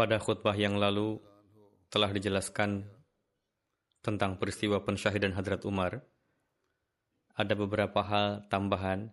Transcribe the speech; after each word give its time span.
Pada 0.00 0.16
khutbah 0.16 0.56
yang 0.56 0.80
lalu 0.80 1.20
telah 1.92 2.08
dijelaskan 2.08 2.88
tentang 4.00 4.40
peristiwa 4.40 4.80
pensyahidan 4.80 5.36
Hadrat 5.36 5.68
Umar. 5.68 6.00
Ada 7.36 7.52
beberapa 7.52 8.00
hal 8.00 8.48
tambahan 8.48 9.12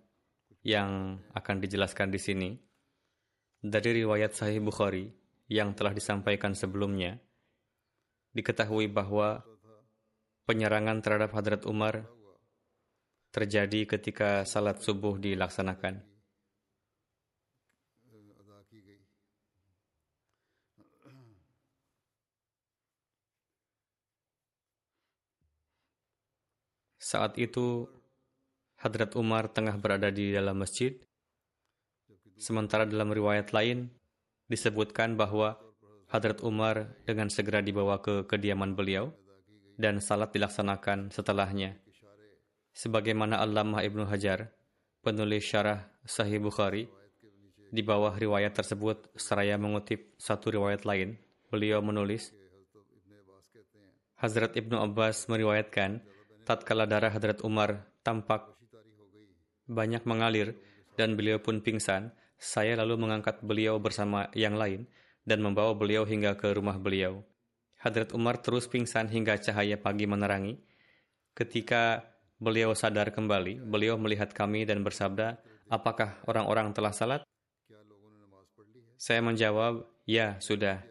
yang 0.63 1.19
akan 1.35 1.59
dijelaskan 1.59 2.07
di 2.07 2.19
sini. 2.23 2.49
Dari 3.59 3.99
riwayat 3.99 4.31
Sahih 4.31 4.63
Bukhari 4.63 5.11
yang 5.51 5.75
telah 5.75 5.91
disampaikan 5.91 6.55
sebelumnya, 6.55 7.19
diketahui 8.31 8.87
bahwa 8.87 9.43
penyerangan 10.47 11.03
terhadap 11.03 11.35
Hadrat 11.35 11.67
Umar 11.67 12.07
terjadi 13.35 13.91
ketika 13.91 14.47
salat 14.47 14.79
subuh 14.79 15.19
dilaksanakan. 15.19 15.99
Saat 27.07 27.39
itu, 27.39 27.87
Hadrat 28.83 29.15
Umar 29.15 29.47
tengah 29.47 29.79
berada 29.79 30.11
di 30.11 30.35
dalam 30.35 30.59
masjid. 30.59 30.91
Sementara 32.35 32.83
dalam 32.83 33.15
riwayat 33.15 33.55
lain, 33.55 33.87
disebutkan 34.51 35.15
bahwa 35.15 35.55
Hadrat 36.11 36.43
Umar 36.43 36.99
dengan 37.07 37.31
segera 37.31 37.63
dibawa 37.63 38.03
ke 38.03 38.27
kediaman 38.27 38.75
beliau 38.75 39.15
dan 39.79 40.03
salat 40.03 40.35
dilaksanakan 40.35 41.07
setelahnya. 41.07 41.79
Sebagaimana 42.75 43.39
Allamah 43.39 43.87
Ibnu 43.87 44.03
Hajar, 44.03 44.51
penulis 44.99 45.47
syarah 45.47 45.87
Sahih 46.03 46.43
Bukhari, 46.43 46.91
di 47.71 47.87
bawah 47.87 48.19
riwayat 48.19 48.51
tersebut 48.51 49.15
seraya 49.15 49.55
mengutip 49.55 50.11
satu 50.19 50.51
riwayat 50.51 50.83
lain, 50.83 51.15
beliau 51.47 51.79
menulis, 51.79 52.35
Hazrat 54.19 54.59
Ibnu 54.59 54.75
Abbas 54.75 55.31
meriwayatkan, 55.31 56.03
tatkala 56.47 56.87
darah 56.87 57.11
Hadrat 57.11 57.43
Umar 57.43 57.83
tampak 58.07 58.55
banyak 59.67 60.07
mengalir 60.07 60.55
dan 60.95 61.19
beliau 61.19 61.43
pun 61.43 61.59
pingsan, 61.59 62.15
saya 62.39 62.79
lalu 62.79 63.03
mengangkat 63.03 63.43
beliau 63.43 63.75
bersama 63.83 64.31
yang 64.31 64.55
lain 64.55 64.87
dan 65.27 65.43
membawa 65.43 65.75
beliau 65.75 66.07
hingga 66.07 66.39
ke 66.39 66.55
rumah 66.55 66.79
beliau. 66.79 67.19
Hadrat 67.83 68.15
Umar 68.15 68.39
terus 68.39 68.65
pingsan 68.71 69.11
hingga 69.11 69.35
cahaya 69.37 69.75
pagi 69.75 70.07
menerangi. 70.07 70.55
Ketika 71.35 72.01
beliau 72.39 72.71
sadar 72.73 73.11
kembali, 73.11 73.61
beliau 73.67 73.99
melihat 73.99 74.31
kami 74.31 74.63
dan 74.63 74.81
bersabda, 74.87 75.37
apakah 75.67 76.17
orang-orang 76.25 76.71
telah 76.71 76.95
salat? 76.95 77.21
Saya 78.97 79.21
menjawab, 79.21 79.85
ya, 80.09 80.41
sudah. 80.41 80.81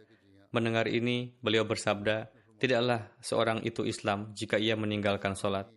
Mendengar 0.55 0.87
ini, 0.87 1.35
beliau 1.43 1.67
bersabda, 1.67 2.36
tidaklah 2.57 3.13
seorang 3.21 3.63
itu 3.65 3.85
Islam 3.85 4.33
jika 4.33 4.57
ia 4.57 4.75
meninggalkan 4.77 5.37
salat. 5.37 5.69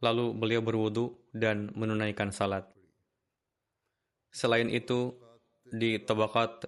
Lalu 0.00 0.32
beliau 0.32 0.64
berwudu 0.64 1.28
dan 1.32 1.68
menunaikan 1.76 2.32
salat. 2.32 2.64
Selain 4.32 4.70
itu, 4.70 5.12
di 5.66 6.00
Tabakat 6.00 6.66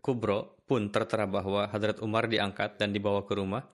Kubro 0.00 0.62
pun 0.68 0.90
tertera 0.94 1.26
bahwa 1.26 1.66
Hadrat 1.66 1.98
Umar 1.98 2.30
diangkat 2.30 2.78
dan 2.78 2.94
dibawa 2.94 3.26
ke 3.26 3.34
rumah. 3.34 3.66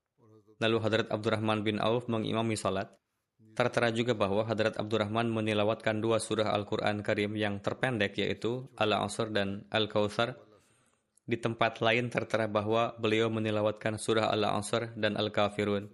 Lalu 0.63 0.77
Hadrat 0.81 1.09
Abdurrahman 1.13 1.61
bin 1.61 1.77
Auf 1.83 2.09
mengimami 2.09 2.57
salat. 2.57 2.89
Tertera 3.53 3.93
juga 3.93 4.17
bahwa 4.17 4.49
Hadrat 4.49 4.81
Abdurrahman 4.81 5.29
menilawatkan 5.29 6.01
dua 6.01 6.17
surah 6.17 6.57
Al-Quran 6.57 7.05
Karim 7.05 7.37
yang 7.37 7.61
terpendek 7.61 8.17
yaitu 8.17 8.73
Al-Asr 8.81 9.29
dan 9.29 9.69
Al-Kautsar. 9.69 10.41
Di 11.23 11.39
tempat 11.39 11.79
lain 11.79 12.11
tertera 12.11 12.51
bahwa 12.51 12.93
beliau 12.99 13.31
menilawatkan 13.31 13.97
surah 13.97 14.29
Al-Asr 14.35 14.95
dan 14.99 15.15
Al-Kafirun. 15.15 15.87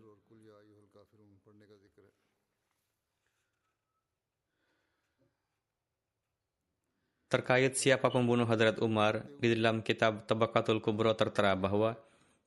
Terkait 7.28 7.76
siapa 7.76 8.08
pembunuh 8.08 8.48
Hadrat 8.48 8.80
Umar, 8.80 9.28
di 9.36 9.52
dalam 9.52 9.84
kitab 9.84 10.24
Tabakatul 10.24 10.80
Kubro 10.80 11.12
tertera 11.12 11.52
bahwa 11.52 11.92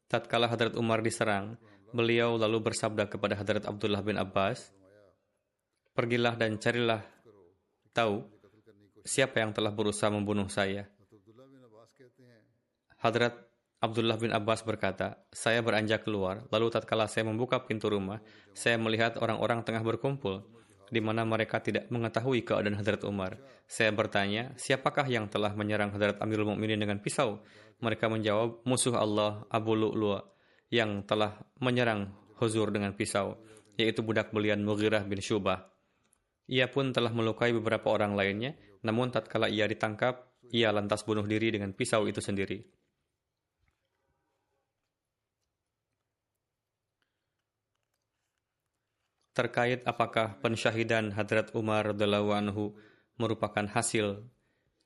tatkala 0.10 0.50
Hadrat 0.50 0.74
Umar 0.74 1.06
diserang, 1.06 1.54
beliau 1.94 2.34
lalu 2.34 2.66
bersabda 2.66 3.06
kepada 3.06 3.38
Hadrat 3.38 3.70
Abdullah 3.70 4.02
bin 4.02 4.18
Abbas, 4.18 4.74
Pergilah 5.92 6.40
dan 6.40 6.56
carilah 6.56 7.04
tahu 7.92 8.24
siapa 9.04 9.44
yang 9.44 9.52
telah 9.52 9.76
berusaha 9.76 10.08
membunuh 10.08 10.48
saya. 10.48 10.88
Hadrat 13.02 13.34
Abdullah 13.82 14.14
bin 14.22 14.30
Abbas 14.30 14.62
berkata, 14.62 15.26
saya 15.34 15.66
beranjak 15.66 16.06
keluar, 16.06 16.46
lalu 16.54 16.70
tatkala 16.70 17.10
saya 17.10 17.26
membuka 17.26 17.66
pintu 17.66 17.90
rumah, 17.90 18.22
saya 18.54 18.78
melihat 18.78 19.18
orang-orang 19.18 19.66
tengah 19.66 19.82
berkumpul 19.82 20.46
di 20.92 21.02
mana 21.02 21.26
mereka 21.26 21.64
tidak 21.64 21.90
mengetahui 21.90 22.46
keadaan 22.46 22.78
Hadrat 22.78 23.02
Umar. 23.08 23.42
Saya 23.66 23.90
bertanya, 23.96 24.54
siapakah 24.60 25.08
yang 25.08 25.32
telah 25.32 25.56
menyerang 25.58 25.90
Hadrat 25.96 26.22
Amirul 26.22 26.54
Mukminin 26.54 26.78
dengan 26.78 27.02
pisau? 27.02 27.42
Mereka 27.82 28.06
menjawab, 28.12 28.62
musuh 28.68 28.94
Allah 28.94 29.48
Abu 29.50 29.74
Lu'lu'a 29.74 30.22
yang 30.70 31.02
telah 31.08 31.42
menyerang 31.64 32.14
Huzur 32.38 32.70
dengan 32.70 32.94
pisau, 32.94 33.40
yaitu 33.80 34.06
budak 34.06 34.30
belian 34.30 34.62
Mughirah 34.62 35.08
bin 35.08 35.24
Syubah. 35.24 35.74
Ia 36.52 36.68
pun 36.68 36.92
telah 36.92 37.10
melukai 37.16 37.56
beberapa 37.56 37.90
orang 37.90 38.14
lainnya, 38.14 38.54
namun 38.84 39.10
tatkala 39.10 39.48
ia 39.48 39.66
ditangkap, 39.66 40.44
ia 40.52 40.70
lantas 40.70 41.08
bunuh 41.08 41.24
diri 41.24 41.56
dengan 41.56 41.72
pisau 41.72 42.04
itu 42.06 42.20
sendiri. 42.20 42.81
Terkait 49.32 49.84
apakah 49.88 50.40
pensyahidan 50.44 51.16
Hadrat 51.16 51.56
Umar 51.56 51.96
radhiallahu 51.96 52.30
anhu 52.36 52.76
merupakan 53.16 53.64
hasil 53.68 54.28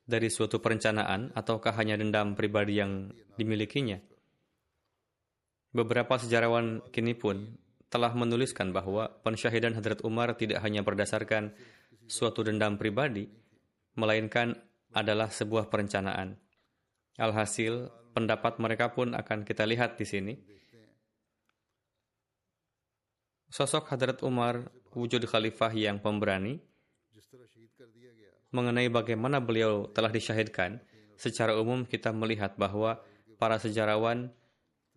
dari 0.06 0.30
suatu 0.30 0.62
perencanaan 0.62 1.34
ataukah 1.34 1.74
hanya 1.74 1.98
dendam 1.98 2.38
pribadi 2.38 2.78
yang 2.78 3.10
dimilikinya. 3.34 3.98
Beberapa 5.74 6.16
sejarawan 6.16 6.80
kini 6.94 7.18
pun 7.18 7.58
telah 7.90 8.14
menuliskan 8.14 8.70
bahwa 8.70 9.10
pensyahidan 9.26 9.74
Hadrat 9.74 10.02
Umar 10.06 10.38
tidak 10.38 10.62
hanya 10.62 10.86
berdasarkan 10.86 11.52
suatu 12.06 12.46
dendam 12.46 12.78
pribadi, 12.78 13.26
melainkan 13.98 14.54
adalah 14.94 15.28
sebuah 15.28 15.68
perencanaan. 15.68 16.38
Alhasil, 17.18 17.90
pendapat 18.14 18.62
mereka 18.62 18.94
pun 18.94 19.12
akan 19.12 19.42
kita 19.42 19.66
lihat 19.68 19.98
di 20.00 20.06
sini. 20.06 20.34
Sosok 23.50 23.88
Hadrat 23.94 24.20
Umar, 24.26 24.68
wujud 24.92 25.22
khalifah 25.26 25.70
yang 25.72 26.02
pemberani, 26.02 26.58
mengenai 28.50 28.88
bagaimana 28.88 29.38
beliau 29.38 29.90
telah 29.92 30.10
disyahidkan, 30.10 30.82
secara 31.16 31.56
umum 31.56 31.86
kita 31.86 32.12
melihat 32.12 32.54
bahwa 32.58 33.00
para 33.36 33.60
sejarawan 33.60 34.32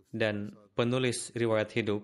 dan 0.10 0.56
penulis 0.74 1.30
riwayat 1.36 1.70
hidup 1.76 2.02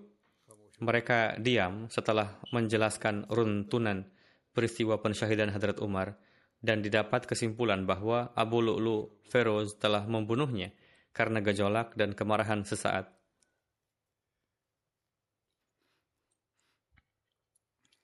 mereka 0.76 1.32
diam 1.40 1.88
setelah 1.88 2.36
menjelaskan 2.52 3.24
runtunan 3.32 4.04
peristiwa 4.52 5.00
pensyahidan 5.00 5.48
Hadrat 5.48 5.80
Umar 5.80 6.20
dan 6.60 6.84
didapat 6.84 7.24
kesimpulan 7.24 7.88
bahwa 7.88 8.32
Abu 8.36 8.60
Lu'lu 8.60 9.08
Feroz 9.28 9.76
telah 9.80 10.04
membunuhnya 10.04 10.72
karena 11.16 11.40
gejolak 11.40 11.96
dan 11.96 12.12
kemarahan 12.12 12.64
sesaat. 12.68 13.15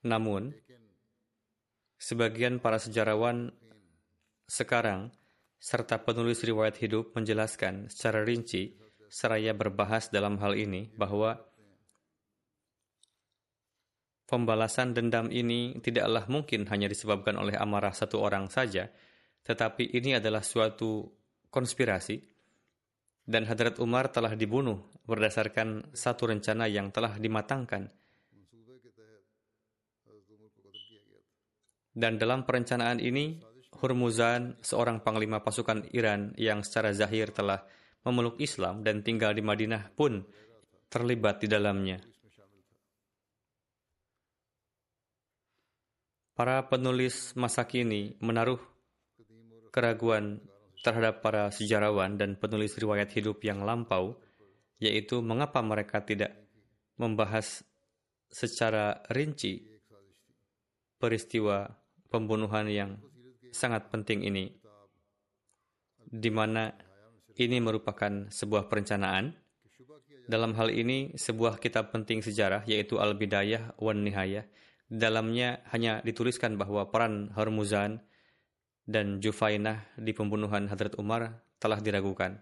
Namun, 0.02 0.50
sebagian 1.98 2.58
para 2.58 2.82
sejarawan 2.82 3.54
sekarang 4.50 5.14
serta 5.62 6.02
penulis 6.02 6.42
riwayat 6.42 6.78
hidup 6.82 7.14
menjelaskan 7.14 7.86
secara 7.86 8.26
rinci 8.26 8.74
seraya 9.06 9.54
berbahas 9.54 10.10
dalam 10.10 10.40
hal 10.42 10.58
ini 10.58 10.90
bahwa 10.98 11.38
Pembalasan 14.32 14.96
dendam 14.96 15.28
ini 15.28 15.76
tidaklah 15.84 16.24
mungkin 16.24 16.64
hanya 16.72 16.88
disebabkan 16.88 17.36
oleh 17.36 17.52
amarah 17.52 17.92
satu 17.92 18.16
orang 18.16 18.48
saja, 18.48 18.88
tetapi 19.44 19.92
ini 19.92 20.16
adalah 20.16 20.40
suatu 20.40 21.04
konspirasi. 21.52 22.16
Dan 23.28 23.44
Hadrat 23.44 23.76
Umar 23.76 24.08
telah 24.08 24.32
dibunuh 24.32 24.88
berdasarkan 25.04 25.92
satu 25.92 26.32
rencana 26.32 26.64
yang 26.64 26.88
telah 26.88 27.20
dimatangkan. 27.20 27.92
Dan 31.92 32.16
dalam 32.16 32.48
perencanaan 32.48 33.04
ini, 33.04 33.36
Hurmuzan, 33.76 34.56
seorang 34.64 35.04
panglima 35.04 35.44
pasukan 35.44 35.92
Iran 35.92 36.32
yang 36.40 36.64
secara 36.64 36.96
zahir 36.96 37.28
telah 37.36 37.60
memeluk 38.08 38.40
Islam 38.40 38.80
dan 38.80 39.04
tinggal 39.04 39.36
di 39.36 39.44
Madinah 39.44 39.92
pun 39.92 40.24
terlibat 40.88 41.44
di 41.44 41.48
dalamnya. 41.52 42.00
Para 46.32 46.64
penulis 46.64 47.36
masa 47.36 47.68
kini 47.68 48.16
menaruh 48.24 48.58
keraguan 49.68 50.40
terhadap 50.80 51.20
para 51.20 51.52
sejarawan 51.52 52.16
dan 52.16 52.40
penulis 52.40 52.74
riwayat 52.80 53.12
hidup 53.12 53.44
yang 53.44 53.62
lampau, 53.62 54.16
yaitu 54.80 55.20
mengapa 55.20 55.60
mereka 55.60 56.02
tidak 56.02 56.34
membahas 56.96 57.62
secara 58.32 59.04
rinci 59.12 59.60
peristiwa 60.96 61.81
pembunuhan 62.12 62.68
yang 62.68 63.00
sangat 63.56 63.88
penting 63.88 64.28
ini, 64.28 64.52
di 66.04 66.28
mana 66.28 66.76
ini 67.40 67.56
merupakan 67.64 68.28
sebuah 68.28 68.68
perencanaan. 68.68 69.32
Dalam 70.28 70.54
hal 70.54 70.70
ini, 70.70 71.16
sebuah 71.16 71.58
kitab 71.58 71.90
penting 71.90 72.20
sejarah, 72.22 72.62
yaitu 72.68 73.00
Al-Bidayah 73.00 73.74
wan 73.80 74.04
Nihayah, 74.04 74.46
dalamnya 74.86 75.64
hanya 75.72 76.04
dituliskan 76.04 76.60
bahwa 76.60 76.92
peran 76.92 77.32
Hormuzan 77.32 78.04
dan 78.84 79.18
Jufainah 79.18 79.88
di 79.96 80.12
pembunuhan 80.12 80.68
Hadrat 80.68 80.94
Umar 81.00 81.42
telah 81.58 81.80
diragukan. 81.80 82.38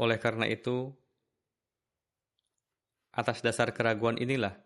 Oleh 0.00 0.16
karena 0.16 0.48
itu, 0.48 0.96
atas 3.10 3.42
dasar 3.42 3.74
keraguan 3.74 4.16
inilah, 4.16 4.58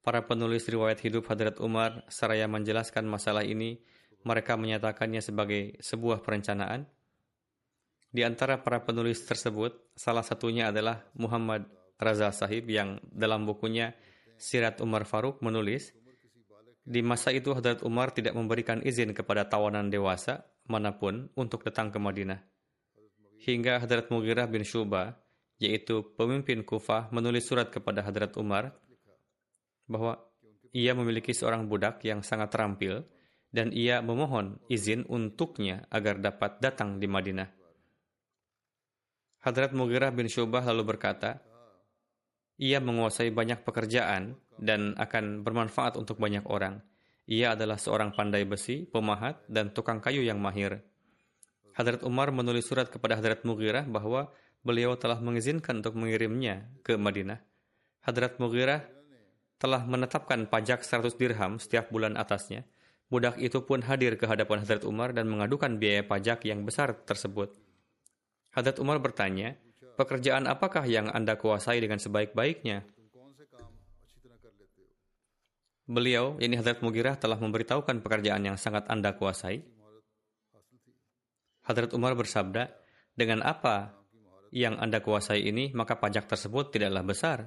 para 0.00 0.24
penulis 0.24 0.64
riwayat 0.68 1.00
hidup 1.04 1.28
Hadrat 1.28 1.60
Umar 1.60 2.04
seraya 2.08 2.48
menjelaskan 2.48 3.04
masalah 3.04 3.44
ini, 3.44 3.80
mereka 4.24 4.56
menyatakannya 4.56 5.20
sebagai 5.24 5.80
sebuah 5.80 6.20
perencanaan, 6.20 6.88
di 8.10 8.26
antara 8.26 8.58
para 8.58 8.82
penulis 8.82 9.22
tersebut, 9.22 9.94
salah 9.94 10.26
satunya 10.26 10.74
adalah 10.74 11.06
Muhammad 11.14 11.70
Raza 11.94 12.34
Sahib 12.34 12.66
yang 12.66 12.98
dalam 13.06 13.46
bukunya 13.46 13.94
Sirat 14.34 14.82
Umar 14.82 15.06
Faruk 15.06 15.38
menulis, 15.46 15.94
di 16.82 17.06
masa 17.06 17.30
itu 17.30 17.54
Hadrat 17.54 17.86
Umar 17.86 18.10
tidak 18.10 18.34
memberikan 18.34 18.82
izin 18.82 19.14
kepada 19.14 19.46
tawanan 19.46 19.94
dewasa 19.94 20.42
mana 20.66 20.98
pun 20.98 21.30
untuk 21.38 21.62
datang 21.62 21.94
ke 21.94 22.02
Madinah. 22.02 22.42
Hingga 23.46 23.78
Hadrat 23.78 24.10
Mughirah 24.10 24.50
bin 24.50 24.66
Syubah, 24.66 25.14
yaitu 25.60 26.16
pemimpin 26.16 26.64
Kufah, 26.64 27.12
menulis 27.12 27.44
surat 27.44 27.68
kepada 27.68 28.00
Hadrat 28.00 28.32
Umar 28.40 28.72
bahwa 29.84 30.16
ia 30.72 30.96
memiliki 30.96 31.36
seorang 31.36 31.68
budak 31.68 32.00
yang 32.08 32.24
sangat 32.24 32.48
terampil 32.48 33.04
dan 33.52 33.68
ia 33.76 34.00
memohon 34.00 34.56
izin 34.72 35.04
untuknya 35.10 35.84
agar 35.92 36.16
dapat 36.16 36.62
datang 36.64 36.96
di 36.96 37.04
Madinah. 37.04 37.50
Hadrat 39.44 39.76
Mughirah 39.76 40.14
bin 40.16 40.32
Syubah 40.32 40.64
lalu 40.64 40.96
berkata, 40.96 41.44
ia 42.60 42.76
menguasai 42.80 43.32
banyak 43.32 43.64
pekerjaan 43.64 44.36
dan 44.60 44.92
akan 44.96 45.40
bermanfaat 45.44 45.96
untuk 45.96 46.20
banyak 46.20 46.44
orang. 46.44 46.80
Ia 47.24 47.56
adalah 47.56 47.80
seorang 47.80 48.12
pandai 48.12 48.44
besi, 48.44 48.84
pemahat, 48.84 49.40
dan 49.48 49.72
tukang 49.72 50.00
kayu 50.00 50.20
yang 50.20 50.36
mahir. 50.40 50.84
Hadrat 51.72 52.04
Umar 52.04 52.28
menulis 52.36 52.68
surat 52.68 52.92
kepada 52.92 53.16
Hadrat 53.16 53.48
Mughirah 53.48 53.88
bahwa 53.88 54.28
beliau 54.60 54.96
telah 54.96 55.18
mengizinkan 55.20 55.80
untuk 55.80 55.96
mengirimnya 55.96 56.68
ke 56.84 56.96
Madinah. 56.96 57.40
Hadrat 58.04 58.40
Mughirah 58.40 58.84
telah 59.60 59.84
menetapkan 59.84 60.48
pajak 60.48 60.80
100 60.80 61.20
dirham 61.20 61.60
setiap 61.60 61.92
bulan 61.92 62.16
atasnya. 62.16 62.64
Budak 63.10 63.36
itu 63.42 63.60
pun 63.66 63.82
hadir 63.84 64.16
ke 64.16 64.24
hadapan 64.24 64.64
Hadrat 64.64 64.86
Umar 64.86 65.12
dan 65.12 65.28
mengadukan 65.28 65.76
biaya 65.76 66.06
pajak 66.06 66.46
yang 66.48 66.64
besar 66.64 66.94
tersebut. 67.04 67.52
Hadrat 68.54 68.78
Umar 68.80 69.02
bertanya, 69.02 69.58
pekerjaan 69.98 70.48
apakah 70.48 70.86
yang 70.88 71.10
Anda 71.12 71.36
kuasai 71.36 71.82
dengan 71.82 71.98
sebaik-baiknya? 71.98 72.86
Beliau, 75.90 76.38
ini 76.38 76.54
Hadrat 76.54 76.80
Mugirah 76.86 77.18
telah 77.18 77.36
memberitahukan 77.36 77.98
pekerjaan 78.00 78.46
yang 78.46 78.54
sangat 78.54 78.86
Anda 78.86 79.12
kuasai. 79.18 79.60
Hadrat 81.66 81.90
Umar 81.92 82.14
bersabda, 82.14 82.70
dengan 83.18 83.42
apa 83.44 83.99
yang 84.50 84.78
Anda 84.78 85.02
kuasai 85.02 85.46
ini, 85.46 85.70
maka 85.74 85.98
pajak 85.98 86.26
tersebut 86.26 86.74
tidaklah 86.74 87.02
besar. 87.06 87.38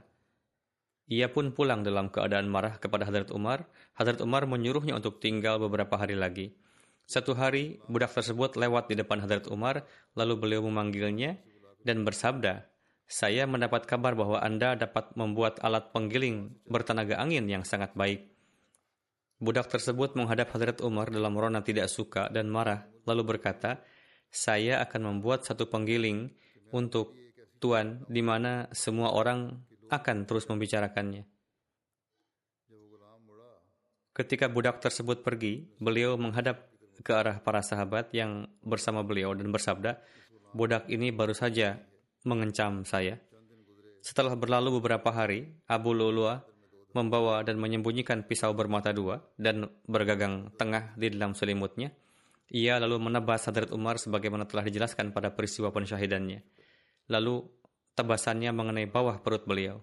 Ia 1.12 1.28
pun 1.28 1.52
pulang 1.52 1.84
dalam 1.84 2.08
keadaan 2.08 2.48
marah 2.48 2.80
kepada 2.80 3.04
Hadrat 3.04 3.30
Umar. 3.36 3.68
Hadrat 4.00 4.24
Umar 4.24 4.48
menyuruhnya 4.48 4.96
untuk 4.96 5.20
tinggal 5.20 5.60
beberapa 5.60 6.00
hari 6.00 6.16
lagi. 6.16 6.56
Satu 7.04 7.36
hari, 7.36 7.84
budak 7.92 8.16
tersebut 8.16 8.56
lewat 8.56 8.88
di 8.88 8.96
depan 8.96 9.20
Hadrat 9.20 9.52
Umar, 9.52 9.84
lalu 10.16 10.40
beliau 10.40 10.64
memanggilnya 10.64 11.36
dan 11.84 12.08
bersabda, 12.08 12.64
saya 13.04 13.44
mendapat 13.44 13.84
kabar 13.84 14.16
bahwa 14.16 14.40
Anda 14.40 14.80
dapat 14.80 15.12
membuat 15.20 15.60
alat 15.60 15.92
penggiling 15.92 16.56
bertenaga 16.64 17.20
angin 17.20 17.52
yang 17.52 17.68
sangat 17.68 17.92
baik. 18.00 18.32
Budak 19.44 19.68
tersebut 19.68 20.16
menghadap 20.16 20.56
Hadrat 20.56 20.80
Umar 20.80 21.12
dalam 21.12 21.36
rona 21.36 21.60
tidak 21.60 21.92
suka 21.92 22.32
dan 22.32 22.48
marah, 22.48 22.88
lalu 23.04 23.36
berkata, 23.36 23.84
saya 24.32 24.80
akan 24.82 25.14
membuat 25.20 25.44
satu 25.44 25.68
penggiling 25.68 26.32
untuk 26.76 27.16
Tuan 27.62 28.04
di 28.12 28.20
mana 28.20 28.68
semua 28.76 29.16
orang 29.16 29.56
akan 29.88 30.28
terus 30.28 30.50
membicarakannya. 30.52 31.24
Ketika 34.14 34.46
budak 34.52 34.84
tersebut 34.84 35.26
pergi, 35.26 35.64
beliau 35.82 36.20
menghadap 36.20 36.70
ke 37.02 37.12
arah 37.16 37.42
para 37.42 37.66
sahabat 37.66 38.14
yang 38.14 38.46
bersama 38.62 39.02
beliau 39.02 39.34
dan 39.34 39.50
bersabda, 39.50 39.98
budak 40.54 40.86
ini 40.92 41.10
baru 41.10 41.34
saja 41.34 41.82
mengencam 42.22 42.86
saya. 42.86 43.18
Setelah 44.04 44.36
berlalu 44.36 44.78
beberapa 44.78 45.10
hari, 45.10 45.56
Abu 45.66 45.96
Lu'lu'ah 45.96 46.46
membawa 46.94 47.42
dan 47.42 47.58
menyembunyikan 47.58 48.22
pisau 48.30 48.54
bermata 48.54 48.94
dua 48.94 49.18
dan 49.34 49.66
bergagang 49.90 50.54
tengah 50.60 50.94
di 50.94 51.10
dalam 51.10 51.34
selimutnya. 51.34 51.90
Ia 52.54 52.78
lalu 52.78 53.10
menebas 53.10 53.50
Hadrat 53.50 53.74
Umar 53.74 53.98
sebagaimana 53.98 54.46
telah 54.46 54.62
dijelaskan 54.62 55.10
pada 55.10 55.34
peristiwa 55.34 55.74
pensyahidannya. 55.74 56.53
Lalu 57.12 57.44
tebasannya 57.98 58.52
mengenai 58.56 58.88
bawah 58.88 59.20
perut 59.20 59.44
beliau. 59.44 59.82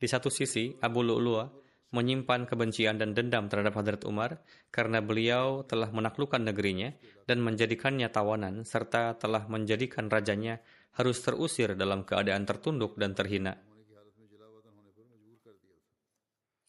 Di 0.00 0.08
satu 0.08 0.32
sisi, 0.32 0.72
Abu 0.80 1.04
Lu'lu'ah 1.04 1.60
menyimpan 1.90 2.46
kebencian 2.46 3.02
dan 3.02 3.12
dendam 3.18 3.50
terhadap 3.50 3.74
Hadrat 3.74 4.06
Umar 4.06 4.38
karena 4.70 5.02
beliau 5.02 5.66
telah 5.66 5.90
menaklukkan 5.90 6.38
negerinya 6.38 6.94
dan 7.26 7.42
menjadikannya 7.42 8.06
tawanan 8.14 8.62
serta 8.62 9.18
telah 9.18 9.50
menjadikan 9.50 10.06
rajanya 10.06 10.62
harus 10.94 11.18
terusir 11.18 11.74
dalam 11.74 12.06
keadaan 12.06 12.46
tertunduk 12.46 12.94
dan 12.94 13.14
terhina. 13.14 13.58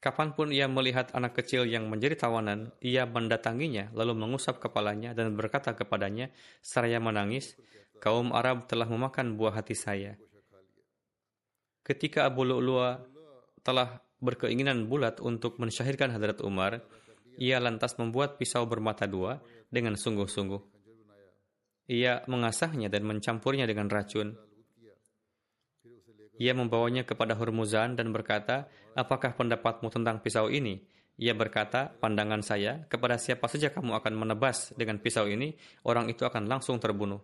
Kapan 0.01 0.33
pun 0.33 0.49
ia 0.49 0.65
melihat 0.65 1.13
anak 1.13 1.37
kecil 1.37 1.69
yang 1.69 1.85
menjadi 1.85 2.25
tawanan, 2.25 2.73
ia 2.81 3.05
mendatanginya, 3.05 3.93
lalu 3.93 4.17
mengusap 4.17 4.57
kepalanya 4.57 5.13
dan 5.13 5.37
berkata 5.37 5.77
kepadanya, 5.77 6.33
seraya 6.65 6.97
menangis, 6.97 7.53
kaum 8.01 8.33
Arab 8.33 8.65
telah 8.65 8.89
memakan 8.89 9.37
buah 9.37 9.61
hati 9.61 9.77
saya. 9.77 10.17
Ketika 11.85 12.25
Abu 12.25 12.41
Lu'lu'a 12.41 12.97
telah 13.61 14.01
berkeinginan 14.17 14.89
bulat 14.89 15.21
untuk 15.21 15.61
mensyahirkan 15.61 16.09
Hadrat 16.09 16.41
Umar, 16.41 16.81
ia 17.37 17.61
lantas 17.61 17.97
membuat 18.01 18.41
pisau 18.41 18.65
bermata 18.65 19.05
dua 19.05 19.37
dengan 19.69 19.93
sungguh-sungguh. 19.93 20.61
Ia 21.89 22.25
mengasahnya 22.25 22.89
dan 22.89 23.05
mencampurnya 23.05 23.65
dengan 23.69 23.89
racun. 23.89 24.37
Ia 26.41 26.57
membawanya 26.57 27.05
kepada 27.05 27.37
Hurmuzan 27.37 27.93
dan 27.93 28.09
berkata, 28.09 28.65
apakah 28.97 29.37
pendapatmu 29.37 29.93
tentang 29.93 30.25
pisau 30.25 30.49
ini? 30.49 30.81
Ia 31.21 31.37
berkata, 31.37 31.93
pandangan 32.01 32.41
saya, 32.41 32.81
kepada 32.89 33.21
siapa 33.21 33.45
saja 33.45 33.69
kamu 33.69 33.93
akan 33.93 34.13
menebas 34.17 34.73
dengan 34.73 34.97
pisau 34.97 35.29
ini, 35.29 35.53
orang 35.85 36.09
itu 36.09 36.25
akan 36.25 36.49
langsung 36.49 36.81
terbunuh. 36.81 37.21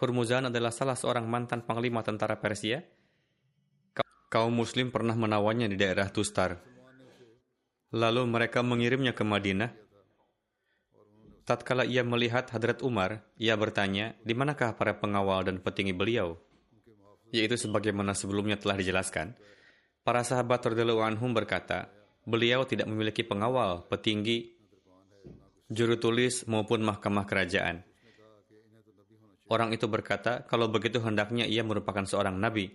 Hurmuzan 0.00 0.48
adalah 0.48 0.72
salah 0.72 0.96
seorang 0.96 1.28
mantan 1.28 1.60
panglima 1.62 2.00
tentara 2.00 2.40
Persia. 2.40 2.80
Kaum 4.32 4.56
muslim 4.56 4.88
pernah 4.88 5.12
menawannya 5.12 5.68
di 5.68 5.76
daerah 5.76 6.08
Tustar. 6.08 6.56
Lalu 7.92 8.22
mereka 8.24 8.64
mengirimnya 8.64 9.12
ke 9.12 9.26
Madinah. 9.26 9.70
Tatkala 11.44 11.84
ia 11.84 12.00
melihat 12.06 12.48
Hadrat 12.48 12.80
Umar, 12.80 13.26
ia 13.36 13.58
bertanya, 13.58 14.14
di 14.22 14.32
manakah 14.32 14.72
para 14.78 14.96
pengawal 14.96 15.44
dan 15.44 15.58
petinggi 15.58 15.90
beliau? 15.90 16.38
yaitu 17.30 17.56
sebagaimana 17.56 18.12
sebelumnya 18.12 18.58
telah 18.58 18.78
dijelaskan, 18.78 19.34
para 20.02 20.26
sahabat 20.26 20.60
radhiyallahu 20.62 21.02
anhum 21.02 21.30
berkata, 21.30 21.90
beliau 22.26 22.66
tidak 22.66 22.90
memiliki 22.90 23.22
pengawal, 23.22 23.86
petinggi, 23.86 24.50
juru 25.70 25.96
tulis 25.96 26.44
maupun 26.50 26.82
mahkamah 26.82 27.24
kerajaan. 27.26 27.86
Orang 29.50 29.74
itu 29.74 29.90
berkata, 29.90 30.46
kalau 30.46 30.70
begitu 30.70 31.02
hendaknya 31.02 31.42
ia 31.42 31.66
merupakan 31.66 32.06
seorang 32.06 32.38
nabi. 32.38 32.70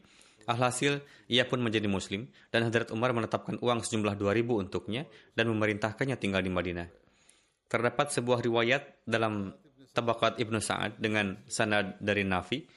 Alhasil, 0.46 1.02
ia 1.26 1.48
pun 1.48 1.64
menjadi 1.64 1.90
muslim 1.90 2.30
dan 2.52 2.68
Hadrat 2.68 2.92
Umar 2.94 3.16
menetapkan 3.16 3.58
uang 3.64 3.82
sejumlah 3.82 4.14
2000 4.20 4.62
untuknya 4.68 5.08
dan 5.34 5.50
memerintahkannya 5.50 6.20
tinggal 6.20 6.44
di 6.44 6.52
Madinah. 6.54 6.88
Terdapat 7.66 8.14
sebuah 8.14 8.46
riwayat 8.46 9.08
dalam 9.08 9.56
Tabakat 9.96 10.38
Ibnu 10.44 10.60
Sa'ad 10.60 11.00
dengan 11.00 11.40
sanad 11.48 11.96
dari 12.04 12.28
Nafi 12.28 12.68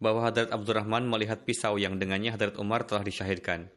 bahwa 0.00 0.24
Hadrat 0.30 0.54
Abdurrahman 0.54 1.04
melihat 1.04 1.44
pisau 1.44 1.76
yang 1.76 1.98
dengannya 2.00 2.32
Hadrat 2.32 2.56
Umar 2.56 2.86
telah 2.88 3.04
disyahidkan. 3.04 3.68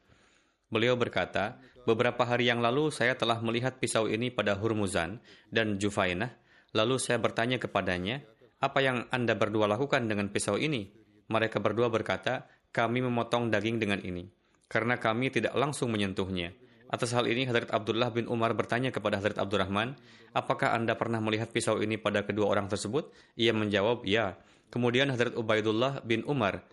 Beliau 0.72 0.96
berkata, 0.96 1.60
beberapa 1.84 2.24
hari 2.24 2.48
yang 2.48 2.64
lalu 2.64 2.94
saya 2.94 3.18
telah 3.18 3.44
melihat 3.44 3.82
pisau 3.82 4.08
ini 4.08 4.32
pada 4.32 4.56
Hurmuzan 4.56 5.20
dan 5.52 5.82
Jufainah, 5.82 6.32
lalu 6.72 6.96
saya 6.98 7.20
bertanya 7.20 7.60
kepadanya, 7.60 8.24
apa 8.64 8.80
yang 8.80 9.12
Anda 9.12 9.36
berdua 9.36 9.68
lakukan 9.68 10.08
dengan 10.08 10.32
pisau 10.32 10.56
ini? 10.56 10.88
Mereka 11.28 11.60
berdua 11.60 11.92
berkata, 11.92 12.48
kami 12.72 13.04
memotong 13.04 13.52
daging 13.52 13.84
dengan 13.84 14.00
ini, 14.00 14.24
karena 14.72 14.96
kami 14.96 15.28
tidak 15.36 15.52
langsung 15.60 15.92
menyentuhnya. 15.92 16.56
Atas 16.88 17.12
hal 17.12 17.28
ini, 17.28 17.44
Hadrat 17.44 17.74
Abdullah 17.76 18.14
bin 18.16 18.32
Umar 18.32 18.56
bertanya 18.56 18.94
kepada 18.94 19.20
Hadrat 19.20 19.36
Abdurrahman, 19.36 20.00
apakah 20.32 20.72
Anda 20.72 20.96
pernah 20.96 21.20
melihat 21.20 21.52
pisau 21.52 21.84
ini 21.84 22.00
pada 22.00 22.24
kedua 22.24 22.48
orang 22.48 22.72
tersebut? 22.72 23.12
Ia 23.36 23.52
menjawab, 23.52 24.08
ya. 24.08 24.40
Kemudian 24.72 25.12
Hadrat 25.12 25.36
Ubaidullah 25.36 26.00
bin 26.08 26.24
Umar 26.24 26.64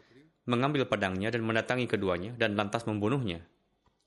mengambil 0.46 0.86
pedangnya 0.86 1.28
dan 1.34 1.42
mendatangi 1.42 1.90
keduanya 1.90 2.36
dan 2.38 2.54
lantas 2.54 2.86
membunuhnya. 2.86 3.42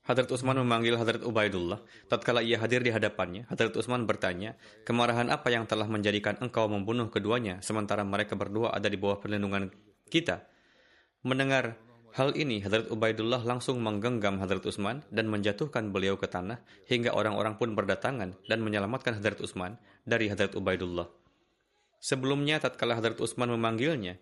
Hadrat 0.04 0.28
Utsman 0.28 0.60
memanggil 0.60 1.00
Hadrat 1.00 1.24
Ubaidullah. 1.24 1.80
Tatkala 2.12 2.44
ia 2.44 2.60
hadir 2.60 2.84
di 2.84 2.92
hadapannya, 2.92 3.48
Hadrat 3.48 3.72
Utsman 3.72 4.04
bertanya, 4.04 4.52
kemarahan 4.84 5.32
apa 5.32 5.48
yang 5.48 5.64
telah 5.64 5.88
menjadikan 5.88 6.36
engkau 6.44 6.68
membunuh 6.68 7.08
keduanya 7.08 7.64
sementara 7.64 8.04
mereka 8.04 8.36
berdua 8.36 8.76
ada 8.76 8.92
di 8.92 9.00
bawah 9.00 9.16
perlindungan 9.16 9.72
kita? 10.12 10.44
Mendengar 11.24 11.80
hal 12.12 12.36
ini, 12.36 12.60
Hadrat 12.60 12.92
Ubaidullah 12.92 13.48
langsung 13.48 13.80
menggenggam 13.80 14.36
Hadrat 14.44 14.68
Utsman 14.68 15.00
dan 15.08 15.24
menjatuhkan 15.32 15.88
beliau 15.88 16.20
ke 16.20 16.28
tanah 16.28 16.60
hingga 16.84 17.16
orang-orang 17.16 17.56
pun 17.56 17.72
berdatangan 17.72 18.36
dan 18.44 18.58
menyelamatkan 18.60 19.16
Hadrat 19.16 19.40
Utsman 19.40 19.80
dari 20.04 20.28
Hadrat 20.28 20.52
Ubaidullah. 20.52 21.08
Sebelumnya 21.96 22.60
tatkala 22.60 23.00
Hadrat 23.00 23.16
Utsman 23.24 23.48
memanggilnya, 23.48 24.20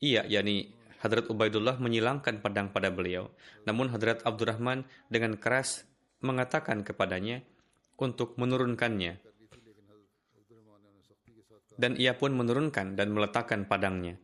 ia 0.00 0.24
yakni 0.24 0.75
Hadrat 1.00 1.28
Ubaidullah 1.28 1.76
menyilangkan 1.76 2.40
pedang 2.40 2.72
pada 2.72 2.88
beliau. 2.92 3.28
Namun 3.68 3.92
Hadrat 3.92 4.24
Abdurrahman 4.24 4.84
dengan 5.12 5.36
keras 5.36 5.84
mengatakan 6.24 6.82
kepadanya 6.82 7.44
untuk 8.00 8.36
menurunkannya. 8.40 9.20
Dan 11.76 11.92
ia 12.00 12.16
pun 12.16 12.32
menurunkan 12.32 12.96
dan 12.96 13.12
meletakkan 13.12 13.68
padangnya. 13.68 14.16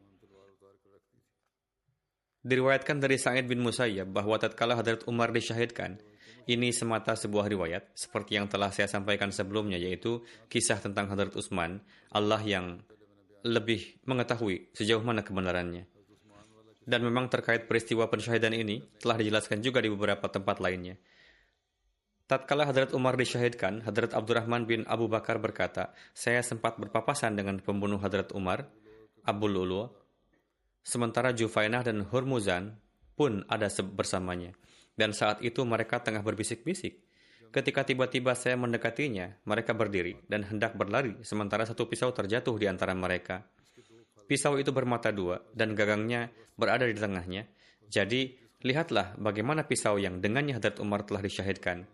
Diriwayatkan 2.42 2.98
dari 2.98 3.20
Sa'id 3.22 3.46
bin 3.46 3.62
Musayyab 3.62 4.10
bahwa 4.10 4.34
tatkala 4.34 4.74
Hadrat 4.74 5.06
Umar 5.06 5.30
disyahidkan, 5.30 6.00
ini 6.50 6.74
semata 6.74 7.14
sebuah 7.14 7.46
riwayat, 7.46 7.94
seperti 7.94 8.34
yang 8.34 8.50
telah 8.50 8.74
saya 8.74 8.90
sampaikan 8.90 9.30
sebelumnya, 9.30 9.78
yaitu 9.78 10.26
kisah 10.50 10.82
tentang 10.82 11.06
Hadrat 11.06 11.38
Utsman, 11.38 11.78
Allah 12.10 12.42
yang 12.42 12.82
lebih 13.46 14.02
mengetahui 14.10 14.74
sejauh 14.74 15.06
mana 15.06 15.22
kebenarannya. 15.22 15.86
Dan 16.82 17.06
memang 17.06 17.30
terkait 17.30 17.70
peristiwa 17.70 18.10
pensyahidan 18.10 18.54
ini, 18.54 18.82
telah 18.98 19.14
dijelaskan 19.14 19.62
juga 19.62 19.78
di 19.78 19.90
beberapa 19.90 20.26
tempat 20.26 20.58
lainnya. 20.58 20.98
Tatkala 22.26 22.64
Hadrat 22.64 22.96
Umar 22.96 23.14
disyahidkan, 23.14 23.84
Hadrat 23.84 24.16
Abdurrahman 24.16 24.64
bin 24.64 24.88
Abu 24.88 25.06
Bakar 25.06 25.36
berkata, 25.36 25.92
saya 26.16 26.40
sempat 26.40 26.80
berpapasan 26.80 27.36
dengan 27.36 27.60
pembunuh 27.60 28.00
Hadrat 28.00 28.32
Umar, 28.32 28.72
Abu 29.22 29.46
Lulu, 29.46 29.92
sementara 30.82 31.30
Jufainah 31.30 31.86
dan 31.86 32.02
Hurmuzan 32.08 32.80
pun 33.14 33.46
ada 33.46 33.68
bersamanya. 33.84 34.56
Dan 34.96 35.12
saat 35.12 35.44
itu 35.44 35.62
mereka 35.62 36.00
tengah 36.00 36.24
berbisik-bisik. 36.24 37.04
Ketika 37.52 37.84
tiba-tiba 37.84 38.32
saya 38.32 38.56
mendekatinya, 38.56 39.36
mereka 39.44 39.76
berdiri 39.76 40.16
dan 40.24 40.40
hendak 40.48 40.72
berlari, 40.72 41.20
sementara 41.20 41.68
satu 41.68 41.84
pisau 41.84 42.08
terjatuh 42.16 42.56
di 42.56 42.64
antara 42.64 42.96
mereka. 42.96 43.44
Pisau 44.26 44.56
itu 44.56 44.70
bermata 44.70 45.10
dua 45.10 45.42
dan 45.52 45.74
gagangnya 45.76 46.32
berada 46.56 46.88
di 46.88 46.96
tengahnya. 46.96 47.48
Jadi, 47.92 48.32
lihatlah 48.64 49.18
bagaimana 49.18 49.66
pisau 49.66 49.98
yang 49.98 50.22
dengannya 50.22 50.56
Hadrat 50.56 50.78
Umar 50.80 51.04
telah 51.04 51.20
disyahidkan. 51.20 51.84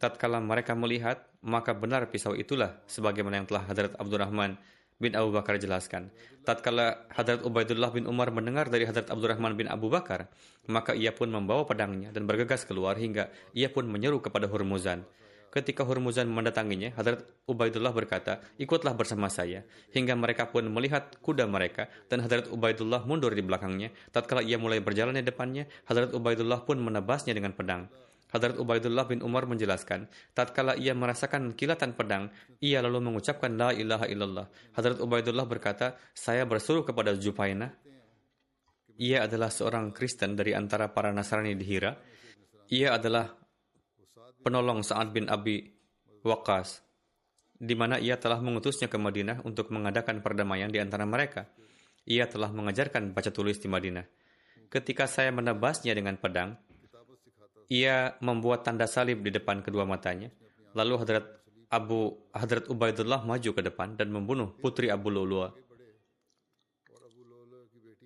Tatkala 0.00 0.40
mereka 0.40 0.72
melihat, 0.72 1.28
maka 1.44 1.76
benar 1.76 2.08
pisau 2.08 2.32
itulah 2.32 2.80
sebagaimana 2.88 3.44
yang 3.44 3.46
telah 3.46 3.68
Hadrat 3.68 3.92
Abdurrahman 4.00 4.56
bin 5.00 5.12
Abu 5.16 5.32
Bakar 5.32 5.60
jelaskan. 5.60 6.12
Tatkala 6.44 7.04
Hadrat 7.12 7.44
Ubaidullah 7.44 7.92
bin 7.92 8.08
Umar 8.08 8.32
mendengar 8.32 8.68
dari 8.72 8.88
Hadrat 8.88 9.12
Abdurrahman 9.12 9.56
bin 9.56 9.68
Abu 9.68 9.92
Bakar, 9.92 10.28
maka 10.68 10.96
ia 10.96 11.12
pun 11.12 11.28
membawa 11.32 11.68
pedangnya 11.68 12.12
dan 12.12 12.24
bergegas 12.28 12.64
keluar 12.68 12.96
hingga 13.00 13.32
ia 13.52 13.72
pun 13.72 13.88
menyeru 13.88 14.24
kepada 14.24 14.48
Hurmuzan. 14.48 15.04
Ketika 15.50 15.82
Hurmuzan 15.82 16.30
mendatanginya, 16.30 16.94
Hadrat 16.94 17.26
Ubaidullah 17.50 17.90
berkata, 17.90 18.38
ikutlah 18.54 18.94
bersama 18.94 19.26
saya. 19.26 19.66
Hingga 19.90 20.14
mereka 20.14 20.46
pun 20.46 20.70
melihat 20.70 21.18
kuda 21.18 21.50
mereka, 21.50 21.90
dan 22.06 22.22
Hadrat 22.22 22.46
Ubaidullah 22.54 23.02
mundur 23.02 23.34
di 23.34 23.42
belakangnya. 23.42 23.90
Tatkala 24.14 24.46
ia 24.46 24.62
mulai 24.62 24.78
berjalan 24.78 25.18
di 25.18 25.26
depannya, 25.26 25.66
Hadrat 25.90 26.14
Ubaidullah 26.14 26.62
pun 26.62 26.78
menebasnya 26.78 27.34
dengan 27.34 27.50
pedang. 27.50 27.90
Hadrat 28.30 28.62
Ubaidullah 28.62 29.10
bin 29.10 29.26
Umar 29.26 29.50
menjelaskan, 29.50 30.06
tatkala 30.38 30.78
ia 30.78 30.94
merasakan 30.94 31.58
kilatan 31.58 31.98
pedang, 31.98 32.30
ia 32.62 32.78
lalu 32.78 33.10
mengucapkan 33.10 33.50
la 33.58 33.74
ilaha 33.74 34.06
illallah. 34.06 34.46
Hadrat 34.78 35.02
Ubaidullah 35.02 35.50
berkata, 35.50 35.98
saya 36.14 36.46
bersuruh 36.46 36.86
kepada 36.86 37.10
Jupaina. 37.18 37.74
Ia 39.02 39.26
adalah 39.26 39.50
seorang 39.50 39.90
Kristen 39.90 40.38
dari 40.38 40.54
antara 40.54 40.94
para 40.94 41.10
Nasrani 41.10 41.58
di 41.58 41.66
Hira. 41.66 41.90
Ia 42.70 42.94
adalah 42.94 43.39
penolong 44.40 44.84
Sa'ad 44.84 45.12
bin 45.12 45.28
Abi 45.28 45.68
Waqas, 46.24 46.84
di 47.56 47.72
mana 47.76 48.00
ia 48.00 48.16
telah 48.16 48.40
mengutusnya 48.40 48.88
ke 48.88 48.96
Madinah 48.96 49.44
untuk 49.44 49.72
mengadakan 49.72 50.20
perdamaian 50.20 50.68
di 50.68 50.80
antara 50.80 51.04
mereka. 51.04 51.48
Ia 52.08 52.26
telah 52.26 52.48
mengajarkan 52.50 53.12
baca 53.12 53.30
tulis 53.30 53.60
di 53.60 53.68
Madinah. 53.68 54.04
Ketika 54.72 55.04
saya 55.04 55.30
menebasnya 55.30 55.92
dengan 55.92 56.16
pedang, 56.16 56.56
ia 57.70 58.18
membuat 58.24 58.66
tanda 58.66 58.88
salib 58.88 59.22
di 59.22 59.30
depan 59.30 59.62
kedua 59.62 59.86
matanya. 59.86 60.32
Lalu 60.74 60.94
Hadrat 60.98 61.26
Abu 61.70 62.30
Hadrat 62.34 62.66
Ubaidullah 62.66 63.22
maju 63.22 63.50
ke 63.54 63.62
depan 63.62 63.94
dan 63.94 64.10
membunuh 64.10 64.50
putri 64.58 64.90
Abu 64.90 65.12
Lu'lu'a 65.12 65.54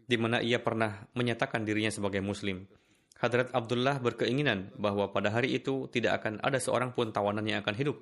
di 0.05 0.17
mana 0.21 0.45
ia 0.45 0.61
pernah 0.61 1.09
menyatakan 1.17 1.65
dirinya 1.65 1.89
sebagai 1.89 2.21
muslim. 2.21 2.69
Hadrat 3.25 3.49
Abdullah 3.57 3.97
berkeinginan 4.05 4.77
bahwa 4.77 5.09
pada 5.09 5.33
hari 5.33 5.57
itu 5.57 5.89
tidak 5.89 6.21
akan 6.21 6.45
ada 6.45 6.61
seorang 6.61 6.93
pun 6.93 7.09
tawanan 7.09 7.49
yang 7.49 7.65
akan 7.65 7.73
hidup. 7.73 7.97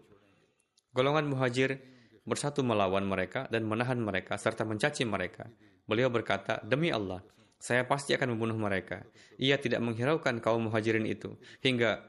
Golongan 0.90 1.30
muhajir 1.30 1.78
bersatu 2.26 2.66
melawan 2.66 3.06
mereka 3.06 3.46
dan 3.46 3.62
menahan 3.70 4.02
mereka 4.02 4.34
serta 4.34 4.66
mencaci 4.66 5.06
mereka. 5.06 5.46
Beliau 5.86 6.10
berkata, 6.10 6.58
"Demi 6.66 6.90
Allah, 6.90 7.22
saya 7.62 7.86
pasti 7.86 8.10
akan 8.10 8.34
membunuh 8.34 8.58
mereka. 8.58 9.06
Ia 9.38 9.54
tidak 9.54 9.78
menghiraukan 9.86 10.42
kaum 10.42 10.66
muhajirin 10.66 11.06
itu. 11.06 11.38
Hingga 11.62 12.02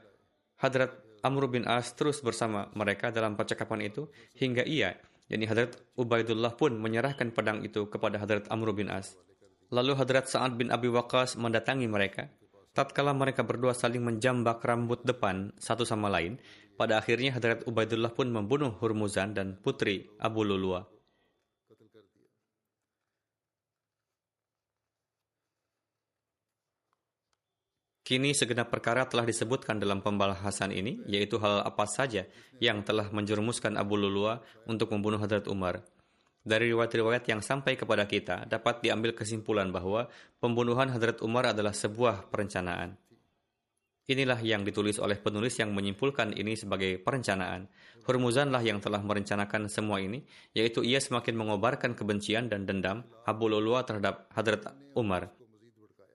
Hadrat 0.58 0.98
Amr 1.22 1.46
bin 1.46 1.62
As 1.70 1.94
terus 1.94 2.18
bersama 2.18 2.74
mereka 2.74 3.14
dalam 3.14 3.38
percakapan 3.38 3.86
itu 3.86 4.10
hingga 4.34 4.66
ia, 4.66 4.98
yakni 5.30 5.46
Hadrat 5.46 5.78
Ubaidullah 5.94 6.58
pun 6.58 6.74
menyerahkan 6.74 7.30
pedang 7.30 7.62
itu 7.62 7.86
kepada 7.86 8.18
Hadrat 8.18 8.50
Amr 8.50 8.74
bin 8.74 8.90
As. 8.90 9.14
Lalu 9.70 9.94
Hadrat 9.94 10.26
Sa'ad 10.26 10.58
bin 10.58 10.74
Abi 10.74 10.90
Waqqas 10.90 11.38
mendatangi 11.38 11.86
mereka. 11.86 12.26
Tatkala 12.74 13.14
mereka 13.14 13.46
berdua 13.46 13.70
saling 13.70 14.02
menjambak 14.02 14.58
rambut 14.66 14.98
depan 15.06 15.54
satu 15.62 15.86
sama 15.86 16.10
lain, 16.10 16.42
pada 16.74 16.98
akhirnya 16.98 17.30
Hadrat 17.30 17.62
Ubaidullah 17.70 18.10
pun 18.10 18.26
membunuh 18.26 18.74
Hurmuzan 18.82 19.30
dan 19.30 19.54
putri 19.62 20.10
Abu 20.18 20.42
Lulua. 20.42 20.82
Kini 28.02 28.34
segenap 28.34 28.74
perkara 28.74 29.06
telah 29.06 29.22
disebutkan 29.22 29.78
dalam 29.78 30.02
pembahasan 30.02 30.74
ini, 30.74 30.98
yaitu 31.06 31.38
hal 31.38 31.62
apa 31.62 31.86
saja 31.86 32.26
yang 32.58 32.82
telah 32.82 33.06
menjerumuskan 33.14 33.78
Abu 33.78 33.94
Lulua 33.94 34.42
untuk 34.66 34.90
membunuh 34.90 35.22
Hadrat 35.22 35.46
Umar. 35.46 35.93
Dari 36.44 36.68
riwayat-riwayat 36.68 37.24
yang 37.24 37.40
sampai 37.40 37.72
kepada 37.72 38.04
kita, 38.04 38.44
dapat 38.44 38.84
diambil 38.84 39.16
kesimpulan 39.16 39.72
bahwa 39.72 40.12
pembunuhan 40.36 40.92
Hadrat 40.92 41.24
Umar 41.24 41.56
adalah 41.56 41.72
sebuah 41.72 42.28
perencanaan. 42.28 43.00
Inilah 44.04 44.36
yang 44.44 44.68
ditulis 44.68 45.00
oleh 45.00 45.16
penulis 45.16 45.56
yang 45.56 45.72
menyimpulkan 45.72 46.36
ini 46.36 46.52
sebagai 46.52 47.00
perencanaan. 47.00 47.64
Hurmuzanlah 48.04 48.60
yang 48.60 48.76
telah 48.76 49.00
merencanakan 49.00 49.72
semua 49.72 49.96
ini, 50.04 50.20
yaitu 50.52 50.84
ia 50.84 51.00
semakin 51.00 51.32
mengobarkan 51.32 51.96
kebencian 51.96 52.52
dan 52.52 52.68
dendam 52.68 53.08
Abu 53.24 53.48
Lulua 53.48 53.88
terhadap 53.88 54.28
Hadrat 54.36 54.68
Umar. 54.92 55.32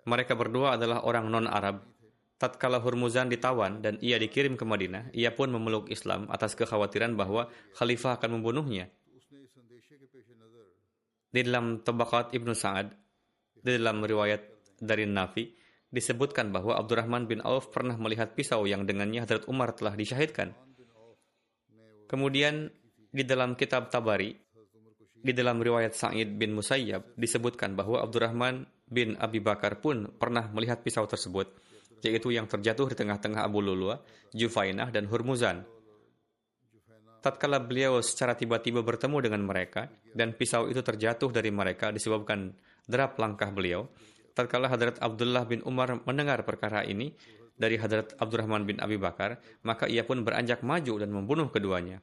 Mereka 0.05 0.37
berdua 0.37 0.77
adalah 0.77 1.01
orang 1.09 1.25
non-Arab. 1.33 1.81
Tatkala 2.37 2.77
Hurmuzan 2.77 3.33
ditawan 3.33 3.81
dan 3.81 3.97
ia 4.05 4.21
dikirim 4.21 4.53
ke 4.53 4.61
Madinah, 4.61 5.09
ia 5.09 5.33
pun 5.33 5.49
memeluk 5.49 5.89
Islam 5.89 6.29
atas 6.29 6.53
kekhawatiran 6.53 7.17
bahwa 7.17 7.49
khalifah 7.73 8.21
akan 8.21 8.37
membunuhnya. 8.37 8.93
Di 11.29 11.45
dalam 11.45 11.85
Tabakat 11.85 12.33
Ibnu 12.33 12.57
Sa'ad, 12.57 12.89
di 13.61 13.71
dalam 13.77 14.01
riwayat 14.01 14.73
dari 14.81 15.05
Nafi, 15.05 15.45
disebutkan 15.89 16.53
bahwa 16.53 16.77
Abdurrahman 16.77 17.25
bin 17.29 17.41
Auf 17.41 17.69
pernah 17.69 17.97
melihat 17.97 18.33
pisau 18.33 18.65
yang 18.65 18.85
dengannya 18.85 19.25
Hadrat 19.25 19.45
Umar 19.49 19.73
telah 19.77 19.93
disyahidkan. 19.93 20.53
Kemudian 22.09 22.73
di 23.09 23.21
dalam 23.25 23.53
kitab 23.53 23.93
Tabari, 23.93 24.33
di 25.19 25.33
dalam 25.35 25.59
riwayat 25.59 25.93
Sa'id 25.93 26.33
bin 26.39 26.55
Musayyab 26.57 27.13
disebutkan 27.19 27.75
bahwa 27.77 28.01
Abdurrahman 28.01 28.65
bin 28.89 29.13
Abi 29.19 29.43
Bakar 29.43 29.83
pun 29.83 30.09
pernah 30.17 30.49
melihat 30.49 30.81
pisau 30.81 31.05
tersebut, 31.05 31.53
yaitu 32.01 32.33
yang 32.33 32.49
terjatuh 32.49 32.89
di 32.89 32.95
tengah-tengah 32.97 33.45
Abu 33.45 33.61
Lulua, 33.61 33.99
Jufainah, 34.33 34.89
dan 34.89 35.05
Hurmuzan. 35.05 35.67
Tatkala 37.19 37.59
beliau 37.59 37.99
secara 37.99 38.31
tiba-tiba 38.31 38.79
bertemu 38.79 39.19
dengan 39.19 39.43
mereka, 39.43 39.91
dan 40.15 40.31
pisau 40.31 40.71
itu 40.71 40.79
terjatuh 40.79 41.27
dari 41.35 41.51
mereka 41.51 41.91
disebabkan 41.91 42.55
derap 42.87 43.19
langkah 43.19 43.51
beliau, 43.51 43.91
tatkala 44.31 44.71
Hadrat 44.71 45.03
Abdullah 45.03 45.43
bin 45.43 45.59
Umar 45.67 45.99
mendengar 46.07 46.47
perkara 46.47 46.87
ini 46.87 47.11
dari 47.59 47.75
Hadrat 47.75 48.15
Abdurrahman 48.15 48.63
bin 48.63 48.79
Abi 48.79 48.95
Bakar, 48.95 49.35
maka 49.67 49.83
ia 49.91 50.07
pun 50.07 50.23
beranjak 50.23 50.63
maju 50.63 50.93
dan 50.95 51.11
membunuh 51.11 51.51
keduanya. 51.51 51.99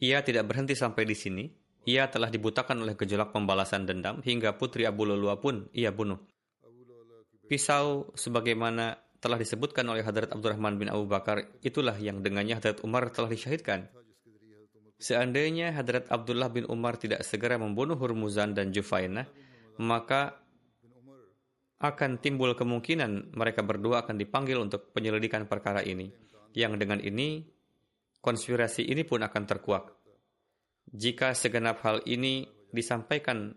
Ia 0.00 0.24
tidak 0.24 0.48
berhenti 0.48 0.72
sampai 0.72 1.04
di 1.04 1.12
sini, 1.12 1.44
ia 1.84 2.08
telah 2.08 2.32
dibutakan 2.32 2.80
oleh 2.88 2.96
gejolak 2.96 3.36
pembalasan 3.36 3.84
dendam 3.84 4.24
hingga 4.24 4.56
putri 4.56 4.88
Abu 4.88 5.04
Lulua 5.04 5.36
pun 5.36 5.68
ia 5.76 5.92
bunuh. 5.92 6.16
Pisau 7.44 8.08
sebagaimana 8.16 8.96
telah 9.24 9.40
disebutkan 9.40 9.88
oleh 9.88 10.04
Hadrat 10.04 10.36
Abdurrahman 10.36 10.76
bin 10.76 10.92
Abu 10.92 11.08
Bakar, 11.08 11.40
itulah 11.64 11.96
yang 11.96 12.20
dengannya 12.20 12.60
Hadrat 12.60 12.84
Umar 12.84 13.08
telah 13.08 13.32
disyahidkan. 13.32 13.88
Seandainya 15.00 15.72
Hadrat 15.72 16.12
Abdullah 16.12 16.52
bin 16.52 16.68
Umar 16.68 17.00
tidak 17.00 17.24
segera 17.24 17.56
membunuh 17.56 17.96
Hurmuzan 17.96 18.52
dan 18.52 18.68
Jufainah, 18.68 19.24
maka 19.80 20.44
akan 21.80 22.20
timbul 22.20 22.52
kemungkinan 22.52 23.32
mereka 23.32 23.64
berdua 23.64 24.04
akan 24.04 24.20
dipanggil 24.20 24.60
untuk 24.60 24.92
penyelidikan 24.92 25.48
perkara 25.48 25.80
ini. 25.80 26.12
Yang 26.52 26.84
dengan 26.84 27.00
ini, 27.00 27.48
konspirasi 28.20 28.84
ini 28.84 29.08
pun 29.08 29.24
akan 29.24 29.42
terkuak. 29.48 29.88
Jika 30.84 31.32
segenap 31.32 31.80
hal 31.80 32.04
ini 32.04 32.44
disampaikan 32.68 33.56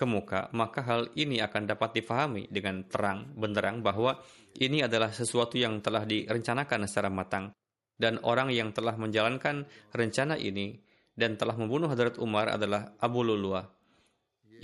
ke 0.00 0.08
muka, 0.08 0.48
maka 0.56 0.80
hal 0.80 1.12
ini 1.12 1.44
akan 1.44 1.68
dapat 1.68 2.00
difahami 2.00 2.48
dengan 2.48 2.88
terang 2.88 3.28
benderang 3.36 3.84
bahwa 3.84 4.16
ini 4.56 4.80
adalah 4.80 5.12
sesuatu 5.12 5.60
yang 5.60 5.84
telah 5.84 6.08
direncanakan 6.08 6.88
secara 6.88 7.12
matang 7.12 7.52
dan 8.00 8.16
orang 8.24 8.48
yang 8.48 8.72
telah 8.72 8.96
menjalankan 8.96 9.68
rencana 9.92 10.40
ini 10.40 10.80
dan 11.12 11.36
telah 11.36 11.52
membunuh 11.52 11.92
Hadrat 11.92 12.16
Umar 12.16 12.48
adalah 12.48 12.96
Abu 12.96 13.20
Lulua. 13.20 13.60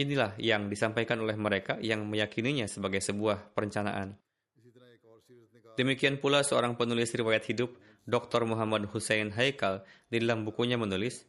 Inilah 0.01 0.41
yang 0.41 0.73
disampaikan 0.73 1.21
oleh 1.21 1.37
mereka 1.37 1.77
yang 1.85 2.09
meyakininya 2.09 2.65
sebagai 2.65 3.05
sebuah 3.05 3.53
perencanaan. 3.53 4.17
Demikian 5.77 6.17
pula 6.17 6.41
seorang 6.41 6.81
penulis 6.81 7.13
riwayat 7.13 7.45
hidup, 7.53 7.77
Dr. 8.09 8.49
Muhammad 8.49 8.89
Hussein 8.89 9.29
Haikal, 9.37 9.85
di 10.09 10.17
dalam 10.25 10.49
bukunya 10.49 10.81
menulis, 10.81 11.29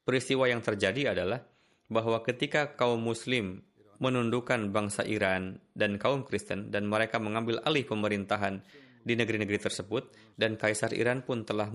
Peristiwa 0.00 0.48
yang 0.48 0.64
terjadi 0.64 1.12
adalah 1.12 1.44
bahwa 1.90 2.22
ketika 2.22 2.78
kaum 2.78 3.02
muslim 3.02 3.66
menundukkan 4.00 4.72
bangsa 4.72 5.04
Iran 5.04 5.60
dan 5.76 6.00
kaum 6.00 6.24
Kristen 6.24 6.72
dan 6.72 6.88
mereka 6.88 7.20
mengambil 7.20 7.60
alih 7.66 7.84
pemerintahan 7.84 8.64
di 9.04 9.12
negeri-negeri 9.18 9.60
tersebut 9.60 10.14
dan 10.40 10.56
kaisar 10.56 10.96
Iran 10.96 11.20
pun 11.20 11.44
telah 11.44 11.68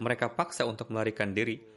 mereka 0.00 0.34
paksa 0.34 0.66
untuk 0.66 0.90
melarikan 0.90 1.30
diri 1.30 1.72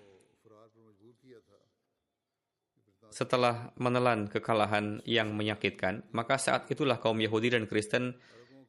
setelah 3.15 3.71
menelan 3.79 4.27
kekalahan 4.27 4.99
yang 5.07 5.31
menyakitkan, 5.31 6.03
maka 6.11 6.35
saat 6.35 6.67
itulah 6.67 6.99
kaum 6.99 7.15
Yahudi 7.15 7.55
dan 7.55 7.63
Kristen 7.63 8.11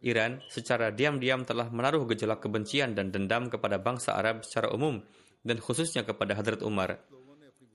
Iran 0.06 0.38
secara 0.46 0.94
diam-diam 0.94 1.42
telah 1.42 1.66
menaruh 1.66 2.06
gejolak 2.06 2.46
kebencian 2.46 2.94
dan 2.94 3.10
dendam 3.10 3.50
kepada 3.50 3.82
bangsa 3.82 4.14
Arab 4.14 4.46
secara 4.46 4.70
umum 4.70 5.02
dan 5.42 5.58
khususnya 5.58 6.06
kepada 6.06 6.38
Hadrat 6.38 6.62
Umar. 6.62 7.02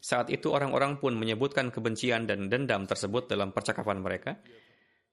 Saat 0.01 0.33
itu 0.33 0.49
orang-orang 0.49 0.97
pun 0.97 1.13
menyebutkan 1.13 1.69
kebencian 1.69 2.25
dan 2.25 2.49
dendam 2.49 2.89
tersebut 2.89 3.29
dalam 3.29 3.53
percakapan 3.53 4.01
mereka, 4.01 4.41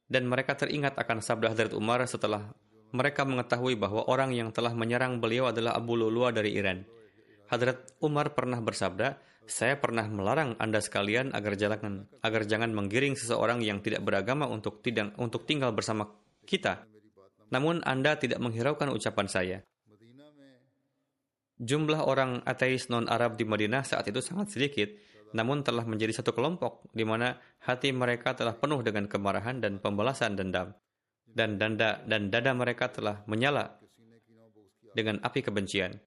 dan 0.09 0.25
mereka 0.25 0.57
teringat 0.57 0.97
akan 0.97 1.21
sabda 1.21 1.53
Hadrat 1.53 1.77
Umar 1.77 2.01
setelah 2.09 2.49
mereka 2.97 3.29
mengetahui 3.29 3.77
bahwa 3.77 4.09
orang 4.09 4.33
yang 4.33 4.49
telah 4.49 4.73
menyerang 4.73 5.21
beliau 5.21 5.53
adalah 5.53 5.77
Abu 5.77 5.93
Lulua 5.93 6.33
dari 6.33 6.57
Iran. 6.57 6.81
Hadrat 7.53 8.01
Umar 8.01 8.33
pernah 8.33 8.65
bersabda, 8.65 9.21
saya 9.45 9.77
pernah 9.77 10.09
melarang 10.09 10.57
Anda 10.57 10.81
sekalian 10.81 11.37
agar 11.37 11.57
jangan 11.57 12.09
agar 12.25 12.49
jangan 12.49 12.73
menggiring 12.73 13.17
seseorang 13.17 13.61
yang 13.61 13.85
tidak 13.85 14.05
beragama 14.05 14.49
untuk 14.49 14.81
tidak 14.81 15.13
untuk 15.21 15.45
tinggal 15.45 15.73
bersama 15.73 16.09
kita. 16.49 16.89
Namun 17.53 17.85
Anda 17.85 18.17
tidak 18.17 18.41
menghiraukan 18.41 18.93
ucapan 18.93 19.29
saya. 19.29 19.59
Jumlah 21.59 22.07
orang 22.07 22.47
ateis 22.47 22.87
non-Arab 22.87 23.35
di 23.35 23.43
Madinah 23.43 23.83
saat 23.83 24.07
itu 24.07 24.23
sangat 24.23 24.55
sedikit, 24.55 24.95
namun 25.35 25.67
telah 25.67 25.83
menjadi 25.83 26.23
satu 26.23 26.31
kelompok 26.31 26.87
di 26.95 27.03
mana 27.03 27.35
hati 27.67 27.91
mereka 27.91 28.39
telah 28.39 28.55
penuh 28.55 28.79
dengan 28.87 29.11
kemarahan 29.11 29.59
dan 29.59 29.83
pembalasan 29.83 30.39
dendam. 30.39 30.71
Dan 31.29 31.61
danda 31.61 32.01
dan 32.07 32.31
dada 32.33 32.55
mereka 32.57 32.89
telah 32.89 33.27
menyala 33.27 33.77
dengan 34.97 35.21
api 35.21 35.45
kebencian. 35.45 35.99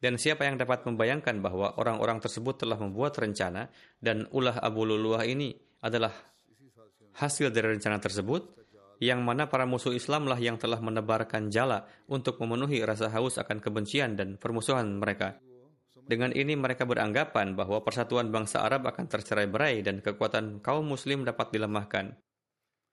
Dan 0.00 0.20
siapa 0.20 0.46
yang 0.46 0.60
dapat 0.60 0.84
membayangkan 0.86 1.40
bahwa 1.40 1.74
orang-orang 1.80 2.20
tersebut 2.20 2.64
telah 2.64 2.76
membuat 2.76 3.16
rencana 3.16 3.72
dan 3.98 4.28
ulah 4.30 4.60
Abu 4.60 4.84
Luluah 4.84 5.24
ini 5.24 5.56
adalah 5.80 6.12
hasil 7.14 7.50
dari 7.54 7.78
rencana 7.78 8.02
tersebut, 8.02 8.63
yang 9.00 9.22
mana 9.22 9.50
para 9.50 9.64
musuh 9.64 9.94
Islamlah 9.94 10.38
yang 10.38 10.58
telah 10.60 10.78
menebarkan 10.78 11.50
jala 11.50 11.86
untuk 12.06 12.38
memenuhi 12.42 12.82
rasa 12.82 13.10
haus 13.10 13.38
akan 13.40 13.58
kebencian 13.58 14.14
dan 14.18 14.36
permusuhan 14.38 15.00
mereka. 15.00 15.38
Dengan 16.04 16.36
ini 16.36 16.52
mereka 16.52 16.84
beranggapan 16.84 17.56
bahwa 17.56 17.80
persatuan 17.80 18.28
bangsa 18.28 18.60
Arab 18.60 18.84
akan 18.84 19.08
tercerai-berai 19.08 19.80
dan 19.80 20.04
kekuatan 20.04 20.60
kaum 20.60 20.84
muslim 20.84 21.24
dapat 21.24 21.48
dilemahkan. 21.56 22.12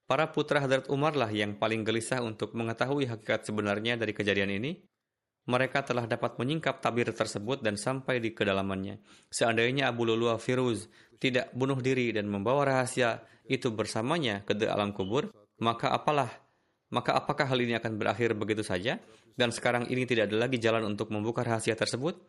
Para 0.08 0.32
putra 0.32 0.64
Hadrat 0.64 0.88
Umar 0.88 1.16
lah 1.16 1.28
yang 1.32 1.60
paling 1.60 1.84
gelisah 1.84 2.24
untuk 2.24 2.56
mengetahui 2.56 3.08
hakikat 3.12 3.48
sebenarnya 3.48 4.00
dari 4.00 4.16
kejadian 4.16 4.52
ini. 4.60 4.80
Mereka 5.42 5.84
telah 5.84 6.06
dapat 6.06 6.38
menyingkap 6.38 6.80
tabir 6.86 7.10
tersebut 7.12 7.66
dan 7.66 7.74
sampai 7.74 8.22
di 8.22 8.30
kedalamannya. 8.32 9.02
Seandainya 9.28 9.90
Abu 9.90 10.06
Lulua 10.06 10.38
Firuz 10.38 10.86
tidak 11.18 11.50
bunuh 11.58 11.82
diri 11.82 12.14
dan 12.14 12.30
membawa 12.30 12.64
rahasia 12.64 13.26
itu 13.50 13.74
bersamanya 13.74 14.46
ke 14.46 14.54
alam 14.70 14.94
kubur, 14.94 15.34
maka 15.62 15.94
apalah 15.94 16.30
maka 16.92 17.16
apakah 17.16 17.48
hal 17.48 17.60
ini 17.64 17.80
akan 17.80 17.96
berakhir 17.96 18.36
begitu 18.36 18.68
saja 18.68 19.00
dan 19.40 19.56
sekarang 19.56 19.88
ini 19.88 20.04
tidak 20.04 20.28
ada 20.28 20.44
lagi 20.44 20.60
jalan 20.60 20.84
untuk 20.84 21.08
membuka 21.08 21.40
rahasia 21.48 21.72
tersebut? 21.72 22.20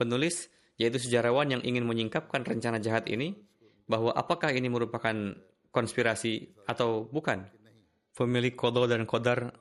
Penulis 0.00 0.48
yaitu 0.80 0.96
sejarawan 0.96 1.52
yang 1.52 1.60
ingin 1.60 1.84
menyingkapkan 1.84 2.40
rencana 2.46 2.80
jahat 2.80 3.04
ini 3.12 3.36
bahwa 3.84 4.16
apakah 4.16 4.48
ini 4.56 4.72
merupakan 4.72 5.36
konspirasi 5.74 6.64
atau 6.64 7.04
bukan? 7.04 7.44
Pemilik 8.16 8.56
kodo 8.56 8.88
dan 8.88 9.04
kodar 9.04 9.52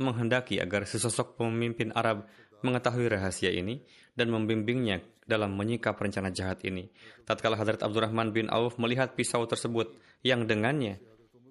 menghendaki 0.00 0.58
agar 0.58 0.88
sesosok 0.88 1.38
pemimpin 1.38 1.94
Arab 1.94 2.26
mengetahui 2.64 3.06
rahasia 3.06 3.52
ini 3.52 3.84
dan 4.16 4.32
membimbingnya 4.32 5.04
dalam 5.28 5.54
menyikap 5.54 6.00
rencana 6.00 6.32
jahat 6.32 6.64
ini. 6.64 6.88
Tatkala 7.28 7.60
Hazrat 7.60 7.84
Abdurrahman 7.84 8.32
bin 8.32 8.48
Auf 8.48 8.80
melihat 8.80 9.12
pisau 9.12 9.44
tersebut 9.44 9.92
yang 10.24 10.48
dengannya 10.48 10.98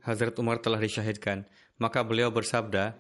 Hazrat 0.04 0.36
Umar 0.36 0.60
telah 0.60 0.84
disyahidkan, 0.84 1.48
maka 1.80 2.04
beliau 2.04 2.28
bersabda, 2.28 3.00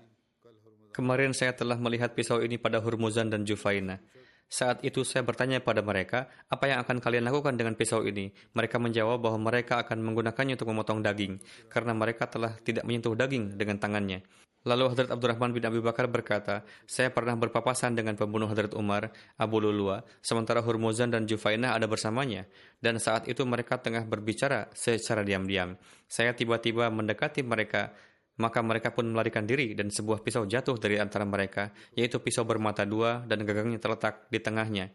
Kemarin 0.93 1.33
saya 1.33 1.57
telah 1.57 1.73
melihat 1.81 2.13
pisau 2.13 2.37
ini 2.37 2.61
pada 2.61 2.77
Hurmuzan 2.77 3.33
dan 3.33 3.43
Jufaina. 3.49 3.97
Saat 4.45 4.85
itu 4.85 5.01
saya 5.01 5.25
bertanya 5.25 5.57
pada 5.57 5.81
mereka, 5.81 6.29
apa 6.45 6.69
yang 6.69 6.85
akan 6.85 7.01
kalian 7.01 7.25
lakukan 7.25 7.57
dengan 7.57 7.73
pisau 7.73 8.05
ini? 8.05 8.29
Mereka 8.53 8.77
menjawab 8.77 9.17
bahwa 9.25 9.49
mereka 9.49 9.81
akan 9.81 10.05
menggunakannya 10.05 10.53
untuk 10.53 10.69
memotong 10.69 11.01
daging, 11.01 11.41
karena 11.73 11.97
mereka 11.97 12.29
telah 12.29 12.53
tidak 12.61 12.85
menyentuh 12.85 13.17
daging 13.17 13.57
dengan 13.57 13.81
tangannya. 13.81 14.21
Lalu 14.63 14.95
Hadrat 14.95 15.11
Abdurrahman 15.11 15.51
bin 15.51 15.63
Abi 15.67 15.83
Bakar 15.83 16.07
berkata, 16.07 16.63
saya 16.87 17.11
pernah 17.11 17.35
berpapasan 17.35 17.99
dengan 17.99 18.15
pembunuh 18.15 18.47
Hadrat 18.47 18.71
Umar, 18.79 19.11
Abu 19.35 19.59
Lulua, 19.59 20.07
sementara 20.23 20.63
Hurmuzan 20.63 21.11
dan 21.11 21.27
Jufainah 21.27 21.75
ada 21.75 21.83
bersamanya. 21.83 22.47
Dan 22.79 22.95
saat 22.95 23.27
itu 23.27 23.43
mereka 23.43 23.83
tengah 23.83 24.07
berbicara 24.07 24.71
secara 24.71 25.27
diam-diam. 25.27 25.75
Saya 26.07 26.31
tiba-tiba 26.31 26.87
mendekati 26.87 27.43
mereka 27.43 27.91
maka 28.33 28.65
mereka 28.65 28.89
pun 28.89 29.05
melarikan 29.13 29.45
diri 29.45 29.77
dan 29.77 29.93
sebuah 29.93 30.25
pisau 30.25 30.49
jatuh 30.49 30.81
dari 30.81 30.97
antara 30.97 31.21
mereka, 31.21 31.69
yaitu 31.93 32.17
pisau 32.17 32.41
bermata 32.41 32.81
dua 32.81 33.21
dan 33.29 33.45
gagangnya 33.45 33.77
terletak 33.77 34.25
di 34.33 34.41
tengahnya. 34.41 34.89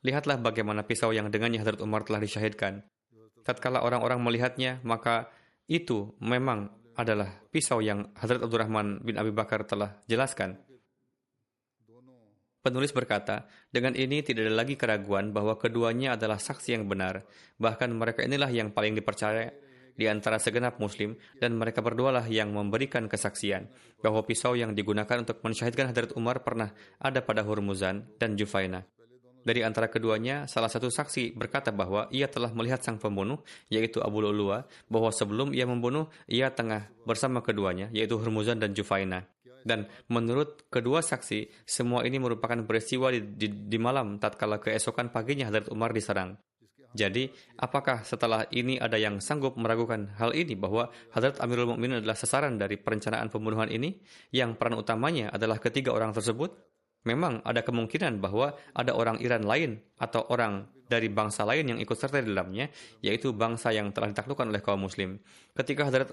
Lihatlah 0.00 0.40
bagaimana 0.40 0.86
pisau 0.86 1.12
yang 1.12 1.28
dengannya 1.28 1.60
Hadrat 1.60 1.84
Umar 1.84 2.06
telah 2.06 2.22
disyahidkan. 2.22 2.86
Tatkala 3.44 3.84
orang-orang 3.84 4.22
melihatnya, 4.22 4.80
maka 4.86 5.28
itu 5.68 6.16
memang 6.22 6.72
adalah 6.98 7.30
pisau 7.54 7.78
yang 7.78 8.10
Hadrat 8.18 8.42
Abdurrahman 8.42 9.06
bin 9.06 9.14
Abi 9.14 9.30
Bakar 9.30 9.62
telah 9.62 10.02
jelaskan. 10.10 10.58
Penulis 12.58 12.90
berkata, 12.90 13.46
dengan 13.70 13.94
ini 13.94 14.18
tidak 14.26 14.50
ada 14.50 14.54
lagi 14.66 14.74
keraguan 14.74 15.30
bahwa 15.30 15.54
keduanya 15.54 16.18
adalah 16.18 16.42
saksi 16.42 16.74
yang 16.74 16.90
benar. 16.90 17.22
Bahkan 17.56 17.94
mereka 17.94 18.26
inilah 18.26 18.50
yang 18.50 18.74
paling 18.74 18.98
dipercaya 18.98 19.54
di 19.94 20.10
antara 20.10 20.42
segenap 20.42 20.82
muslim 20.82 21.14
dan 21.38 21.54
mereka 21.54 21.82
berdualah 21.86 22.26
yang 22.26 22.50
memberikan 22.50 23.06
kesaksian 23.06 23.70
bahwa 24.02 24.26
pisau 24.26 24.58
yang 24.58 24.74
digunakan 24.74 25.22
untuk 25.22 25.38
mensyahidkan 25.42 25.94
Hadrat 25.94 26.12
Umar 26.18 26.42
pernah 26.42 26.74
ada 26.98 27.22
pada 27.22 27.46
Hurmuzan 27.46 28.10
dan 28.18 28.34
Jufaina. 28.34 28.82
Dari 29.48 29.64
antara 29.64 29.88
keduanya, 29.88 30.44
salah 30.44 30.68
satu 30.68 30.92
saksi 30.92 31.32
berkata 31.32 31.72
bahwa 31.72 32.04
ia 32.12 32.28
telah 32.28 32.52
melihat 32.52 32.84
sang 32.84 33.00
pembunuh, 33.00 33.40
yaitu 33.72 33.96
Abu 34.04 34.20
Lu'lu'a, 34.20 34.68
bahwa 34.92 35.08
sebelum 35.08 35.56
ia 35.56 35.64
membunuh, 35.64 36.12
ia 36.28 36.52
tengah 36.52 36.92
bersama 37.08 37.40
keduanya, 37.40 37.88
yaitu 37.96 38.20
Hurmuzan 38.20 38.60
dan 38.60 38.76
Jufaina. 38.76 39.24
Dan 39.64 39.88
menurut 40.12 40.68
kedua 40.68 41.00
saksi, 41.00 41.64
semua 41.64 42.04
ini 42.04 42.20
merupakan 42.20 42.60
peristiwa 42.68 43.08
di, 43.08 43.24
di, 43.24 43.48
di 43.48 43.78
malam 43.80 44.20
tatkala 44.20 44.60
keesokan 44.60 45.08
paginya 45.08 45.48
Hadrat 45.48 45.72
Umar 45.72 45.96
diserang. 45.96 46.36
Jadi, 46.92 47.32
apakah 47.56 48.04
setelah 48.04 48.44
ini 48.52 48.76
ada 48.76 49.00
yang 49.00 49.16
sanggup 49.24 49.56
meragukan 49.56 50.12
hal 50.20 50.36
ini 50.36 50.60
bahwa 50.60 50.92
Hadrat 51.16 51.40
Amirul 51.40 51.72
Mukminin 51.72 52.04
adalah 52.04 52.20
sasaran 52.20 52.60
dari 52.60 52.76
perencanaan 52.76 53.32
pembunuhan 53.32 53.72
ini 53.72 53.96
yang 54.28 54.60
peran 54.60 54.76
utamanya 54.76 55.32
adalah 55.32 55.56
ketiga 55.56 55.96
orang 55.96 56.12
tersebut? 56.12 56.67
Memang 57.08 57.40
ada 57.40 57.64
kemungkinan 57.64 58.20
bahwa 58.20 58.52
ada 58.76 58.92
orang 58.92 59.16
Iran 59.24 59.48
lain 59.48 59.80
atau 59.96 60.28
orang 60.28 60.68
dari 60.88 61.08
bangsa 61.08 61.48
lain 61.48 61.72
yang 61.72 61.78
ikut 61.80 61.96
serta 61.96 62.20
di 62.20 62.28
dalamnya, 62.32 62.68
yaitu 63.00 63.32
bangsa 63.32 63.72
yang 63.72 63.88
telah 63.96 64.12
ditaklukkan 64.12 64.52
oleh 64.52 64.60
kaum 64.60 64.84
muslim. 64.84 65.16
Ketika 65.56 65.88
Hadrat 65.88 66.12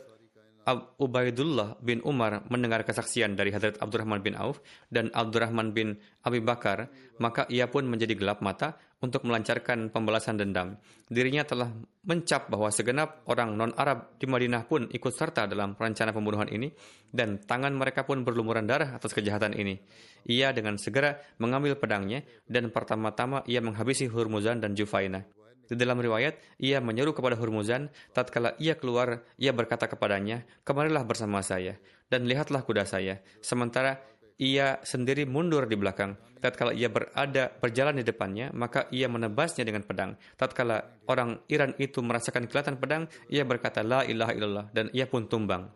Ubaidullah 0.97 1.77
bin 1.77 2.01
Umar 2.01 2.41
mendengar 2.49 2.81
kesaksian 2.81 3.37
dari 3.37 3.53
Hadrat 3.53 3.77
Abdurrahman 3.77 4.25
bin 4.25 4.33
Auf 4.33 4.65
dan 4.89 5.13
Abdurrahman 5.13 5.77
bin 5.77 6.01
Abi 6.25 6.41
Bakar, 6.41 6.89
maka 7.21 7.45
ia 7.53 7.69
pun 7.69 7.85
menjadi 7.85 8.17
gelap 8.17 8.41
mata 8.41 8.73
untuk 8.97 9.21
melancarkan 9.29 9.93
pembalasan 9.93 10.41
dendam. 10.41 10.81
Dirinya 11.05 11.45
telah 11.45 11.69
mencap 12.09 12.49
bahwa 12.49 12.73
segenap 12.73 13.21
orang 13.29 13.53
non-Arab 13.53 14.17
di 14.17 14.25
Madinah 14.25 14.65
pun 14.65 14.89
ikut 14.89 15.13
serta 15.13 15.45
dalam 15.45 15.77
rencana 15.77 16.09
pembunuhan 16.09 16.49
ini 16.49 16.73
dan 17.13 17.37
tangan 17.37 17.77
mereka 17.77 18.01
pun 18.01 18.25
berlumuran 18.25 18.65
darah 18.65 18.97
atas 18.97 19.13
kejahatan 19.13 19.53
ini. 19.53 19.77
Ia 20.25 20.49
dengan 20.49 20.81
segera 20.81 21.21
mengambil 21.37 21.77
pedangnya 21.77 22.25
dan 22.49 22.73
pertama-tama 22.73 23.45
ia 23.45 23.61
menghabisi 23.61 24.09
Hurmuzan 24.09 24.65
dan 24.65 24.73
Jufainah. 24.73 25.34
Di 25.65 25.73
dalam 25.73 25.97
riwayat, 25.97 26.37
ia 26.61 26.77
menyeru 26.77 27.11
kepada 27.17 27.33
Hurmuzan, 27.33 27.89
tatkala 28.13 28.53
ia 28.61 28.77
keluar, 28.77 29.25
ia 29.41 29.49
berkata 29.49 29.89
kepadanya, 29.89 30.45
kemarilah 30.61 31.01
bersama 31.01 31.41
saya, 31.41 31.77
dan 32.09 32.29
lihatlah 32.29 32.61
kuda 32.61 32.85
saya. 32.85 33.21
Sementara 33.41 33.97
ia 34.37 34.83
sendiri 34.83 35.23
mundur 35.23 35.65
di 35.65 35.79
belakang. 35.79 36.19
Tatkala 36.43 36.75
ia 36.75 36.91
berada 36.91 37.49
berjalan 37.57 37.97
di 37.97 38.03
depannya, 38.05 38.51
maka 38.53 38.85
ia 38.93 39.09
menebasnya 39.09 39.65
dengan 39.65 39.81
pedang. 39.81 40.19
Tatkala 40.37 41.01
orang 41.09 41.41
Iran 41.49 41.73
itu 41.81 42.03
merasakan 42.03 42.45
kilatan 42.45 42.77
pedang, 42.77 43.09
ia 43.31 43.41
berkata, 43.47 43.81
La 43.81 44.05
ilaha 44.05 44.31
illallah, 44.35 44.65
dan 44.75 44.91
ia 44.93 45.09
pun 45.09 45.25
tumbang. 45.25 45.71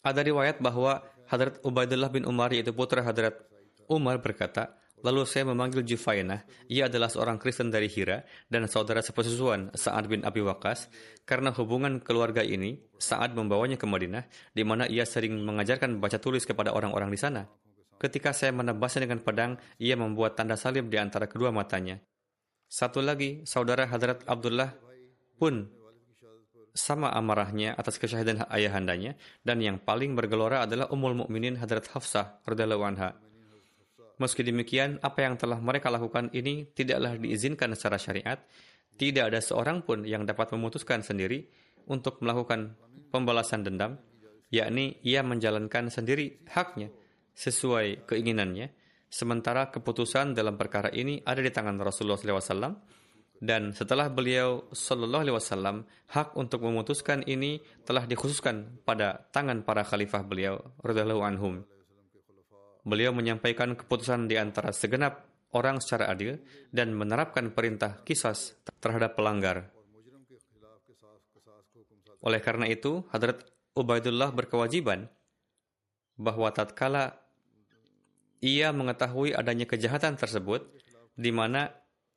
Ada 0.00 0.24
riwayat 0.24 0.62
bahwa 0.62 1.04
Hadrat 1.28 1.60
Ubaidullah 1.60 2.08
bin 2.08 2.24
Umar, 2.24 2.54
yaitu 2.56 2.72
putra 2.72 3.04
Hadrat 3.04 3.36
Umar 3.90 4.22
berkata, 4.24 4.78
Lalu 4.98 5.22
saya 5.30 5.46
memanggil 5.46 5.86
Jufainah, 5.86 6.42
ia 6.66 6.90
adalah 6.90 7.06
seorang 7.06 7.38
Kristen 7.38 7.70
dari 7.70 7.86
Hira 7.86 8.26
dan 8.50 8.66
saudara 8.66 8.98
sepersusuan 8.98 9.70
Sa'ad 9.70 10.10
bin 10.10 10.26
Abi 10.26 10.42
Waqas. 10.42 10.90
Karena 11.22 11.54
hubungan 11.54 12.02
keluarga 12.02 12.42
ini, 12.42 12.82
Sa'ad 12.98 13.38
membawanya 13.38 13.78
ke 13.78 13.86
Madinah, 13.86 14.26
di 14.50 14.62
mana 14.66 14.90
ia 14.90 15.06
sering 15.06 15.38
mengajarkan 15.46 16.02
baca 16.02 16.18
tulis 16.18 16.42
kepada 16.42 16.74
orang-orang 16.74 17.14
di 17.14 17.18
sana. 17.20 17.46
Ketika 17.98 18.34
saya 18.34 18.50
menebasnya 18.54 19.06
dengan 19.06 19.22
pedang, 19.22 19.58
ia 19.78 19.94
membuat 19.94 20.34
tanda 20.34 20.58
salib 20.58 20.90
di 20.90 20.98
antara 20.98 21.30
kedua 21.30 21.54
matanya. 21.54 21.98
Satu 22.66 22.98
lagi, 22.98 23.42
saudara 23.46 23.86
Hadrat 23.86 24.26
Abdullah 24.26 24.74
pun 25.38 25.66
sama 26.78 27.10
amarahnya 27.10 27.74
atas 27.74 27.98
kesyahidan 27.98 28.46
ayahandanya 28.46 29.18
dan 29.42 29.58
yang 29.58 29.82
paling 29.82 30.14
bergelora 30.14 30.62
adalah 30.62 30.86
Ummul 30.94 31.26
Mukminin 31.26 31.58
Hadrat 31.58 31.90
Hafsah 31.90 32.38
radhiyallahu 32.46 32.86
anha. 32.86 33.27
Meski 34.18 34.42
demikian, 34.42 34.98
apa 35.02 35.22
yang 35.22 35.38
telah 35.38 35.62
mereka 35.62 35.90
lakukan 35.90 36.30
ini 36.34 36.66
tidaklah 36.74 37.14
diizinkan 37.18 37.74
secara 37.78 37.98
syariat. 38.02 38.38
Tidak 38.98 39.22
ada 39.22 39.38
seorang 39.38 39.86
pun 39.86 40.02
yang 40.02 40.26
dapat 40.26 40.50
memutuskan 40.50 41.06
sendiri 41.06 41.46
untuk 41.86 42.18
melakukan 42.18 42.74
pembalasan 43.14 43.62
dendam, 43.62 43.94
yakni 44.50 44.98
ia 45.06 45.22
menjalankan 45.22 45.86
sendiri 45.86 46.42
haknya 46.50 46.90
sesuai 47.38 48.10
keinginannya. 48.10 48.74
Sementara 49.08 49.70
keputusan 49.72 50.36
dalam 50.36 50.60
perkara 50.60 50.92
ini 50.92 51.22
ada 51.24 51.40
di 51.40 51.48
tangan 51.48 51.80
Rasulullah 51.80 52.18
SAW 52.20 52.76
dan 53.38 53.70
setelah 53.70 54.10
beliau 54.10 54.66
Shallallahu 54.74 55.22
Alaihi 55.22 55.36
Wasallam 55.38 55.76
hak 56.10 56.34
untuk 56.34 56.66
memutuskan 56.66 57.22
ini 57.24 57.62
telah 57.86 58.04
dikhususkan 58.04 58.82
pada 58.82 59.30
tangan 59.30 59.62
para 59.62 59.86
khalifah 59.86 60.26
beliau 60.26 60.58
radhiallahu 60.82 61.22
anhum. 61.22 61.62
Beliau 62.88 63.12
menyampaikan 63.12 63.76
keputusan 63.76 64.32
di 64.32 64.40
antara 64.40 64.72
segenap 64.72 65.28
orang 65.52 65.76
secara 65.84 66.08
adil 66.08 66.40
dan 66.72 66.96
menerapkan 66.96 67.52
perintah 67.52 68.00
kisas 68.00 68.56
terhadap 68.80 69.12
pelanggar. 69.12 69.68
Oleh 72.24 72.40
karena 72.40 72.64
itu, 72.64 73.04
Hadrat 73.12 73.44
Ubaidullah 73.76 74.32
berkewajiban 74.32 75.06
bahwa 76.16 76.48
tatkala 76.50 77.20
ia 78.40 78.72
mengetahui 78.72 79.36
adanya 79.36 79.68
kejahatan 79.68 80.16
tersebut, 80.16 80.66
di 81.12 81.30
mana 81.30 81.70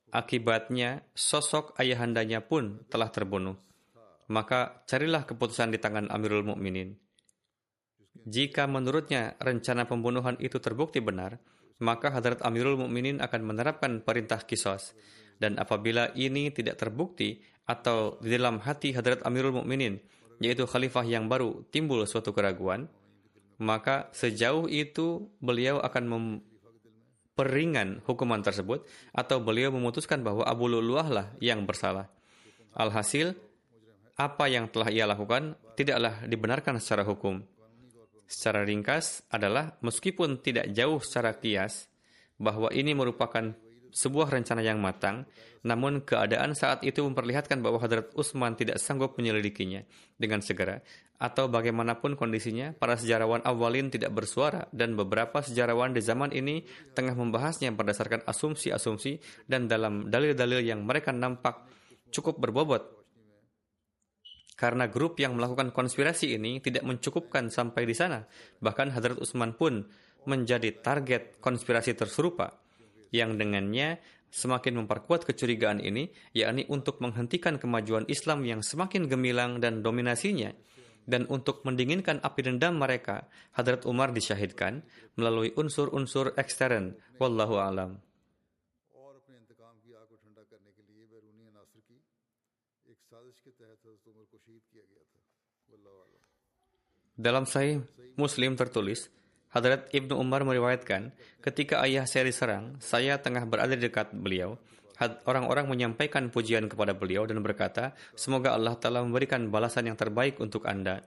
akibatnya 0.09 1.05
sosok 1.13 1.75
ayahandanya 1.77 2.47
pun 2.47 2.81
telah 2.87 3.11
terbunuh. 3.11 3.59
Maka 4.31 4.87
carilah 4.87 5.27
keputusan 5.27 5.75
di 5.75 5.77
tangan 5.77 6.07
Amirul 6.07 6.47
Mukminin. 6.47 6.95
Jika 8.21 8.69
menurutnya 8.69 9.33
rencana 9.41 9.89
pembunuhan 9.89 10.37
itu 10.37 10.61
terbukti 10.61 11.01
benar, 11.01 11.41
maka 11.81 12.13
Hadrat 12.13 12.45
Amirul 12.45 12.77
Mukminin 12.77 13.17
akan 13.17 13.41
menerapkan 13.41 14.05
perintah 14.05 14.45
kisos. 14.45 14.93
Dan 15.41 15.57
apabila 15.57 16.13
ini 16.13 16.53
tidak 16.53 16.77
terbukti 16.77 17.41
atau 17.65 18.21
di 18.21 18.37
dalam 18.37 18.61
hati 18.61 18.93
Hadrat 18.93 19.25
Amirul 19.25 19.57
Mukminin, 19.57 19.97
yaitu 20.37 20.69
khalifah 20.69 21.01
yang 21.01 21.25
baru, 21.25 21.65
timbul 21.73 22.05
suatu 22.05 22.29
keraguan, 22.29 22.85
maka 23.57 24.13
sejauh 24.13 24.69
itu 24.69 25.33
beliau 25.41 25.81
akan 25.81 26.03
memperingan 26.05 28.05
hukuman 28.05 28.45
tersebut 28.45 28.85
atau 29.17 29.41
beliau 29.41 29.73
memutuskan 29.73 30.21
bahwa 30.21 30.45
Abu 30.45 30.69
Luluah 30.69 31.09
lah 31.09 31.27
yang 31.41 31.65
bersalah. 31.65 32.05
Alhasil, 32.77 33.33
apa 34.13 34.45
yang 34.45 34.69
telah 34.69 34.93
ia 34.93 35.09
lakukan 35.09 35.57
tidaklah 35.73 36.21
dibenarkan 36.29 36.77
secara 36.77 37.01
hukum 37.01 37.41
secara 38.31 38.63
ringkas 38.63 39.27
adalah 39.27 39.75
meskipun 39.83 40.39
tidak 40.39 40.71
jauh 40.71 41.03
secara 41.03 41.35
kias 41.35 41.91
bahwa 42.39 42.71
ini 42.71 42.95
merupakan 42.95 43.51
sebuah 43.91 44.31
rencana 44.31 44.63
yang 44.63 44.79
matang, 44.79 45.27
namun 45.67 46.01
keadaan 46.01 46.55
saat 46.55 46.81
itu 46.87 47.03
memperlihatkan 47.03 47.59
bahwa 47.59 47.77
Hadrat 47.77 48.15
Utsman 48.15 48.55
tidak 48.55 48.79
sanggup 48.79 49.19
menyelidikinya 49.19 49.83
dengan 50.15 50.39
segera. 50.39 50.79
atau 51.21 51.45
bagaimanapun 51.45 52.17
kondisinya, 52.17 52.73
para 52.73 52.97
sejarawan 52.97 53.45
awalin 53.45 53.93
tidak 53.93 54.09
bersuara 54.09 54.65
dan 54.73 54.97
beberapa 54.97 55.45
sejarawan 55.45 55.93
di 55.93 56.01
zaman 56.01 56.33
ini 56.33 56.65
tengah 56.97 57.13
membahasnya 57.13 57.69
berdasarkan 57.77 58.25
asumsi-asumsi 58.25 59.45
dan 59.45 59.69
dalam 59.69 60.09
dalil-dalil 60.09 60.65
yang 60.65 60.81
mereka 60.81 61.13
nampak 61.13 61.61
cukup 62.09 62.41
berbobot. 62.41 63.00
Karena 64.61 64.85
grup 64.85 65.17
yang 65.17 65.33
melakukan 65.33 65.73
konspirasi 65.73 66.37
ini 66.37 66.61
tidak 66.61 66.85
mencukupkan 66.85 67.49
sampai 67.49 67.89
di 67.89 67.97
sana, 67.97 68.21
bahkan 68.61 68.93
Hadrat 68.93 69.17
Utsman 69.17 69.57
pun 69.57 69.89
menjadi 70.29 70.69
target 70.85 71.41
konspirasi 71.41 71.97
terserupa 71.97 72.61
yang 73.09 73.41
dengannya 73.41 73.97
semakin 74.29 74.85
memperkuat 74.85 75.25
kecurigaan 75.25 75.81
ini, 75.81 76.13
yakni 76.37 76.69
untuk 76.69 77.01
menghentikan 77.01 77.57
kemajuan 77.57 78.05
Islam 78.05 78.45
yang 78.45 78.61
semakin 78.61 79.09
gemilang 79.09 79.57
dan 79.57 79.81
dominasinya 79.81 80.53
dan 81.09 81.25
untuk 81.33 81.65
mendinginkan 81.65 82.21
api 82.21 82.45
dendam 82.45 82.77
mereka, 82.77 83.25
Hadrat 83.57 83.89
Umar 83.89 84.13
disyahidkan 84.13 84.85
melalui 85.17 85.49
unsur-unsur 85.57 86.37
ekstern. 86.37 86.97
Wallahu 87.17 87.57
alam. 87.57 88.10
Dalam 97.21 97.45
Sahih 97.45 97.85
Muslim 98.17 98.57
tertulis, 98.57 99.13
Hadrat 99.53 99.93
Ibnu 99.93 100.17
Umar 100.17 100.41
meriwayatkan, 100.41 101.13
ketika 101.45 101.77
ayah 101.85 102.09
saya 102.09 102.25
diserang, 102.25 102.81
saya 102.81 103.21
tengah 103.21 103.45
berada 103.45 103.77
di 103.77 103.85
dekat 103.85 104.09
beliau. 104.09 104.57
Orang-orang 105.29 105.69
menyampaikan 105.69 106.33
pujian 106.33 106.65
kepada 106.65 106.97
beliau 106.97 107.29
dan 107.29 107.37
berkata, 107.45 107.93
semoga 108.17 108.57
Allah 108.57 108.73
Ta'ala 108.73 109.05
memberikan 109.05 109.53
balasan 109.53 109.93
yang 109.93 109.97
terbaik 110.01 110.41
untuk 110.41 110.65
Anda. 110.65 111.05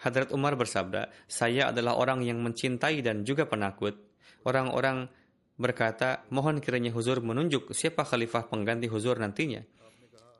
Hadrat 0.00 0.32
Umar 0.32 0.56
bersabda, 0.56 1.12
saya 1.28 1.68
adalah 1.68 2.00
orang 2.00 2.24
yang 2.24 2.40
mencintai 2.40 3.04
dan 3.04 3.20
juga 3.28 3.44
penakut. 3.44 4.00
Orang-orang 4.48 5.04
berkata, 5.60 6.24
mohon 6.32 6.64
kiranya 6.64 6.96
Huzur 6.96 7.20
menunjuk 7.20 7.76
siapa 7.76 8.08
khalifah 8.08 8.48
pengganti 8.48 8.88
Huzur 8.88 9.20
nantinya. 9.20 9.60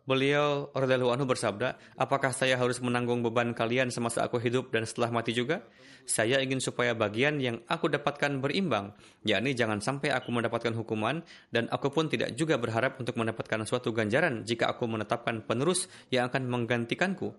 Beliau 0.03 0.67
radhiyallahu 0.75 1.15
anhu 1.15 1.31
bersabda, 1.31 1.79
"Apakah 1.95 2.35
saya 2.35 2.59
harus 2.59 2.83
menanggung 2.83 3.23
beban 3.23 3.55
kalian 3.55 3.95
semasa 3.95 4.27
aku 4.27 4.43
hidup 4.43 4.75
dan 4.75 4.83
setelah 4.83 5.15
mati 5.15 5.31
juga? 5.31 5.62
Saya 6.03 6.43
ingin 6.43 6.59
supaya 6.59 6.91
bagian 6.91 7.38
yang 7.38 7.62
aku 7.71 7.87
dapatkan 7.87 8.43
berimbang, 8.43 8.99
yakni 9.23 9.55
jangan 9.55 9.79
sampai 9.79 10.11
aku 10.11 10.35
mendapatkan 10.35 10.75
hukuman 10.75 11.23
dan 11.55 11.71
aku 11.71 11.95
pun 11.95 12.11
tidak 12.11 12.35
juga 12.35 12.59
berharap 12.59 12.99
untuk 12.99 13.15
mendapatkan 13.15 13.62
suatu 13.62 13.95
ganjaran 13.95 14.43
jika 14.43 14.75
aku 14.75 14.91
menetapkan 14.91 15.38
penerus 15.47 15.87
yang 16.11 16.27
akan 16.27 16.51
menggantikanku." 16.51 17.31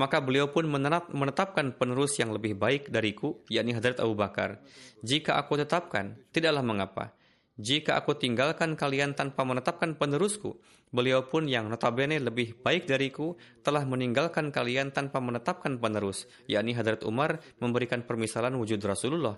Maka 0.00 0.22
beliau 0.22 0.48
pun 0.48 0.64
menetapkan 1.12 1.76
penerus 1.76 2.16
yang 2.16 2.32
lebih 2.32 2.56
baik 2.56 2.88
dariku, 2.88 3.42
yakni 3.52 3.76
Hadrat 3.76 3.98
Abu 4.00 4.16
Bakar. 4.16 4.62
Jika 5.02 5.36
aku 5.36 5.60
tetapkan, 5.60 6.14
tidaklah 6.30 6.62
mengapa. 6.62 7.12
Jika 7.60 8.00
aku 8.00 8.16
tinggalkan 8.16 8.72
kalian 8.72 9.12
tanpa 9.12 9.44
menetapkan 9.44 9.92
penerusku, 9.92 10.56
beliau 10.88 11.28
pun 11.28 11.44
yang 11.44 11.68
notabene 11.68 12.16
lebih 12.16 12.56
baik 12.56 12.88
dariku 12.88 13.36
telah 13.60 13.84
meninggalkan 13.84 14.48
kalian 14.48 14.96
tanpa 14.96 15.20
menetapkan 15.20 15.76
penerus, 15.76 16.24
yakni 16.48 16.72
Hadrat 16.72 17.04
Umar 17.04 17.44
memberikan 17.60 18.00
permisalan 18.00 18.56
wujud 18.56 18.80
Rasulullah 18.80 19.36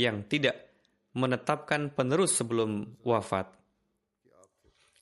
yang 0.00 0.24
tidak 0.24 0.56
menetapkan 1.12 1.92
penerus 1.92 2.40
sebelum 2.40 2.96
wafat. 3.04 3.52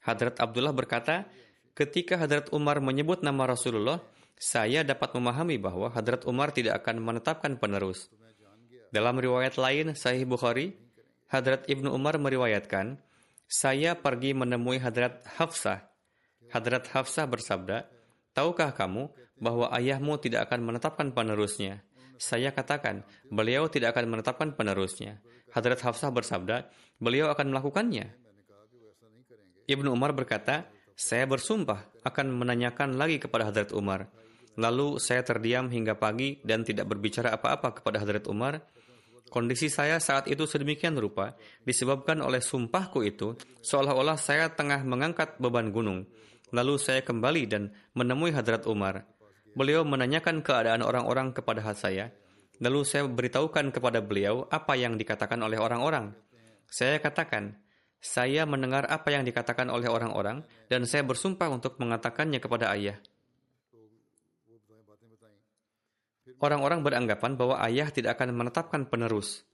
Hadrat 0.02 0.42
Abdullah 0.42 0.74
berkata, 0.74 1.30
ketika 1.70 2.18
Hadrat 2.18 2.50
Umar 2.50 2.82
menyebut 2.82 3.22
nama 3.22 3.46
Rasulullah, 3.46 4.02
saya 4.34 4.82
dapat 4.82 5.14
memahami 5.14 5.54
bahwa 5.62 5.86
Hadrat 5.94 6.26
Umar 6.26 6.50
tidak 6.50 6.82
akan 6.82 6.98
menetapkan 6.98 7.54
penerus. 7.62 8.10
Dalam 8.90 9.18
riwayat 9.22 9.54
lain, 9.54 9.94
Sahih 9.94 10.26
Bukhari, 10.26 10.85
Hadrat 11.26 11.66
Ibnu 11.66 11.90
Umar 11.90 12.16
meriwayatkan, 12.22 13.02
saya 13.46 13.98
pergi 13.98 14.34
menemui 14.34 14.78
Hadrat 14.78 15.26
Hafsah. 15.38 15.86
Hadrat 16.50 16.86
Hafsah 16.90 17.26
bersabda, 17.26 17.86
Tahukah 18.36 18.76
kamu 18.76 19.10
bahwa 19.40 19.72
ayahmu 19.72 20.20
tidak 20.20 20.46
akan 20.50 20.60
menetapkan 20.66 21.10
penerusnya? 21.10 21.82
Saya 22.16 22.52
katakan, 22.52 23.04
beliau 23.28 23.68
tidak 23.68 23.96
akan 23.96 24.18
menetapkan 24.18 24.52
penerusnya. 24.52 25.20
Hadrat 25.50 25.80
Hafsah 25.80 26.12
bersabda, 26.12 26.68
beliau 27.00 27.32
akan 27.32 27.52
melakukannya. 27.52 28.12
Ibnu 29.66 29.88
Umar 29.90 30.14
berkata, 30.14 30.68
saya 30.96 31.28
bersumpah 31.28 31.84
akan 32.06 32.32
menanyakan 32.32 32.96
lagi 32.96 33.20
kepada 33.20 33.50
Hadrat 33.50 33.74
Umar. 33.74 34.08
Lalu 34.56 34.96
saya 34.96 35.20
terdiam 35.20 35.68
hingga 35.68 35.92
pagi 35.92 36.40
dan 36.40 36.64
tidak 36.64 36.88
berbicara 36.88 37.36
apa-apa 37.36 37.80
kepada 37.80 38.00
Hadrat 38.00 38.24
Umar. 38.32 38.64
Kondisi 39.26 39.66
saya 39.66 39.98
saat 39.98 40.30
itu 40.30 40.46
sedemikian 40.46 40.94
rupa 40.94 41.34
disebabkan 41.66 42.22
oleh 42.22 42.38
sumpahku 42.38 43.02
itu 43.02 43.34
seolah-olah 43.60 44.14
saya 44.14 44.54
tengah 44.54 44.86
mengangkat 44.86 45.36
beban 45.42 45.74
gunung. 45.74 46.06
Lalu 46.54 46.78
saya 46.78 47.02
kembali 47.02 47.42
dan 47.50 47.74
menemui 47.98 48.30
Hadrat 48.30 48.70
Umar. 48.70 49.02
Beliau 49.58 49.82
menanyakan 49.82 50.46
keadaan 50.46 50.86
orang-orang 50.86 51.34
kepada 51.34 51.64
saya. 51.74 52.14
Lalu 52.62 52.86
saya 52.86 53.04
beritahukan 53.04 53.74
kepada 53.74 54.00
beliau 54.00 54.46
apa 54.48 54.78
yang 54.78 54.94
dikatakan 54.96 55.42
oleh 55.42 55.58
orang-orang. 55.60 56.14
Saya 56.70 57.02
katakan, 57.02 57.60
saya 58.00 58.46
mendengar 58.46 58.86
apa 58.86 59.10
yang 59.10 59.26
dikatakan 59.26 59.66
oleh 59.68 59.90
orang-orang 59.90 60.46
dan 60.70 60.86
saya 60.86 61.02
bersumpah 61.02 61.50
untuk 61.50 61.76
mengatakannya 61.82 62.38
kepada 62.38 62.70
ayah. 62.72 62.96
Orang-orang 66.36 66.84
beranggapan 66.84 67.32
bahwa 67.40 67.56
ayah 67.64 67.88
tidak 67.88 68.20
akan 68.20 68.36
menetapkan 68.36 68.84
penerus. 68.84 69.44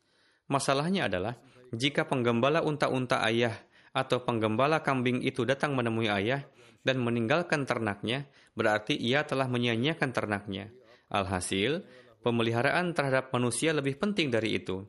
Masalahnya 0.51 1.07
adalah, 1.07 1.38
jika 1.71 2.05
penggembala 2.05 2.61
unta-unta 2.66 3.23
ayah 3.23 3.55
atau 3.95 4.21
penggembala 4.27 4.83
kambing 4.83 5.23
itu 5.23 5.47
datang 5.47 5.79
menemui 5.79 6.11
ayah 6.11 6.42
dan 6.83 6.99
meninggalkan 6.99 7.62
ternaknya, 7.62 8.27
berarti 8.59 8.99
ia 8.99 9.23
telah 9.23 9.47
menyia-nyiakan 9.47 10.11
ternaknya. 10.11 10.75
Alhasil, 11.12 11.87
pemeliharaan 12.27 12.90
terhadap 12.97 13.31
manusia 13.31 13.71
lebih 13.71 13.97
penting 14.01 14.35
dari 14.35 14.59
itu. 14.59 14.83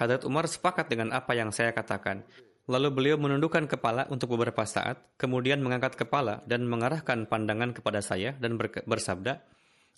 Hadrat 0.00 0.24
Umar 0.24 0.48
sepakat 0.48 0.88
dengan 0.88 1.12
apa 1.12 1.36
yang 1.36 1.52
saya 1.52 1.72
katakan. 1.76 2.24
Lalu 2.66 2.88
beliau 2.90 3.16
menundukkan 3.20 3.70
kepala 3.70 4.10
untuk 4.10 4.34
beberapa 4.34 4.66
saat, 4.66 5.14
kemudian 5.14 5.62
mengangkat 5.62 5.94
kepala 5.94 6.42
dan 6.50 6.66
mengarahkan 6.66 7.30
pandangan 7.30 7.70
kepada 7.70 8.02
saya 8.02 8.34
dan 8.42 8.58
bersabda, 8.58 9.38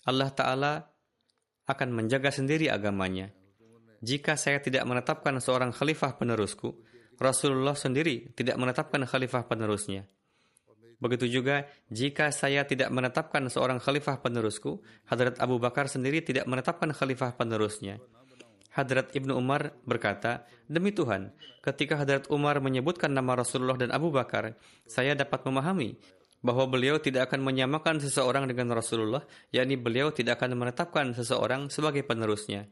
Allah 0.05 0.29
Ta'ala 0.29 0.73
akan 1.69 1.93
menjaga 1.93 2.33
sendiri 2.33 2.73
agamanya. 2.73 3.29
Jika 4.01 4.33
saya 4.33 4.57
tidak 4.57 4.89
menetapkan 4.89 5.37
seorang 5.37 5.69
khalifah 5.69 6.17
penerusku, 6.17 6.73
Rasulullah 7.21 7.77
sendiri 7.77 8.33
tidak 8.33 8.57
menetapkan 8.57 9.05
khalifah 9.05 9.45
penerusnya. 9.45 10.09
Begitu 10.99 11.39
juga, 11.39 11.63
jika 11.87 12.31
saya 12.33 12.67
tidak 12.67 12.91
menetapkan 12.91 13.47
seorang 13.47 13.79
khalifah 13.79 14.19
penerusku, 14.19 14.83
Hadrat 15.07 15.39
Abu 15.39 15.55
Bakar 15.55 15.87
sendiri 15.87 16.19
tidak 16.19 16.43
menetapkan 16.43 16.91
khalifah 16.91 17.39
penerusnya. 17.39 18.03
Hadrat 18.75 19.11
Ibnu 19.15 19.35
Umar 19.35 19.75
berkata, 19.87 20.47
Demi 20.67 20.91
Tuhan, 20.91 21.31
ketika 21.63 21.99
Hadrat 21.99 22.27
Umar 22.31 22.59
menyebutkan 22.59 23.11
nama 23.11 23.35
Rasulullah 23.35 23.79
dan 23.79 23.91
Abu 23.95 24.11
Bakar, 24.11 24.55
saya 24.87 25.15
dapat 25.15 25.43
memahami 25.47 25.99
bahwa 26.39 26.65
beliau 26.71 26.95
tidak 27.03 27.31
akan 27.31 27.43
menyamakan 27.43 27.99
seseorang 27.99 28.47
dengan 28.47 28.71
Rasulullah, 28.71 29.23
yakni 29.51 29.75
beliau 29.75 30.11
tidak 30.15 30.39
akan 30.39 30.55
menetapkan 30.55 31.11
seseorang 31.11 31.67
sebagai 31.67 32.03
penerusnya. 32.07 32.67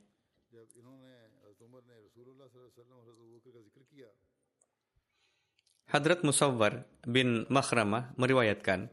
Hadrat 5.87 6.19
Musawwar 6.19 6.83
bin 7.07 7.47
Makhramah 7.47 8.11
meriwayatkan, 8.19 8.91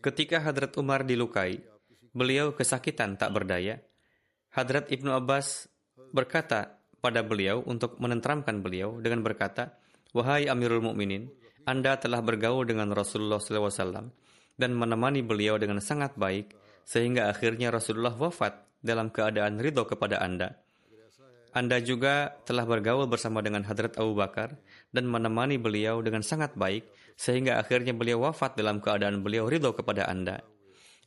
ketika 0.00 0.40
Hadrat 0.40 0.72
Umar 0.80 1.04
dilukai, 1.04 1.60
beliau 2.16 2.56
kesakitan 2.56 3.20
tak 3.20 3.28
berdaya. 3.36 3.84
Hadrat 4.48 4.88
Ibnu 4.88 5.12
Abbas 5.12 5.68
berkata 6.16 6.80
pada 7.04 7.20
beliau 7.20 7.60
untuk 7.68 8.00
menenteramkan 8.00 8.64
beliau 8.64 8.96
dengan 9.04 9.20
berkata, 9.20 9.76
Wahai 10.16 10.48
Amirul 10.48 10.80
Mukminin, 10.80 11.28
anda 11.64 11.96
telah 11.96 12.20
bergaul 12.20 12.68
dengan 12.68 12.92
Rasulullah 12.92 13.40
SAW 13.40 14.12
dan 14.60 14.70
menemani 14.76 15.24
beliau 15.24 15.56
dengan 15.56 15.80
sangat 15.80 16.12
baik, 16.14 16.52
sehingga 16.84 17.32
akhirnya 17.32 17.72
Rasulullah 17.72 18.12
wafat 18.12 18.68
dalam 18.84 19.08
keadaan 19.08 19.56
ridho 19.56 19.88
kepada 19.88 20.20
Anda. 20.20 20.60
Anda 21.56 21.80
juga 21.80 22.36
telah 22.44 22.68
bergaul 22.68 23.08
bersama 23.08 23.40
dengan 23.40 23.64
Hadrat 23.64 23.96
Abu 23.96 24.12
Bakar 24.12 24.60
dan 24.92 25.08
menemani 25.08 25.56
beliau 25.56 26.04
dengan 26.04 26.20
sangat 26.20 26.52
baik, 26.52 26.84
sehingga 27.16 27.56
akhirnya 27.56 27.96
beliau 27.96 28.28
wafat 28.28 28.60
dalam 28.60 28.82
keadaan 28.84 29.24
beliau 29.24 29.48
ridho 29.48 29.72
kepada 29.72 30.04
Anda. 30.04 30.44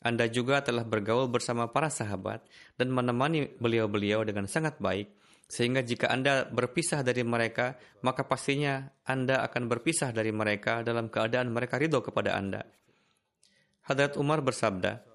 Anda 0.01 0.25
juga 0.25 0.65
telah 0.65 0.87
bergaul 0.87 1.29
bersama 1.29 1.69
para 1.69 1.91
sahabat 1.91 2.41
dan 2.79 2.89
menemani 2.89 3.59
beliau-beliau 3.61 4.25
dengan 4.25 4.49
sangat 4.49 4.79
baik, 4.81 5.11
sehingga 5.47 5.79
jika 5.79 6.11
Anda 6.11 6.43
berpisah 6.43 7.07
dari 7.07 7.23
mereka, 7.23 7.79
maka 8.03 8.27
pastinya 8.27 8.83
Anda 9.07 9.41
akan 9.47 9.71
berpisah 9.71 10.11
dari 10.11 10.35
mereka 10.35 10.83
dalam 10.83 11.07
keadaan 11.07 11.55
mereka 11.55 11.79
ridho 11.79 12.03
kepada 12.03 12.35
Anda. 12.35 12.67
Hadrat 13.87 14.19
Umar 14.19 14.43
bersabda, 14.43 15.07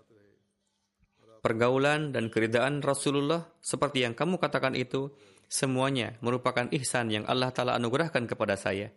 pergaulan 1.45 2.17
dan 2.17 2.33
keridaan 2.33 2.81
Rasulullah 2.81 3.45
seperti 3.61 4.09
yang 4.09 4.17
kamu 4.17 4.41
katakan 4.41 4.73
itu 4.73 5.13
semuanya 5.53 6.17
merupakan 6.25 6.65
ihsan 6.81 7.13
yang 7.13 7.29
Allah 7.29 7.53
Ta'ala 7.53 7.77
anugerahkan 7.77 8.25
kepada 8.25 8.57
saya. 8.57 8.89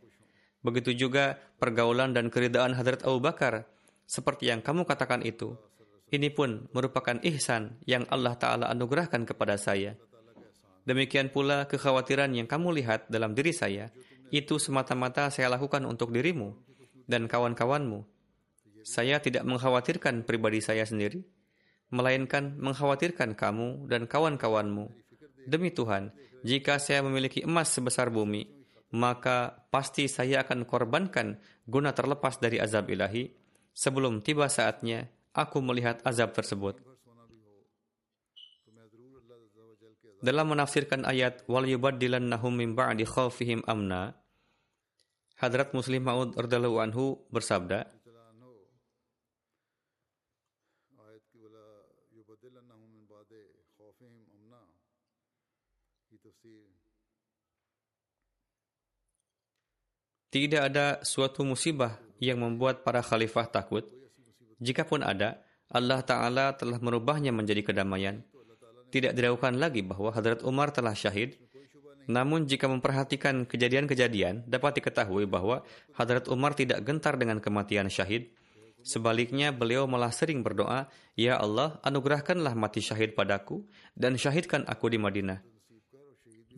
Begitu 0.64 0.96
juga 0.96 1.36
pergaulan 1.60 2.16
dan 2.16 2.32
keridaan 2.32 2.72
Hadrat 2.80 3.04
Abu 3.04 3.20
Bakar 3.20 3.68
seperti 4.08 4.48
yang 4.48 4.64
kamu 4.64 4.88
katakan 4.88 5.20
itu. 5.28 5.60
Ini 6.06 6.32
pun 6.32 6.72
merupakan 6.72 7.20
ihsan 7.28 7.82
yang 7.84 8.08
Allah 8.08 8.40
Ta'ala 8.40 8.72
anugerahkan 8.72 9.28
kepada 9.28 9.60
saya. 9.60 10.00
Demikian 10.86 11.34
pula 11.34 11.66
kekhawatiran 11.66 12.30
yang 12.38 12.46
kamu 12.46 12.78
lihat 12.78 13.10
dalam 13.10 13.34
diri 13.34 13.52
saya, 13.52 13.90
itu 14.30 14.62
semata-mata 14.62 15.34
saya 15.34 15.50
lakukan 15.50 15.82
untuk 15.86 16.14
dirimu 16.14 16.54
dan 17.10 17.26
kawan-kawanmu. 17.26 18.06
Saya 18.86 19.18
tidak 19.18 19.50
mengkhawatirkan 19.50 20.30
pribadi 20.30 20.62
saya 20.62 20.86
sendiri, 20.86 21.26
melainkan 21.90 22.54
mengkhawatirkan 22.62 23.34
kamu 23.34 23.90
dan 23.90 24.06
kawan-kawanmu. 24.06 24.94
Demi 25.50 25.74
Tuhan, 25.74 26.14
jika 26.46 26.78
saya 26.78 27.02
memiliki 27.02 27.42
emas 27.42 27.74
sebesar 27.74 28.14
bumi, 28.14 28.46
maka 28.94 29.66
pasti 29.74 30.06
saya 30.06 30.46
akan 30.46 30.70
korbankan 30.70 31.42
guna 31.66 31.98
terlepas 31.98 32.38
dari 32.38 32.62
azab 32.62 32.94
ilahi. 32.94 33.34
Sebelum 33.74 34.22
tiba 34.22 34.48
saatnya, 34.48 35.10
aku 35.34 35.60
melihat 35.60 36.00
azab 36.06 36.32
tersebut. 36.32 36.95
Dalam 40.26 40.58
menafsirkan 40.58 41.06
ayat 41.06 41.46
wal 41.46 41.70
yubaddilannahum 41.70 42.50
min 42.50 42.74
ba'di 42.74 43.06
khaufihim 43.06 43.62
amna, 43.70 44.18
Hadrat 45.38 45.70
Muslim 45.78 46.02
Maud 46.02 46.34
radhiyallahu 46.34 46.82
anhu 46.82 47.22
bersabda, 47.30 47.86
Tidak 60.34 60.60
ada 60.60 61.00
suatu 61.06 61.48
musibah 61.48 62.02
yang 62.20 62.42
membuat 62.42 62.84
para 62.84 63.00
khalifah 63.00 63.48
takut. 63.48 63.88
Jikapun 64.60 65.00
ada, 65.00 65.40
Allah 65.72 66.04
Ta'ala 66.04 66.52
telah 66.60 66.76
merubahnya 66.82 67.32
menjadi 67.32 67.64
kedamaian 67.64 68.20
tidak 68.96 69.12
diragukan 69.12 69.60
lagi 69.60 69.84
bahwa 69.84 70.16
Hadrat 70.16 70.40
Umar 70.48 70.72
telah 70.72 70.96
syahid. 70.96 71.36
Namun 72.08 72.48
jika 72.48 72.72
memperhatikan 72.72 73.44
kejadian-kejadian, 73.44 74.48
dapat 74.48 74.80
diketahui 74.80 75.28
bahwa 75.28 75.68
Hadrat 76.00 76.32
Umar 76.32 76.56
tidak 76.56 76.80
gentar 76.88 77.20
dengan 77.20 77.44
kematian 77.44 77.92
syahid. 77.92 78.32
Sebaliknya, 78.86 79.52
beliau 79.52 79.84
malah 79.90 80.14
sering 80.16 80.46
berdoa, 80.46 80.88
Ya 81.18 81.36
Allah, 81.36 81.82
anugerahkanlah 81.84 82.56
mati 82.56 82.80
syahid 82.80 83.18
padaku 83.18 83.68
dan 83.98 84.16
syahidkan 84.16 84.64
aku 84.64 84.94
di 84.94 85.02
Madinah. 85.02 85.42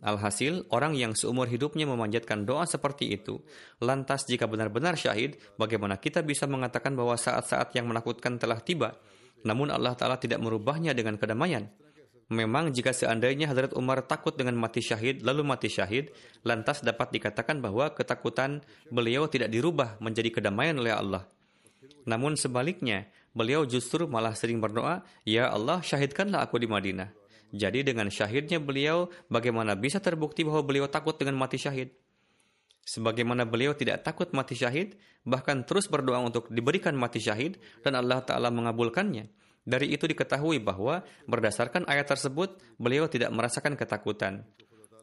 Alhasil, 0.03 0.67
orang 0.69 0.93
yang 0.93 1.17
seumur 1.17 1.49
hidupnya 1.49 1.89
memanjatkan 1.89 2.45
doa 2.45 2.69
seperti 2.69 3.17
itu, 3.17 3.41
lantas 3.81 4.29
jika 4.29 4.45
benar-benar 4.45 4.93
syahid, 4.93 5.41
bagaimana 5.57 5.97
kita 5.97 6.21
bisa 6.21 6.45
mengatakan 6.45 6.93
bahwa 6.93 7.17
saat-saat 7.17 7.73
yang 7.73 7.89
menakutkan 7.89 8.37
telah 8.37 8.61
tiba, 8.61 8.93
namun 9.41 9.73
Allah 9.73 9.97
Ta'ala 9.97 10.21
tidak 10.21 10.37
merubahnya 10.43 10.93
dengan 10.93 11.17
kedamaian? 11.17 11.65
Memang 12.27 12.75
jika 12.75 12.91
seandainya 12.91 13.47
Hadrat 13.47 13.71
Umar 13.71 14.03
takut 14.03 14.35
dengan 14.35 14.59
mati 14.59 14.83
syahid 14.83 15.23
lalu 15.23 15.47
mati 15.47 15.71
syahid, 15.71 16.11
lantas 16.43 16.83
dapat 16.83 17.15
dikatakan 17.15 17.63
bahwa 17.63 17.95
ketakutan 17.95 18.59
beliau 18.91 19.31
tidak 19.31 19.47
dirubah 19.47 19.95
menjadi 20.03 20.35
kedamaian 20.35 20.75
oleh 20.75 20.91
Allah. 20.91 21.23
Namun 22.03 22.35
sebaliknya, 22.35 23.07
beliau 23.31 23.63
justru 23.63 24.11
malah 24.11 24.35
sering 24.35 24.59
berdoa, 24.59 25.07
Ya 25.23 25.47
Allah, 25.47 25.79
syahidkanlah 25.79 26.43
aku 26.43 26.59
di 26.59 26.67
Madinah. 26.67 27.15
Jadi 27.55 27.87
dengan 27.87 28.11
syahidnya 28.11 28.59
beliau, 28.59 29.07
bagaimana 29.31 29.79
bisa 29.79 30.03
terbukti 30.03 30.43
bahwa 30.43 30.67
beliau 30.67 30.87
takut 30.91 31.15
dengan 31.15 31.39
mati 31.39 31.55
syahid? 31.55 31.95
Sebagaimana 32.87 33.47
beliau 33.47 33.71
tidak 33.75 34.03
takut 34.03 34.31
mati 34.35 34.55
syahid, 34.55 34.99
bahkan 35.23 35.63
terus 35.63 35.87
berdoa 35.87 36.23
untuk 36.23 36.51
diberikan 36.51 36.95
mati 36.95 37.23
syahid, 37.23 37.59
dan 37.83 37.99
Allah 37.99 38.23
Ta'ala 38.23 38.51
mengabulkannya. 38.51 39.27
Dari 39.67 39.91
itu 39.91 40.07
diketahui 40.07 40.63
bahwa 40.63 41.03
berdasarkan 41.27 41.83
ayat 41.91 42.07
tersebut, 42.07 42.55
beliau 42.79 43.11
tidak 43.11 43.35
merasakan 43.35 43.75
ketakutan. 43.75 44.47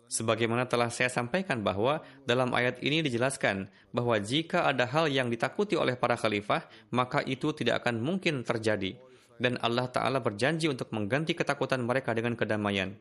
Sebagaimana 0.09 0.65
telah 0.65 0.89
saya 0.89 1.13
sampaikan 1.13 1.61
bahwa 1.61 2.01
dalam 2.25 2.49
ayat 2.57 2.81
ini 2.81 3.05
dijelaskan 3.05 3.69
bahwa 3.93 4.17
jika 4.17 4.65
ada 4.65 4.89
hal 4.89 5.13
yang 5.13 5.29
ditakuti 5.29 5.77
oleh 5.77 6.01
para 6.01 6.17
khalifah, 6.17 6.65
maka 6.97 7.21
itu 7.29 7.53
tidak 7.53 7.85
akan 7.85 8.01
mungkin 8.01 8.41
terjadi. 8.41 8.97
Dan 9.37 9.61
Allah 9.61 9.91
Ta'ala 9.91 10.25
berjanji 10.25 10.71
untuk 10.73 10.89
mengganti 10.97 11.37
ketakutan 11.37 11.85
mereka 11.85 12.17
dengan 12.17 12.33
kedamaian. 12.33 12.97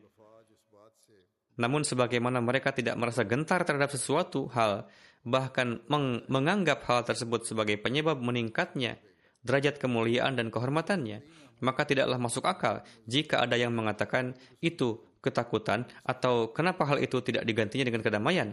Namun 1.54 1.86
sebagaimana 1.86 2.42
mereka 2.44 2.74
tidak 2.74 2.98
merasa 2.98 3.22
gentar 3.24 3.62
terhadap 3.62 3.88
sesuatu 3.94 4.50
hal, 4.52 4.90
bahkan 5.22 5.80
meng 5.86 6.26
menganggap 6.26 6.82
hal 6.90 7.06
tersebut 7.06 7.46
sebagai 7.46 7.78
penyebab 7.78 8.18
meningkatnya 8.18 8.98
derajat 9.44 9.76
kemuliaan 9.78 10.34
dan 10.34 10.48
kehormatannya, 10.48 11.22
maka 11.64 11.88
tidaklah 11.88 12.20
masuk 12.20 12.44
akal 12.44 12.84
jika 13.08 13.40
ada 13.40 13.56
yang 13.56 13.72
mengatakan 13.72 14.36
itu 14.60 15.00
ketakutan 15.24 15.88
atau 16.04 16.52
kenapa 16.52 16.84
hal 16.84 17.00
itu 17.00 17.24
tidak 17.24 17.48
digantinya 17.48 17.88
dengan 17.88 18.04
kedamaian. 18.04 18.52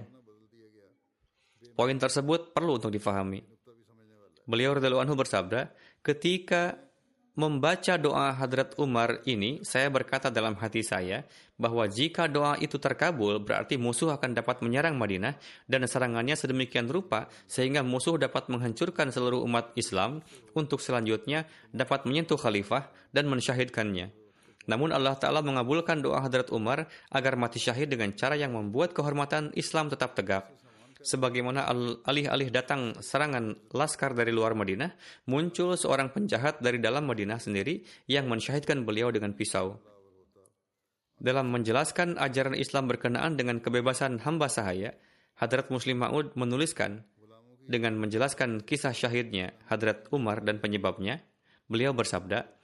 Poin 1.75 1.97
tersebut 1.99 2.55
perlu 2.55 2.79
untuk 2.79 2.91
difahami. 2.95 3.43
Beliau 4.47 4.75
anhu 4.79 5.15
bersabda, 5.19 5.71
ketika 5.99 6.79
membaca 7.35 7.95
doa 7.95 8.35
Hadrat 8.35 8.75
Umar 8.75 9.23
ini, 9.23 9.63
saya 9.63 9.87
berkata 9.87 10.27
dalam 10.27 10.55
hati 10.59 10.83
saya 10.83 11.23
bahwa 11.55 11.87
jika 11.87 12.27
doa 12.27 12.57
itu 12.59 12.75
terkabul, 12.81 13.39
berarti 13.39 13.77
musuh 13.77 14.11
akan 14.11 14.35
dapat 14.35 14.59
menyerang 14.65 14.97
Madinah 14.97 15.37
dan 15.69 15.85
serangannya 15.87 16.35
sedemikian 16.35 16.89
rupa 16.91 17.29
sehingga 17.45 17.85
musuh 17.85 18.17
dapat 18.19 18.49
menghancurkan 18.51 19.13
seluruh 19.13 19.45
umat 19.45 19.71
Islam 19.77 20.25
untuk 20.57 20.83
selanjutnya 20.83 21.47
dapat 21.71 22.03
menyentuh 22.03 22.35
khalifah 22.35 22.89
dan 23.15 23.29
mensyahidkannya. 23.31 24.11
Namun 24.69 24.93
Allah 24.93 25.17
Ta'ala 25.17 25.41
mengabulkan 25.41 26.05
doa 26.05 26.21
Hadrat 26.21 26.53
Umar 26.53 26.85
agar 27.09 27.33
mati 27.33 27.57
syahid 27.57 27.89
dengan 27.89 28.13
cara 28.13 28.37
yang 28.37 28.53
membuat 28.53 28.93
kehormatan 28.93 29.49
Islam 29.57 29.89
tetap 29.89 30.13
tegak 30.13 30.60
sebagaimana 31.01 31.65
alih-alih 32.05 32.49
datang 32.53 32.97
serangan 33.01 33.57
laskar 33.73 34.13
dari 34.13 34.29
luar 34.29 34.53
Madinah, 34.57 34.93
muncul 35.29 35.73
seorang 35.75 36.13
penjahat 36.13 36.61
dari 36.61 36.77
dalam 36.77 37.05
Madinah 37.09 37.41
sendiri 37.41 37.81
yang 38.07 38.29
mensyahidkan 38.29 38.85
beliau 38.85 39.09
dengan 39.09 39.33
pisau. 39.33 39.77
Dalam 41.21 41.53
menjelaskan 41.53 42.17
ajaran 42.17 42.57
Islam 42.57 42.89
berkenaan 42.89 43.37
dengan 43.37 43.61
kebebasan 43.61 44.21
hamba 44.25 44.49
sahaya, 44.49 44.97
Hadrat 45.37 45.69
Muslim 45.69 46.01
Ma'ud 46.01 46.33
menuliskan 46.33 47.05
dengan 47.65 47.97
menjelaskan 47.97 48.65
kisah 48.65 48.93
syahidnya 48.93 49.53
Hadrat 49.69 50.09
Umar 50.09 50.41
dan 50.41 50.57
penyebabnya, 50.57 51.21
beliau 51.69 51.93
bersabda, 51.93 52.61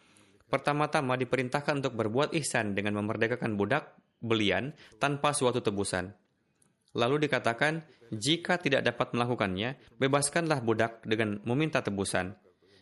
Pertama-tama 0.47 1.19
diperintahkan 1.19 1.83
untuk 1.83 1.99
berbuat 1.99 2.31
ihsan 2.39 2.71
dengan 2.71 2.95
memerdekakan 3.03 3.59
budak 3.59 3.99
belian 4.23 4.71
tanpa 4.95 5.35
suatu 5.35 5.59
tebusan. 5.59 6.15
Lalu 6.97 7.29
dikatakan, 7.29 7.85
jika 8.09 8.57
tidak 8.57 8.81
dapat 8.81 9.13
melakukannya, 9.13 9.77
bebaskanlah 10.01 10.65
budak 10.65 11.05
dengan 11.05 11.37
meminta 11.45 11.85
tebusan. 11.85 12.33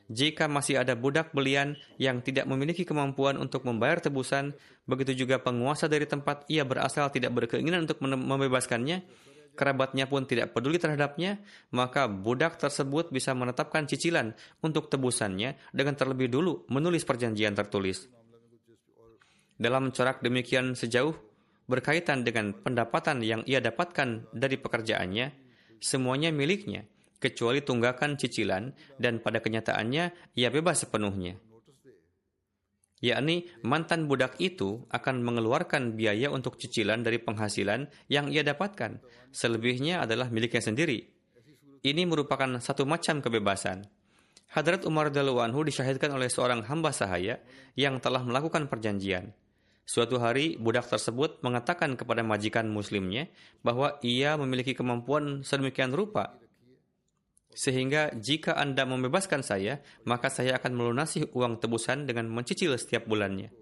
Jika 0.08 0.47
masih 0.47 0.80
ada 0.80 0.95
budak 0.95 1.36
belian 1.36 1.75
yang 1.99 2.21
tidak 2.21 2.47
memiliki 2.47 2.88
kemampuan 2.88 3.36
untuk 3.36 3.67
membayar 3.67 3.99
tebusan, 3.99 4.56
begitu 4.88 5.25
juga 5.25 5.41
penguasa 5.41 5.91
dari 5.91 6.08
tempat 6.08 6.47
ia 6.47 6.63
berasal 6.63 7.12
tidak 7.12 7.34
berkeinginan 7.34 7.89
untuk 7.89 7.99
membebaskannya, 8.06 9.04
kerabatnya 9.58 10.06
pun 10.06 10.30
tidak 10.30 10.54
peduli 10.54 10.78
terhadapnya, 10.78 11.41
maka 11.73 12.06
budak 12.06 12.62
tersebut 12.62 13.10
bisa 13.10 13.34
menetapkan 13.34 13.89
cicilan 13.89 14.32
untuk 14.62 14.88
tebusannya 14.93 15.58
dengan 15.73 15.97
terlebih 15.97 16.30
dulu 16.30 16.69
menulis 16.69 17.01
perjanjian 17.01 17.58
tertulis. 17.58 18.06
Dalam 19.58 19.89
corak 19.89 20.21
demikian 20.21 20.78
sejauh 20.78 21.16
berkaitan 21.66 22.22
dengan 22.22 22.53
pendapatan 22.53 23.22
yang 23.26 23.41
ia 23.49 23.61
dapatkan 23.61 24.30
dari 24.34 24.57
pekerjaannya, 24.57 25.34
semuanya 25.82 26.30
miliknya, 26.30 26.86
kecuali 27.18 27.66
tunggakan 27.66 28.18
cicilan 28.22 28.74
dan 29.01 29.18
pada 29.22 29.41
kenyataannya 29.41 30.38
ia 30.38 30.49
bebas 30.53 30.86
sepenuhnya. 30.86 31.41
Yakni 33.03 33.45
mantan 33.61 34.07
budak 34.07 34.39
itu 34.39 34.88
akan 34.89 35.22
mengeluarkan 35.22 35.93
biaya 35.93 36.32
untuk 36.32 36.55
cicilan 36.57 37.03
dari 37.03 37.20
penghasilan 37.20 37.86
yang 38.07 38.32
ia 38.32 38.41
dapatkan. 38.41 39.03
Selebihnya 39.36 40.01
adalah 40.01 40.32
miliknya 40.32 40.63
sendiri. 40.63 41.03
Ini 41.86 42.01
merupakan 42.07 42.57
satu 42.57 42.88
macam 42.88 43.22
kebebasan. 43.22 43.86
Hadrat 44.55 44.88
Umar 44.88 45.11
Anhu 45.11 45.68
disyahidkan 45.68 46.16
oleh 46.16 46.32
seorang 46.32 46.63
hamba 46.66 46.95
sahaya 46.95 47.43
yang 47.76 47.99
telah 47.99 48.24
melakukan 48.24 48.72
perjanjian. 48.72 49.36
Suatu 49.86 50.18
hari, 50.18 50.58
budak 50.58 50.90
tersebut 50.90 51.46
mengatakan 51.46 51.94
kepada 51.94 52.26
majikan 52.26 52.66
muslimnya 52.74 53.30
bahwa 53.62 54.02
ia 54.02 54.34
memiliki 54.34 54.74
kemampuan 54.74 55.46
sedemikian 55.46 55.94
rupa. 55.94 56.42
Sehingga 57.54 58.10
jika 58.18 58.58
Anda 58.58 58.84
membebaskan 58.90 59.46
saya, 59.46 59.86
maka 60.04 60.34
saya 60.34 60.58
akan 60.58 60.74
melunasi 60.74 61.30
uang 61.32 61.62
tebusan 61.62 62.10
dengan 62.10 62.28
mencicil 62.34 62.74
setiap 62.76 63.06
bulannya. 63.06 63.54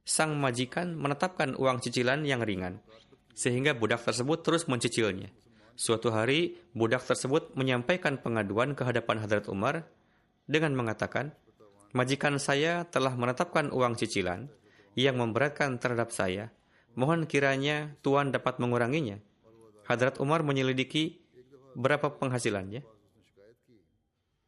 sang 0.00 0.34
majikan 0.40 0.96
menetapkan 0.96 1.54
uang 1.54 1.84
cicilan 1.84 2.24
yang 2.26 2.42
ringan, 2.42 2.82
sehingga 3.36 3.76
budak 3.76 4.02
tersebut 4.02 4.42
terus 4.42 4.66
mencicilnya. 4.66 5.30
Suatu 5.76 6.10
hari, 6.10 6.56
budak 6.74 7.04
tersebut 7.06 7.54
menyampaikan 7.54 8.18
pengaduan 8.18 8.74
ke 8.74 8.82
hadapan 8.82 9.22
Hadrat 9.22 9.46
Umar 9.46 9.86
dengan 10.50 10.74
mengatakan, 10.74 11.30
Majikan 11.94 12.42
saya 12.42 12.88
telah 12.90 13.14
menetapkan 13.14 13.70
uang 13.70 13.94
cicilan 13.98 14.50
yang 14.94 15.18
memberatkan 15.18 15.78
terhadap 15.78 16.10
saya. 16.14 16.50
Mohon 16.98 17.30
kiranya 17.30 17.94
Tuan 18.02 18.34
dapat 18.34 18.58
menguranginya. 18.58 19.22
Hadrat 19.86 20.18
Umar 20.18 20.42
menyelidiki 20.42 21.22
berapa 21.74 22.14
penghasilannya. 22.18 22.82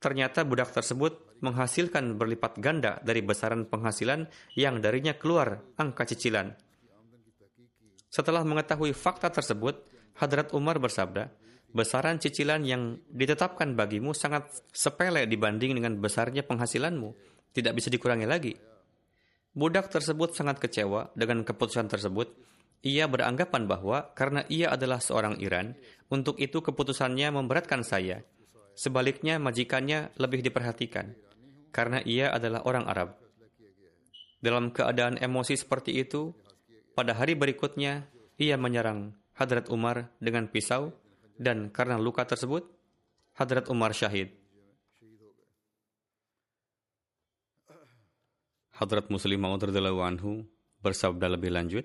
Ternyata 0.03 0.43
budak 0.43 0.75
tersebut 0.75 1.39
menghasilkan 1.43 2.19
berlipat 2.19 2.59
ganda 2.59 2.99
dari 3.07 3.23
besaran 3.23 3.67
penghasilan 3.67 4.27
yang 4.59 4.83
darinya 4.83 5.15
keluar 5.15 5.63
angka 5.79 6.07
cicilan. 6.11 6.55
Setelah 8.11 8.43
mengetahui 8.43 8.91
fakta 8.95 9.31
tersebut, 9.31 9.83
Hadrat 10.19 10.51
Umar 10.53 10.83
bersabda, 10.83 11.31
besaran 11.73 12.21
cicilan 12.21 12.67
yang 12.67 13.01
ditetapkan 13.09 13.73
bagimu 13.79 14.13
sangat 14.13 14.51
sepele 14.75 15.25
dibanding 15.25 15.79
dengan 15.79 15.97
besarnya 15.97 16.45
penghasilanmu. 16.45 17.15
Tidak 17.55 17.73
bisa 17.73 17.89
dikurangi 17.89 18.27
lagi. 18.29 18.72
Budak 19.53 19.93
tersebut 19.93 20.33
sangat 20.33 20.61
kecewa 20.65 21.13
dengan 21.13 21.45
keputusan 21.45 21.89
tersebut. 21.89 22.33
Ia 22.83 23.07
beranggapan 23.07 23.69
bahwa 23.69 24.11
karena 24.17 24.43
ia 24.49 24.73
adalah 24.73 24.99
seorang 24.99 25.39
Iran, 25.39 25.77
untuk 26.11 26.41
itu 26.41 26.65
keputusannya 26.65 27.31
memberatkan 27.31 27.87
saya. 27.87 28.25
Sebaliknya 28.73 29.37
majikannya 29.37 30.11
lebih 30.17 30.41
diperhatikan 30.41 31.13
karena 31.73 32.05
ia 32.05 32.29
adalah 32.33 32.65
orang 32.69 32.85
Arab. 32.85 33.17
Dalam 34.43 34.75
keadaan 34.75 35.17
emosi 35.17 35.57
seperti 35.57 36.03
itu, 36.03 36.37
pada 36.93 37.17
hari 37.17 37.33
berikutnya 37.33 38.11
ia 38.37 38.61
menyerang 38.61 39.17
Hadrat 39.33 39.73
Umar 39.73 40.13
dengan 40.21 40.51
pisau 40.51 40.93
dan 41.41 41.73
karena 41.73 41.97
luka 41.97 42.29
tersebut 42.29 42.69
Hadrat 43.39 43.73
Umar 43.73 43.97
syahid. 43.97 44.42
Hadrat 48.73 49.13
Muslim 49.13 49.41
Maud 49.45 49.63
anhu 49.65 50.49
bersabda 50.81 51.29
lebih 51.29 51.53
lanjut, 51.53 51.85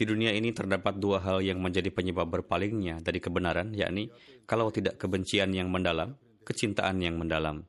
di 0.00 0.08
dunia 0.08 0.32
ini 0.32 0.56
terdapat 0.56 0.96
dua 0.96 1.20
hal 1.20 1.44
yang 1.44 1.60
menjadi 1.60 1.92
penyebab 1.92 2.24
berpalingnya 2.24 3.04
dari 3.04 3.20
kebenaran, 3.20 3.76
yakni 3.76 4.08
kalau 4.48 4.72
tidak 4.72 4.96
kebencian 4.96 5.52
yang 5.52 5.68
mendalam, 5.68 6.16
kecintaan 6.40 7.04
yang 7.04 7.20
mendalam. 7.20 7.68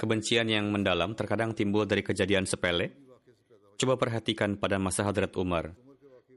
Kebencian 0.00 0.48
yang 0.48 0.72
mendalam 0.72 1.12
terkadang 1.12 1.52
timbul 1.52 1.84
dari 1.84 2.00
kejadian 2.00 2.48
sepele. 2.48 2.96
Coba 3.76 4.00
perhatikan 4.00 4.56
pada 4.56 4.80
masa 4.80 5.04
Hadrat 5.04 5.36
Umar, 5.36 5.76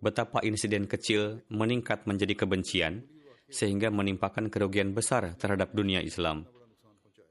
betapa 0.03 0.43
insiden 0.43 0.91
kecil 0.91 1.39
meningkat 1.47 2.03
menjadi 2.03 2.43
kebencian, 2.43 3.07
sehingga 3.47 3.87
menimpakan 3.95 4.51
kerugian 4.51 4.91
besar 4.91 5.39
terhadap 5.39 5.71
dunia 5.71 6.03
Islam. 6.03 6.43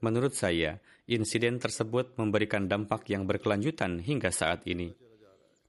Menurut 0.03 0.35
saya, 0.35 0.83
insiden 1.07 1.63
tersebut 1.63 2.19
memberikan 2.19 2.67
dampak 2.67 3.07
yang 3.07 3.23
berkelanjutan 3.23 4.03
hingga 4.03 4.35
saat 4.35 4.67
ini. 4.67 4.91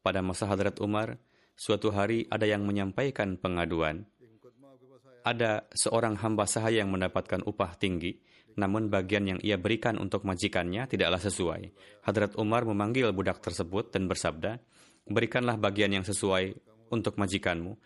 Pada 0.03 0.20
masa 0.20 0.51
Hadrat 0.51 0.82
Umar, 0.82 1.16
Suatu 1.55 1.95
hari 1.95 2.26
ada 2.35 2.51
yang 2.51 2.66
menyampaikan 2.66 3.39
pengaduan. 3.39 4.03
Ada 5.22 5.70
seorang 5.70 6.18
hamba 6.18 6.51
sahaya 6.51 6.82
yang 6.82 6.91
mendapatkan 6.91 7.47
upah 7.47 7.78
tinggi, 7.78 8.18
namun 8.59 8.91
bagian 8.91 9.24
yang 9.24 9.41
ia 9.41 9.55
berikan 9.57 9.97
untuk 9.97 10.26
majikannya 10.26 10.85
tidaklah 10.91 11.22
sesuai. 11.22 11.62
Hadrat 12.05 12.35
Umar 12.37 12.66
memanggil 12.66 13.14
budak 13.14 13.41
tersebut 13.41 13.95
dan 13.95 14.11
bersabda, 14.11 14.59
Berikanlah 15.07 15.61
bagian 15.61 15.95
yang 15.95 16.05
sesuai 16.05 16.59
untuk 16.91 17.16
majikanmu, 17.16 17.78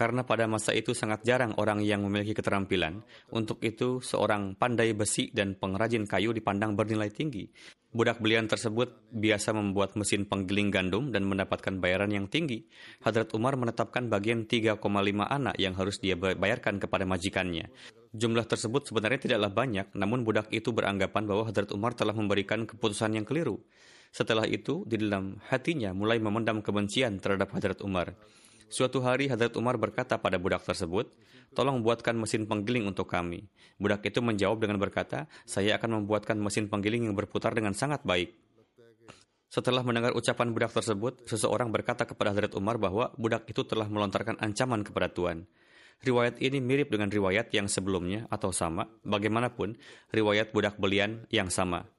karena 0.00 0.24
pada 0.24 0.48
masa 0.48 0.72
itu 0.72 0.96
sangat 0.96 1.20
jarang 1.28 1.52
orang 1.60 1.84
yang 1.84 2.00
memiliki 2.00 2.32
keterampilan. 2.32 3.04
Untuk 3.28 3.60
itu, 3.60 4.00
seorang 4.00 4.56
pandai 4.56 4.96
besi 4.96 5.28
dan 5.28 5.60
pengrajin 5.60 6.08
kayu 6.08 6.32
dipandang 6.32 6.72
bernilai 6.72 7.12
tinggi. 7.12 7.44
Budak 7.92 8.16
belian 8.24 8.48
tersebut 8.48 9.12
biasa 9.12 9.52
membuat 9.52 10.00
mesin 10.00 10.24
penggiling 10.24 10.72
gandum 10.72 11.12
dan 11.12 11.28
mendapatkan 11.28 11.76
bayaran 11.84 12.08
yang 12.16 12.32
tinggi. 12.32 12.64
Hadrat 13.04 13.28
Umar 13.36 13.60
menetapkan 13.60 14.08
bagian 14.08 14.48
3,5 14.48 14.80
anak 15.20 15.60
yang 15.60 15.76
harus 15.76 16.00
dia 16.00 16.16
bayarkan 16.16 16.80
kepada 16.80 17.04
majikannya. 17.04 17.68
Jumlah 18.16 18.48
tersebut 18.48 18.88
sebenarnya 18.88 19.20
tidaklah 19.28 19.52
banyak, 19.52 19.92
namun 19.92 20.24
budak 20.24 20.48
itu 20.48 20.72
beranggapan 20.72 21.28
bahwa 21.28 21.44
Hadrat 21.44 21.76
Umar 21.76 21.92
telah 21.92 22.16
memberikan 22.16 22.64
keputusan 22.64 23.20
yang 23.20 23.28
keliru. 23.28 23.60
Setelah 24.16 24.48
itu, 24.48 24.88
di 24.88 24.96
dalam 24.96 25.36
hatinya 25.52 25.92
mulai 25.92 26.16
memendam 26.16 26.64
kebencian 26.64 27.20
terhadap 27.20 27.52
Hadrat 27.52 27.84
Umar. 27.84 28.16
Suatu 28.70 29.02
hari 29.02 29.26
Hadrat 29.26 29.58
Umar 29.58 29.74
berkata 29.74 30.14
pada 30.14 30.38
budak 30.38 30.62
tersebut, 30.62 31.10
tolong 31.58 31.82
buatkan 31.82 32.14
mesin 32.14 32.46
penggiling 32.46 32.86
untuk 32.86 33.10
kami. 33.10 33.50
Budak 33.82 34.06
itu 34.06 34.22
menjawab 34.22 34.62
dengan 34.62 34.78
berkata, 34.78 35.26
saya 35.42 35.74
akan 35.74 36.00
membuatkan 36.00 36.38
mesin 36.38 36.70
penggiling 36.70 37.10
yang 37.10 37.18
berputar 37.18 37.50
dengan 37.50 37.74
sangat 37.74 38.06
baik. 38.06 38.30
Setelah 39.50 39.82
mendengar 39.82 40.14
ucapan 40.14 40.54
budak 40.54 40.70
tersebut, 40.70 41.26
seseorang 41.26 41.74
berkata 41.74 42.06
kepada 42.06 42.30
Hadrat 42.30 42.54
Umar 42.54 42.78
bahwa 42.78 43.10
budak 43.18 43.50
itu 43.50 43.66
telah 43.66 43.90
melontarkan 43.90 44.38
ancaman 44.38 44.86
kepada 44.86 45.10
Tuhan. 45.10 45.50
Riwayat 46.06 46.38
ini 46.38 46.62
mirip 46.62 46.94
dengan 46.94 47.10
riwayat 47.10 47.50
yang 47.50 47.66
sebelumnya 47.66 48.30
atau 48.30 48.54
sama, 48.54 48.86
bagaimanapun 49.02 49.74
riwayat 50.14 50.54
budak 50.54 50.78
belian 50.78 51.26
yang 51.34 51.50
sama. 51.50 51.90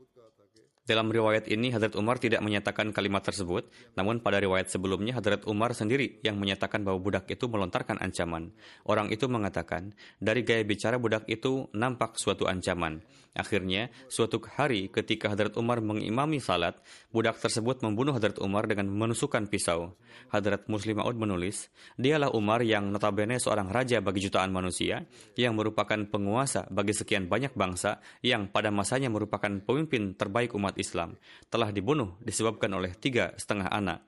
Dalam 0.92 1.08
riwayat 1.08 1.48
ini, 1.48 1.72
Hadrat 1.72 1.96
Umar 1.96 2.20
tidak 2.20 2.44
menyatakan 2.44 2.92
kalimat 2.92 3.24
tersebut, 3.24 3.64
namun 3.96 4.20
pada 4.20 4.44
riwayat 4.44 4.68
sebelumnya, 4.68 5.16
Hadrat 5.16 5.48
Umar 5.48 5.72
sendiri 5.72 6.20
yang 6.20 6.36
menyatakan 6.36 6.84
bahwa 6.84 7.00
budak 7.00 7.32
itu 7.32 7.48
melontarkan 7.48 7.96
ancaman. 8.04 8.52
Orang 8.84 9.08
itu 9.08 9.32
mengatakan, 9.32 9.96
dari 10.20 10.44
gaya 10.44 10.68
bicara 10.68 11.00
budak 11.00 11.24
itu 11.32 11.72
nampak 11.72 12.20
suatu 12.20 12.44
ancaman. 12.44 13.00
Akhirnya, 13.32 13.88
suatu 14.12 14.44
hari 14.44 14.92
ketika 14.92 15.32
Hadrat 15.32 15.56
Umar 15.56 15.80
mengimami 15.80 16.44
salat, 16.44 16.76
budak 17.16 17.40
tersebut 17.40 17.80
membunuh 17.80 18.12
Hadrat 18.12 18.36
Umar 18.44 18.68
dengan 18.68 18.92
menusukkan 18.92 19.48
pisau. 19.48 19.96
Hadrat 20.36 20.68
Muslim 20.68 21.00
Maud 21.00 21.16
menulis, 21.16 21.72
dialah 21.96 22.28
Umar 22.36 22.60
yang 22.60 22.92
notabene 22.92 23.40
seorang 23.40 23.72
raja 23.72 24.04
bagi 24.04 24.28
jutaan 24.28 24.52
manusia, 24.52 25.08
yang 25.40 25.56
merupakan 25.56 25.96
penguasa 26.12 26.68
bagi 26.68 26.92
sekian 26.92 27.32
banyak 27.32 27.56
bangsa, 27.56 28.04
yang 28.20 28.52
pada 28.52 28.68
masanya 28.68 29.08
merupakan 29.08 29.64
pemimpin 29.64 30.12
terbaik 30.12 30.52
umat 30.60 30.76
Islam, 30.76 31.16
telah 31.48 31.72
dibunuh 31.72 32.20
disebabkan 32.20 32.76
oleh 32.76 32.92
tiga 33.00 33.32
setengah 33.40 33.72
anak. 33.72 34.04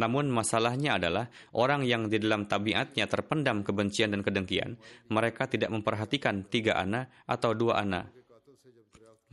Namun 0.00 0.26
masalahnya 0.32 0.96
adalah 0.96 1.28
orang 1.52 1.84
yang 1.84 2.08
di 2.08 2.16
dalam 2.16 2.48
tabiatnya 2.48 3.04
terpendam 3.06 3.60
kebencian 3.60 4.10
dan 4.16 4.24
kedengkian, 4.24 4.80
mereka 5.12 5.46
tidak 5.52 5.68
memperhatikan 5.68 6.48
tiga 6.48 6.80
anak 6.80 7.12
atau 7.28 7.52
dua 7.52 7.84
anak 7.84 8.23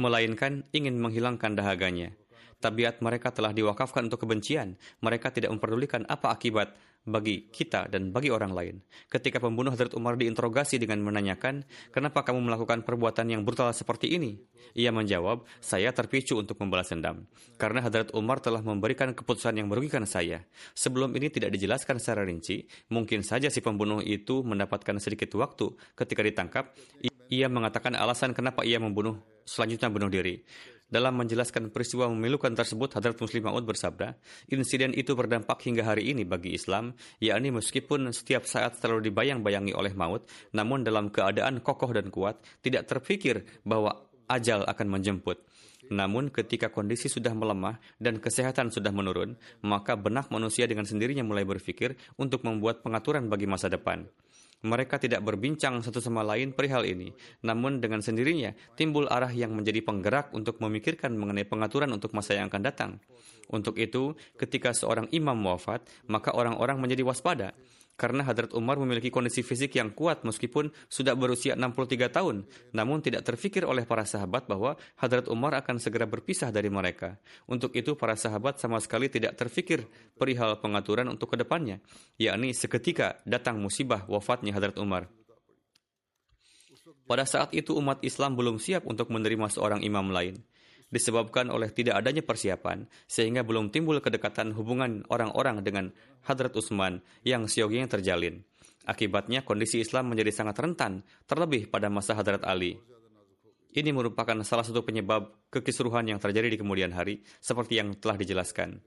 melainkan 0.01 0.65
ingin 0.73 0.97
menghilangkan 0.97 1.53
dahaganya. 1.53 2.17
Tabiat 2.61 3.01
mereka 3.01 3.33
telah 3.33 3.53
diwakafkan 3.53 4.05
untuk 4.05 4.21
kebencian. 4.21 4.77
Mereka 5.01 5.33
tidak 5.33 5.49
memperdulikan 5.49 6.05
apa 6.05 6.29
akibat 6.29 6.77
bagi 7.01 7.49
kita 7.49 7.89
dan 7.89 8.13
bagi 8.13 8.29
orang 8.29 8.53
lain. 8.53 8.75
Ketika 9.09 9.41
pembunuh 9.41 9.73
Hadrat 9.73 9.97
Umar 9.97 10.13
diinterogasi 10.21 10.77
dengan 10.77 11.01
menanyakan, 11.01 11.65
kenapa 11.89 12.21
kamu 12.21 12.45
melakukan 12.45 12.85
perbuatan 12.85 13.33
yang 13.33 13.41
brutal 13.41 13.73
seperti 13.73 14.13
ini? 14.13 14.37
Ia 14.77 14.93
menjawab, 14.93 15.49
saya 15.57 15.89
terpicu 15.89 16.37
untuk 16.37 16.61
membalas 16.61 16.93
dendam. 16.93 17.25
Karena 17.57 17.81
Hadrat 17.81 18.13
Umar 18.13 18.37
telah 18.37 18.61
memberikan 18.61 19.17
keputusan 19.17 19.57
yang 19.57 19.65
merugikan 19.65 20.05
saya. 20.05 20.45
Sebelum 20.77 21.17
ini 21.17 21.33
tidak 21.33 21.57
dijelaskan 21.57 21.97
secara 21.97 22.21
rinci, 22.21 22.69
mungkin 22.93 23.25
saja 23.25 23.49
si 23.49 23.65
pembunuh 23.65 24.05
itu 24.05 24.45
mendapatkan 24.45 25.01
sedikit 25.01 25.33
waktu 25.41 25.73
ketika 25.97 26.21
ditangkap. 26.21 26.77
Ia 27.31 27.47
mengatakan 27.47 27.95
alasan 27.95 28.35
kenapa 28.35 28.67
ia 28.67 28.75
membunuh 28.75 29.15
selanjutnya 29.47 29.87
bunuh 29.87 30.11
diri. 30.11 30.43
Dalam 30.91 31.15
menjelaskan 31.15 31.71
peristiwa 31.71 32.11
memilukan 32.11 32.51
tersebut, 32.51 32.91
Hadrat 32.91 33.15
Muslim 33.15 33.47
Maud 33.47 33.63
bersabda, 33.63 34.19
insiden 34.51 34.91
itu 34.91 35.15
berdampak 35.15 35.63
hingga 35.63 35.87
hari 35.87 36.11
ini 36.11 36.27
bagi 36.27 36.51
Islam, 36.51 36.91
yakni 37.23 37.55
meskipun 37.55 38.11
setiap 38.11 38.43
saat 38.43 38.75
selalu 38.83 39.07
dibayang-bayangi 39.07 39.71
oleh 39.71 39.95
maut, 39.95 40.27
namun 40.51 40.83
dalam 40.83 41.07
keadaan 41.07 41.63
kokoh 41.63 41.95
dan 41.95 42.11
kuat, 42.11 42.43
tidak 42.59 42.91
terpikir 42.91 43.47
bahwa 43.63 44.03
ajal 44.27 44.67
akan 44.67 44.87
menjemput. 44.91 45.39
Namun 45.87 46.27
ketika 46.27 46.67
kondisi 46.67 47.07
sudah 47.07 47.31
melemah 47.31 47.79
dan 47.95 48.19
kesehatan 48.19 48.75
sudah 48.75 48.91
menurun, 48.91 49.39
maka 49.63 49.95
benak 49.95 50.27
manusia 50.27 50.67
dengan 50.67 50.83
sendirinya 50.83 51.23
mulai 51.23 51.47
berpikir 51.47 51.95
untuk 52.19 52.43
membuat 52.43 52.83
pengaturan 52.83 53.31
bagi 53.31 53.47
masa 53.47 53.71
depan. 53.71 54.07
Mereka 54.61 55.01
tidak 55.01 55.25
berbincang 55.25 55.81
satu 55.81 55.97
sama 55.97 56.21
lain 56.21 56.53
perihal 56.53 56.85
ini, 56.85 57.09
namun 57.41 57.81
dengan 57.81 58.05
sendirinya 58.05 58.53
timbul 58.77 59.09
arah 59.09 59.33
yang 59.33 59.57
menjadi 59.57 59.81
penggerak 59.81 60.29
untuk 60.37 60.61
memikirkan 60.61 61.17
mengenai 61.17 61.49
pengaturan 61.49 61.89
untuk 61.89 62.13
masa 62.13 62.37
yang 62.37 62.45
akan 62.53 62.61
datang. 62.61 62.91
Untuk 63.49 63.81
itu, 63.81 64.13
ketika 64.37 64.69
seorang 64.71 65.09
imam 65.09 65.35
wafat, 65.49 65.81
maka 66.05 66.29
orang-orang 66.37 66.77
menjadi 66.77 67.01
waspada 67.01 67.57
karena 68.01 68.25
Hadrat 68.25 68.57
Umar 68.57 68.81
memiliki 68.81 69.13
kondisi 69.13 69.45
fisik 69.45 69.77
yang 69.77 69.93
kuat 69.93 70.25
meskipun 70.25 70.73
sudah 70.89 71.13
berusia 71.13 71.53
63 71.53 72.09
tahun. 72.09 72.49
Namun 72.73 73.05
tidak 73.05 73.29
terfikir 73.29 73.61
oleh 73.61 73.85
para 73.85 74.09
sahabat 74.09 74.49
bahwa 74.49 74.73
Hadrat 74.97 75.29
Umar 75.29 75.53
akan 75.61 75.77
segera 75.77 76.09
berpisah 76.09 76.49
dari 76.49 76.73
mereka. 76.73 77.21
Untuk 77.45 77.77
itu 77.77 77.93
para 77.93 78.17
sahabat 78.17 78.57
sama 78.57 78.81
sekali 78.81 79.05
tidak 79.13 79.37
terfikir 79.37 79.85
perihal 80.17 80.57
pengaturan 80.57 81.05
untuk 81.13 81.29
ke 81.29 81.37
depannya, 81.37 81.77
yakni 82.17 82.57
seketika 82.57 83.21
datang 83.29 83.61
musibah 83.61 84.01
wafatnya 84.09 84.57
Hadrat 84.57 84.81
Umar. 84.81 85.05
Pada 87.05 87.29
saat 87.29 87.53
itu 87.53 87.77
umat 87.77 88.01
Islam 88.01 88.33
belum 88.33 88.57
siap 88.57 88.89
untuk 88.89 89.13
menerima 89.13 89.45
seorang 89.53 89.85
imam 89.85 90.09
lain 90.09 90.41
disebabkan 90.91 91.47
oleh 91.49 91.71
tidak 91.71 92.03
adanya 92.03 92.21
persiapan, 92.21 92.85
sehingga 93.07 93.41
belum 93.41 93.71
timbul 93.71 93.97
kedekatan 94.03 94.51
hubungan 94.53 95.07
orang-orang 95.07 95.63
dengan 95.63 95.95
Hadrat 96.27 96.53
Utsman 96.53 96.99
yang 97.23 97.47
sioginya 97.47 97.87
terjalin. 97.87 98.43
Akibatnya 98.83 99.41
kondisi 99.47 99.79
Islam 99.79 100.11
menjadi 100.11 100.35
sangat 100.35 100.59
rentan, 100.59 101.01
terlebih 101.25 101.71
pada 101.71 101.87
masa 101.87 102.13
Hadrat 102.13 102.43
Ali. 102.43 102.77
Ini 103.71 103.95
merupakan 103.95 104.35
salah 104.43 104.67
satu 104.67 104.83
penyebab 104.83 105.47
kekisruhan 105.47 106.03
yang 106.03 106.19
terjadi 106.19 106.51
di 106.51 106.59
kemudian 106.59 106.91
hari, 106.91 107.23
seperti 107.39 107.79
yang 107.79 107.95
telah 107.95 108.19
dijelaskan. 108.19 108.83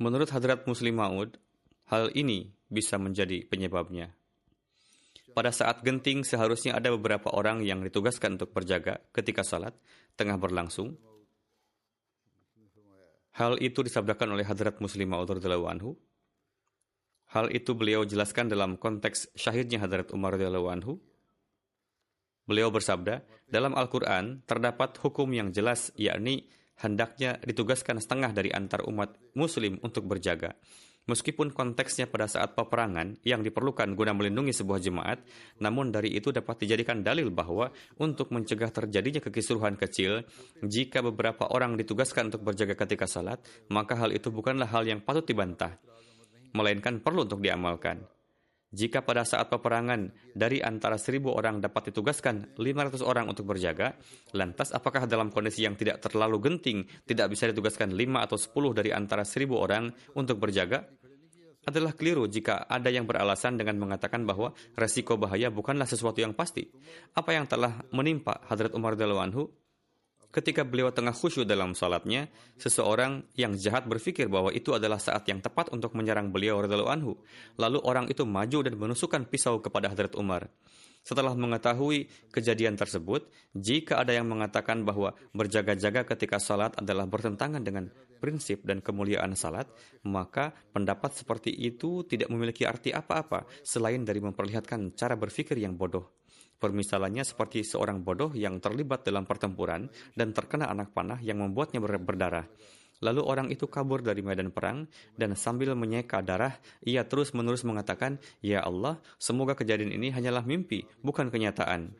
Menurut 0.00 0.30
Hadrat 0.30 0.64
Muslim 0.64 0.96
Maud, 0.96 1.36
hal 1.90 2.08
ini 2.14 2.54
bisa 2.70 2.96
menjadi 2.96 3.44
penyebabnya. 3.50 4.19
Pada 5.30 5.54
saat 5.54 5.86
genting, 5.86 6.26
seharusnya 6.26 6.74
ada 6.76 6.90
beberapa 6.90 7.30
orang 7.30 7.62
yang 7.62 7.80
ditugaskan 7.86 8.36
untuk 8.36 8.50
berjaga 8.50 8.98
ketika 9.14 9.46
salat 9.46 9.74
tengah 10.18 10.36
berlangsung. 10.36 10.98
Hal 13.38 13.56
itu 13.62 13.80
disabdakan 13.86 14.34
oleh 14.34 14.44
Hadrat 14.44 14.82
Muslim 14.82 15.14
Ma'ud 15.14 15.30
anhu. 15.30 15.94
Hal 17.30 17.46
itu 17.54 17.78
beliau 17.78 18.02
jelaskan 18.02 18.50
dalam 18.50 18.74
konteks 18.74 19.30
syahidnya 19.38 19.78
Hadrat 19.78 20.10
Umar 20.10 20.34
anhu. 20.34 20.98
Beliau 22.42 22.74
bersabda, 22.74 23.22
dalam 23.46 23.78
Al-Quran 23.78 24.42
terdapat 24.42 24.98
hukum 24.98 25.30
yang 25.30 25.54
jelas, 25.54 25.94
yakni 25.94 26.50
hendaknya 26.82 27.38
ditugaskan 27.46 28.02
setengah 28.02 28.34
dari 28.34 28.50
antar 28.50 28.82
umat 28.90 29.14
muslim 29.38 29.78
untuk 29.86 30.10
berjaga. 30.10 30.58
Meskipun 31.08 31.50
konteksnya 31.50 32.04
pada 32.06 32.28
saat 32.28 32.52
peperangan 32.52 33.18
yang 33.24 33.40
diperlukan 33.40 33.96
guna 33.96 34.12
melindungi 34.12 34.52
sebuah 34.52 34.78
jemaat, 34.84 35.18
namun 35.58 35.88
dari 35.88 36.12
itu 36.12 36.28
dapat 36.30 36.60
dijadikan 36.62 37.00
dalil 37.00 37.32
bahwa 37.32 37.72
untuk 37.96 38.30
mencegah 38.30 38.68
terjadinya 38.68 39.18
kekisruhan 39.24 39.80
kecil, 39.80 40.22
jika 40.60 41.00
beberapa 41.00 41.48
orang 41.50 41.80
ditugaskan 41.80 42.28
untuk 42.30 42.44
berjaga 42.46 42.76
ketika 42.76 43.08
salat, 43.08 43.40
maka 43.72 43.96
hal 43.96 44.12
itu 44.12 44.28
bukanlah 44.28 44.68
hal 44.68 44.84
yang 44.84 45.00
patut 45.00 45.24
dibantah, 45.24 45.80
melainkan 46.52 47.00
perlu 47.00 47.24
untuk 47.24 47.40
diamalkan. 47.40 48.19
Jika 48.70 49.02
pada 49.02 49.26
saat 49.26 49.50
peperangan 49.50 50.14
dari 50.30 50.62
antara 50.62 50.94
seribu 50.94 51.34
orang 51.34 51.58
dapat 51.58 51.90
ditugaskan 51.90 52.54
500 52.54 53.02
orang 53.02 53.26
untuk 53.26 53.50
berjaga, 53.50 53.98
lantas 54.30 54.70
apakah 54.70 55.10
dalam 55.10 55.34
kondisi 55.34 55.66
yang 55.66 55.74
tidak 55.74 55.98
terlalu 55.98 56.38
genting 56.38 56.86
tidak 57.02 57.34
bisa 57.34 57.50
ditugaskan 57.50 57.90
5 57.90 58.26
atau 58.30 58.38
10 58.38 58.78
dari 58.78 58.90
antara 58.94 59.26
seribu 59.26 59.58
orang 59.58 59.90
untuk 60.14 60.38
berjaga? 60.38 60.86
adalah 61.60 61.92
keliru 61.92 62.24
jika 62.24 62.64
ada 62.64 62.88
yang 62.88 63.04
beralasan 63.04 63.60
dengan 63.60 63.76
mengatakan 63.76 64.24
bahwa 64.24 64.56
resiko 64.80 65.20
bahaya 65.20 65.52
bukanlah 65.52 65.84
sesuatu 65.84 66.24
yang 66.24 66.32
pasti. 66.32 66.64
Apa 67.12 67.36
yang 67.36 67.44
telah 67.44 67.84
menimpa 67.92 68.40
Hadrat 68.48 68.72
Umar 68.72 68.96
anhu 68.96 69.52
ketika 70.30 70.62
beliau 70.62 70.94
tengah 70.94 71.14
khusyuk 71.14 71.46
dalam 71.46 71.74
salatnya, 71.74 72.30
seseorang 72.56 73.26
yang 73.34 73.54
jahat 73.58 73.86
berpikir 73.86 74.30
bahwa 74.30 74.54
itu 74.54 74.74
adalah 74.74 75.02
saat 75.02 75.26
yang 75.26 75.42
tepat 75.42 75.70
untuk 75.74 75.94
menyerang 75.98 76.30
beliau 76.30 76.62
anhu. 76.86 77.18
Lalu 77.58 77.78
orang 77.82 78.06
itu 78.06 78.22
maju 78.22 78.58
dan 78.62 78.74
menusukkan 78.78 79.26
pisau 79.26 79.58
kepada 79.58 79.90
Hadrat 79.90 80.14
Umar. 80.14 80.48
Setelah 81.00 81.32
mengetahui 81.32 82.12
kejadian 82.28 82.76
tersebut, 82.76 83.24
jika 83.56 84.04
ada 84.04 84.12
yang 84.12 84.28
mengatakan 84.28 84.84
bahwa 84.84 85.16
berjaga-jaga 85.32 86.04
ketika 86.04 86.36
salat 86.36 86.76
adalah 86.76 87.08
bertentangan 87.08 87.64
dengan 87.64 87.88
prinsip 88.20 88.68
dan 88.68 88.84
kemuliaan 88.84 89.32
salat, 89.32 89.64
maka 90.04 90.52
pendapat 90.76 91.16
seperti 91.16 91.56
itu 91.56 92.04
tidak 92.04 92.28
memiliki 92.28 92.68
arti 92.68 92.92
apa-apa 92.92 93.48
selain 93.64 94.04
dari 94.04 94.20
memperlihatkan 94.20 94.92
cara 94.92 95.16
berpikir 95.16 95.56
yang 95.56 95.72
bodoh. 95.72 96.19
Permisalannya 96.60 97.24
seperti 97.24 97.64
seorang 97.64 98.04
bodoh 98.04 98.36
yang 98.36 98.60
terlibat 98.60 99.00
dalam 99.00 99.24
pertempuran 99.24 99.88
dan 100.12 100.36
terkena 100.36 100.68
anak 100.68 100.92
panah 100.92 101.16
yang 101.24 101.40
membuatnya 101.40 101.80
berdarah. 101.80 102.44
Lalu 103.00 103.22
orang 103.24 103.48
itu 103.48 103.64
kabur 103.64 104.04
dari 104.04 104.20
medan 104.20 104.52
perang 104.52 104.84
dan 105.16 105.32
sambil 105.32 105.72
menyeka 105.72 106.20
darah, 106.20 106.52
ia 106.84 107.00
terus-menerus 107.08 107.64
mengatakan, 107.64 108.20
"Ya 108.44 108.60
Allah, 108.60 109.00
semoga 109.16 109.56
kejadian 109.56 109.96
ini 109.96 110.12
hanyalah 110.12 110.44
mimpi, 110.44 110.84
bukan 111.00 111.32
kenyataan." 111.32 111.96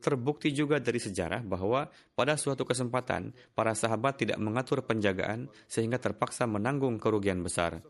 Terbukti 0.00 0.48
juga 0.54 0.80
dari 0.80 0.96
sejarah 0.96 1.44
bahwa 1.44 1.90
pada 2.16 2.32
suatu 2.38 2.64
kesempatan 2.64 3.36
para 3.52 3.76
sahabat 3.76 4.16
tidak 4.16 4.40
mengatur 4.40 4.80
penjagaan 4.80 5.50
sehingga 5.68 6.00
terpaksa 6.00 6.48
menanggung 6.48 6.96
kerugian 6.96 7.44
besar. 7.44 7.84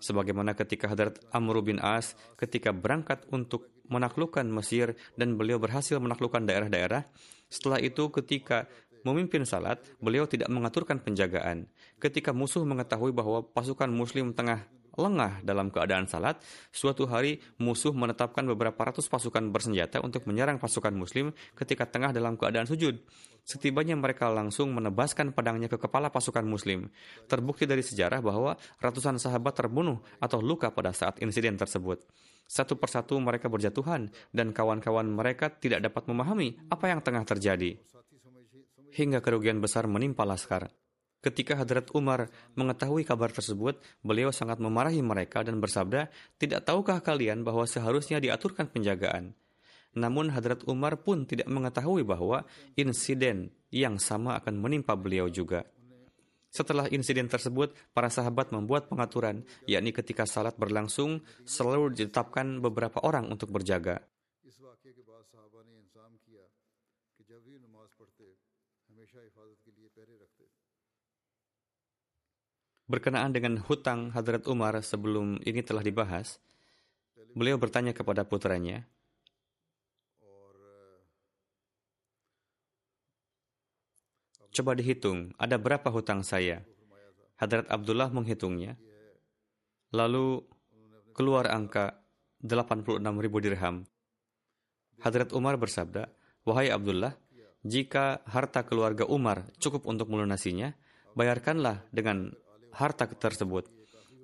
Sebagaimana 0.00 0.56
ketika 0.56 0.88
Hadrat 0.88 1.20
Amr 1.30 1.60
bin 1.60 1.76
As 1.78 2.16
ketika 2.40 2.72
berangkat 2.72 3.28
untuk 3.28 3.68
menaklukkan 3.92 4.48
Mesir 4.48 4.96
dan 5.14 5.36
beliau 5.36 5.60
berhasil 5.60 6.00
menaklukkan 6.00 6.42
daerah-daerah, 6.48 7.04
setelah 7.52 7.78
itu 7.82 8.08
ketika 8.08 8.64
memimpin 9.04 9.44
salat, 9.44 9.80
beliau 10.00 10.24
tidak 10.28 10.48
mengaturkan 10.48 11.00
penjagaan. 11.00 11.68
Ketika 12.00 12.32
musuh 12.32 12.64
mengetahui 12.64 13.12
bahwa 13.12 13.44
pasukan 13.44 13.88
muslim 13.88 14.32
tengah 14.32 14.64
lengah 15.00 15.40
dalam 15.40 15.72
keadaan 15.72 16.04
salat, 16.04 16.36
suatu 16.68 17.08
hari 17.08 17.40
musuh 17.56 17.96
menetapkan 17.96 18.44
beberapa 18.44 18.76
ratus 18.76 19.08
pasukan 19.08 19.48
bersenjata 19.48 20.04
untuk 20.04 20.28
menyerang 20.28 20.60
pasukan 20.60 20.92
muslim 20.92 21.32
ketika 21.56 21.88
tengah 21.88 22.12
dalam 22.12 22.36
keadaan 22.36 22.68
sujud. 22.68 23.00
Setibanya 23.40 23.96
mereka 23.96 24.28
langsung 24.28 24.76
menebaskan 24.76 25.32
pedangnya 25.32 25.72
ke 25.72 25.80
kepala 25.80 26.12
pasukan 26.12 26.44
muslim. 26.44 26.92
Terbukti 27.24 27.64
dari 27.64 27.80
sejarah 27.80 28.20
bahwa 28.20 28.54
ratusan 28.78 29.16
sahabat 29.16 29.56
terbunuh 29.56 30.04
atau 30.20 30.38
luka 30.44 30.68
pada 30.70 30.92
saat 30.92 31.18
insiden 31.24 31.56
tersebut. 31.56 32.04
Satu 32.44 32.76
persatu 32.76 33.16
mereka 33.16 33.48
berjatuhan 33.48 34.12
dan 34.30 34.52
kawan-kawan 34.52 35.08
mereka 35.08 35.48
tidak 35.48 35.80
dapat 35.88 36.04
memahami 36.10 36.60
apa 36.68 36.92
yang 36.92 37.00
tengah 37.00 37.24
terjadi 37.24 37.78
hingga 38.94 39.22
kerugian 39.22 39.62
besar 39.62 39.86
menimpa 39.86 40.26
Laskar. 40.26 40.79
Ketika 41.20 41.52
Hadrat 41.52 41.92
Umar 41.92 42.32
mengetahui 42.56 43.04
kabar 43.04 43.28
tersebut, 43.28 43.76
beliau 44.00 44.32
sangat 44.32 44.56
memarahi 44.56 45.04
mereka 45.04 45.44
dan 45.44 45.60
bersabda, 45.60 46.08
"Tidak 46.40 46.64
tahukah 46.64 47.04
kalian 47.04 47.44
bahwa 47.44 47.68
seharusnya 47.68 48.24
diaturkan 48.24 48.72
penjagaan?" 48.72 49.36
Namun 49.92 50.32
Hadrat 50.32 50.64
Umar 50.64 50.96
pun 51.04 51.28
tidak 51.28 51.44
mengetahui 51.44 52.08
bahwa 52.08 52.48
insiden 52.72 53.52
yang 53.68 54.00
sama 54.00 54.38
akan 54.40 54.56
menimpa 54.56 54.96
beliau 54.96 55.28
juga. 55.28 55.68
Setelah 56.50 56.90
insiden 56.90 57.30
tersebut, 57.30 57.76
para 57.94 58.10
sahabat 58.10 58.50
membuat 58.50 58.90
pengaturan, 58.90 59.46
yakni 59.70 59.94
ketika 59.94 60.26
salat 60.26 60.56
berlangsung, 60.58 61.22
selalu 61.46 61.94
ditetapkan 61.94 62.58
beberapa 62.58 62.98
orang 63.06 63.30
untuk 63.30 63.54
berjaga. 63.54 64.02
Berkenaan 72.90 73.30
dengan 73.30 73.62
hutang 73.62 74.10
Hadrat 74.10 74.50
Umar 74.50 74.74
sebelum 74.82 75.38
ini 75.46 75.62
telah 75.62 75.86
dibahas, 75.86 76.42
beliau 77.38 77.54
bertanya 77.54 77.94
kepada 77.94 78.26
putranya, 78.26 78.82
Coba 84.50 84.74
dihitung, 84.74 85.30
ada 85.38 85.54
berapa 85.62 85.86
hutang 85.94 86.26
saya? 86.26 86.66
Hadrat 87.38 87.70
Abdullah 87.70 88.10
menghitungnya. 88.10 88.74
Lalu 89.94 90.42
keluar 91.14 91.46
angka 91.46 92.02
86 92.42 92.98
ribu 93.22 93.38
dirham. 93.38 93.86
Hadrat 94.98 95.30
Umar 95.38 95.54
bersabda, 95.54 96.10
Wahai 96.42 96.66
Abdullah, 96.74 97.14
jika 97.62 98.26
harta 98.26 98.66
keluarga 98.66 99.06
Umar 99.06 99.46
cukup 99.62 99.86
untuk 99.86 100.10
melunasinya, 100.10 100.74
bayarkanlah 101.14 101.86
dengan 101.94 102.34
harta 102.74 103.06
tersebut. 103.06 103.68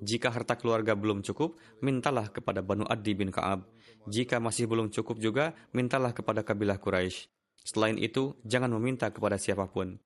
Jika 0.04 0.28
harta 0.28 0.60
keluarga 0.60 0.92
belum 0.92 1.24
cukup, 1.24 1.56
mintalah 1.80 2.28
kepada 2.28 2.60
Banu 2.60 2.84
Adi 2.84 3.16
bin 3.16 3.32
Ka'ab. 3.32 3.64
Jika 4.06 4.36
masih 4.38 4.68
belum 4.68 4.92
cukup 4.92 5.16
juga, 5.16 5.56
mintalah 5.72 6.12
kepada 6.12 6.44
kabilah 6.44 6.76
Quraisy. 6.76 7.32
Selain 7.64 7.96
itu, 7.96 8.36
jangan 8.44 8.70
meminta 8.76 9.08
kepada 9.08 9.40
siapa 9.40 9.66
pun. 9.66 9.98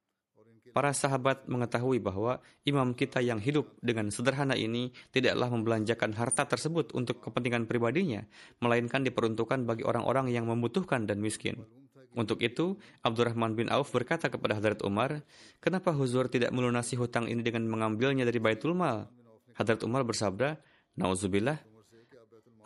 Para 0.71 0.95
sahabat 0.95 1.51
mengetahui 1.51 1.99
bahwa 1.99 2.39
imam 2.63 2.95
kita 2.95 3.19
yang 3.19 3.43
hidup 3.43 3.75
dengan 3.83 4.15
sederhana 4.15 4.55
ini 4.55 4.95
tidaklah 5.11 5.51
membelanjakan 5.51 6.15
harta 6.15 6.47
tersebut 6.47 6.95
untuk 6.95 7.19
kepentingan 7.19 7.67
pribadinya, 7.67 8.23
melainkan 8.63 9.03
diperuntukkan 9.03 9.67
bagi 9.67 9.83
orang-orang 9.83 10.31
yang 10.31 10.47
membutuhkan 10.47 11.11
dan 11.11 11.19
miskin. 11.19 11.67
Untuk 12.11 12.43
itu, 12.43 12.75
Abdurrahman 13.07 13.55
bin 13.55 13.71
Auf 13.71 13.95
berkata 13.95 14.27
kepada 14.27 14.59
Hadrat 14.59 14.83
Umar, 14.83 15.23
"Kenapa 15.63 15.95
Huzur 15.95 16.27
tidak 16.27 16.51
melunasi 16.51 16.99
hutang 16.99 17.31
ini 17.31 17.39
dengan 17.39 17.63
mengambilnya 17.71 18.27
dari 18.27 18.43
Baitul 18.43 18.75
Mal?" 18.75 19.07
Hadrat 19.55 19.87
Umar 19.87 20.03
bersabda, 20.03 20.59
"Nauzubillah, 20.99 21.63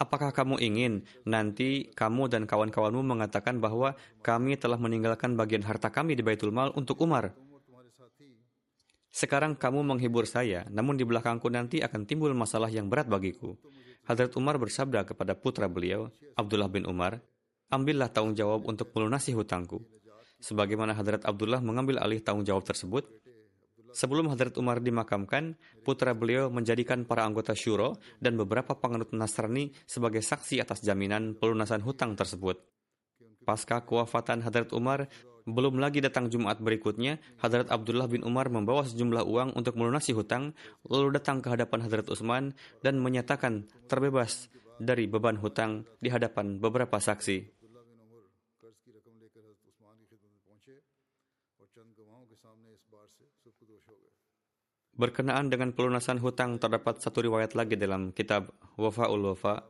apakah 0.00 0.32
kamu 0.32 0.64
ingin 0.64 1.04
nanti 1.28 1.92
kamu 1.92 2.32
dan 2.32 2.48
kawan-kawanmu 2.48 3.04
mengatakan 3.04 3.60
bahwa 3.60 3.92
kami 4.24 4.56
telah 4.56 4.80
meninggalkan 4.80 5.36
bagian 5.36 5.60
harta 5.60 5.92
kami 5.92 6.16
di 6.16 6.24
Baitul 6.24 6.48
Mal 6.48 6.72
untuk 6.72 7.04
Umar?" 7.04 7.36
Sekarang 9.14 9.54
kamu 9.54 9.86
menghibur 9.86 10.26
saya, 10.26 10.66
namun 10.72 10.98
di 10.98 11.06
belakangku 11.06 11.46
nanti 11.46 11.78
akan 11.78 12.02
timbul 12.02 12.34
masalah 12.34 12.66
yang 12.66 12.90
berat 12.90 13.06
bagiku. 13.06 13.54
Hadrat 14.08 14.34
Umar 14.34 14.58
bersabda 14.58 15.06
kepada 15.06 15.38
putra 15.38 15.70
beliau, 15.70 16.10
Abdullah 16.34 16.66
bin 16.66 16.82
Umar, 16.82 17.22
ambillah 17.70 18.10
tanggung 18.12 18.36
jawab 18.36 18.66
untuk 18.68 18.90
melunasi 18.92 19.32
hutangku. 19.32 19.80
Sebagaimana 20.44 20.92
Hadrat 20.92 21.24
Abdullah 21.24 21.64
mengambil 21.64 22.02
alih 22.02 22.20
tanggung 22.20 22.44
jawab 22.44 22.68
tersebut, 22.68 23.08
sebelum 23.94 24.28
Hadrat 24.28 24.58
Umar 24.60 24.82
dimakamkan, 24.84 25.56
putra 25.86 26.12
beliau 26.12 26.52
menjadikan 26.52 27.08
para 27.08 27.24
anggota 27.24 27.56
syuro 27.56 27.96
dan 28.20 28.36
beberapa 28.36 28.76
penganut 28.76 29.14
Nasrani 29.16 29.72
sebagai 29.88 30.20
saksi 30.20 30.60
atas 30.60 30.84
jaminan 30.84 31.38
pelunasan 31.38 31.80
hutang 31.80 32.12
tersebut. 32.12 32.60
Pasca 33.44 33.84
kewafatan 33.84 34.44
Hadrat 34.44 34.72
Umar, 34.76 35.08
belum 35.44 35.76
lagi 35.76 36.00
datang 36.00 36.32
Jumat 36.32 36.56
berikutnya, 36.60 37.20
Hadrat 37.36 37.68
Abdullah 37.68 38.08
bin 38.08 38.24
Umar 38.24 38.48
membawa 38.48 38.88
sejumlah 38.88 39.28
uang 39.28 39.48
untuk 39.56 39.76
melunasi 39.76 40.16
hutang, 40.16 40.56
lalu 40.88 41.20
datang 41.20 41.44
ke 41.44 41.52
hadapan 41.52 41.84
Hadrat 41.84 42.08
Utsman 42.08 42.56
dan 42.80 42.96
menyatakan 42.96 43.68
terbebas 43.84 44.48
dari 44.80 45.06
beban 45.06 45.38
hutang 45.38 45.84
di 46.00 46.08
hadapan 46.08 46.58
beberapa 46.58 46.98
saksi. 46.98 47.53
Berkenaan 54.94 55.50
dengan 55.50 55.74
pelunasan 55.74 56.22
hutang 56.22 56.62
terdapat 56.62 57.02
satu 57.02 57.26
riwayat 57.26 57.58
lagi 57.58 57.74
dalam 57.74 58.14
kitab 58.14 58.54
Wafa'ul 58.78 59.26
Wafa. 59.34 59.66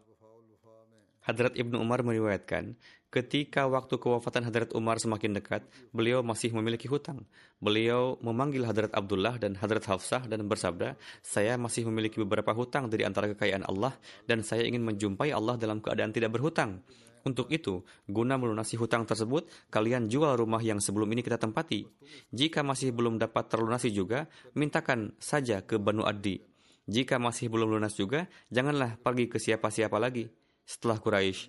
Hadrat 1.24 1.56
Ibnu 1.56 1.80
Umar 1.80 2.04
meriwayatkan, 2.04 2.76
ketika 3.08 3.64
waktu 3.64 3.96
kewafatan 3.96 4.44
Hadrat 4.44 4.76
Umar 4.76 5.00
semakin 5.00 5.32
dekat, 5.32 5.64
beliau 5.96 6.20
masih 6.20 6.52
memiliki 6.52 6.92
hutang. 6.92 7.24
Beliau 7.56 8.20
memanggil 8.20 8.68
Hadrat 8.68 8.92
Abdullah 8.92 9.40
dan 9.40 9.56
Hadrat 9.56 9.88
Hafsah 9.88 10.28
dan 10.28 10.44
bersabda, 10.44 11.00
saya 11.24 11.56
masih 11.56 11.88
memiliki 11.88 12.20
beberapa 12.20 12.52
hutang 12.52 12.92
dari 12.92 13.08
antara 13.08 13.32
kekayaan 13.32 13.64
Allah 13.64 13.96
dan 14.28 14.44
saya 14.44 14.68
ingin 14.68 14.84
menjumpai 14.84 15.32
Allah 15.32 15.56
dalam 15.56 15.80
keadaan 15.80 16.12
tidak 16.12 16.36
berhutang. 16.36 16.84
Untuk 17.24 17.48
itu, 17.48 17.80
guna 18.04 18.36
melunasi 18.36 18.76
hutang 18.76 19.08
tersebut, 19.08 19.48
kalian 19.72 20.12
jual 20.12 20.36
rumah 20.36 20.60
yang 20.60 20.76
sebelum 20.76 21.08
ini 21.16 21.24
kita 21.24 21.40
tempati. 21.40 21.88
Jika 22.28 22.60
masih 22.60 22.92
belum 22.92 23.16
dapat 23.16 23.48
terlunasi 23.48 23.88
juga, 23.88 24.28
mintakan 24.52 25.16
saja 25.16 25.64
ke 25.64 25.80
Banu 25.80 26.04
Adi. 26.04 26.44
Jika 26.84 27.16
masih 27.16 27.48
belum 27.48 27.80
lunas 27.80 27.96
juga, 27.96 28.28
janganlah 28.52 29.00
pergi 29.00 29.32
ke 29.32 29.40
siapa-siapa 29.40 29.96
lagi 29.96 30.28
setelah 30.68 31.00
Quraisy. 31.00 31.48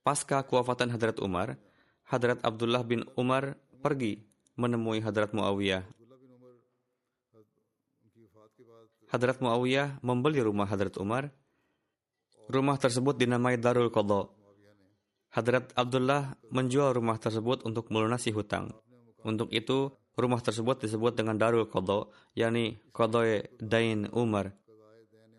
Pasca 0.00 0.42
kewafatan 0.42 0.90
Hadrat 0.96 1.20
Umar, 1.20 1.60
Hadrat 2.08 2.40
Abdullah 2.40 2.82
bin 2.82 3.04
Umar 3.14 3.54
pergi 3.84 4.24
menemui 4.56 5.04
Hadrat 5.04 5.36
Muawiyah. 5.36 5.84
Hadrat 9.12 9.38
Muawiyah 9.44 10.00
membeli 10.00 10.40
rumah 10.40 10.64
Hadrat 10.64 10.96
Umar 10.96 11.28
Rumah 12.52 12.76
tersebut 12.76 13.16
dinamai 13.16 13.56
Darul 13.56 13.88
Qadha. 13.88 14.28
Hadrat 15.32 15.72
Abdullah 15.72 16.36
menjual 16.52 16.92
rumah 16.92 17.16
tersebut 17.16 17.64
untuk 17.64 17.88
melunasi 17.88 18.28
hutang. 18.28 18.76
Untuk 19.24 19.48
itu, 19.56 19.88
rumah 20.20 20.44
tersebut 20.44 20.84
disebut 20.84 21.16
dengan 21.16 21.40
Darul 21.40 21.64
Qadha, 21.64 22.12
yakni 22.36 22.76
Qadha 22.92 23.40
Dain 23.56 24.04
Umar, 24.12 24.52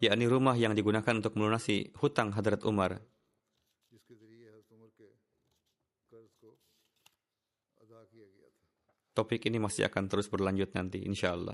yakni 0.01 0.25
rumah 0.25 0.57
yang 0.57 0.73
digunakan 0.73 1.13
untuk 1.13 1.37
melunasi 1.37 1.93
hutang 2.01 2.33
Hadrat 2.33 2.65
Umar. 2.65 2.97
Topik 9.13 9.45
ini 9.45 9.61
masih 9.61 9.85
akan 9.85 10.09
terus 10.09 10.25
berlanjut 10.25 10.73
nanti, 10.73 11.05
insya 11.05 11.37
Allah. 11.37 11.53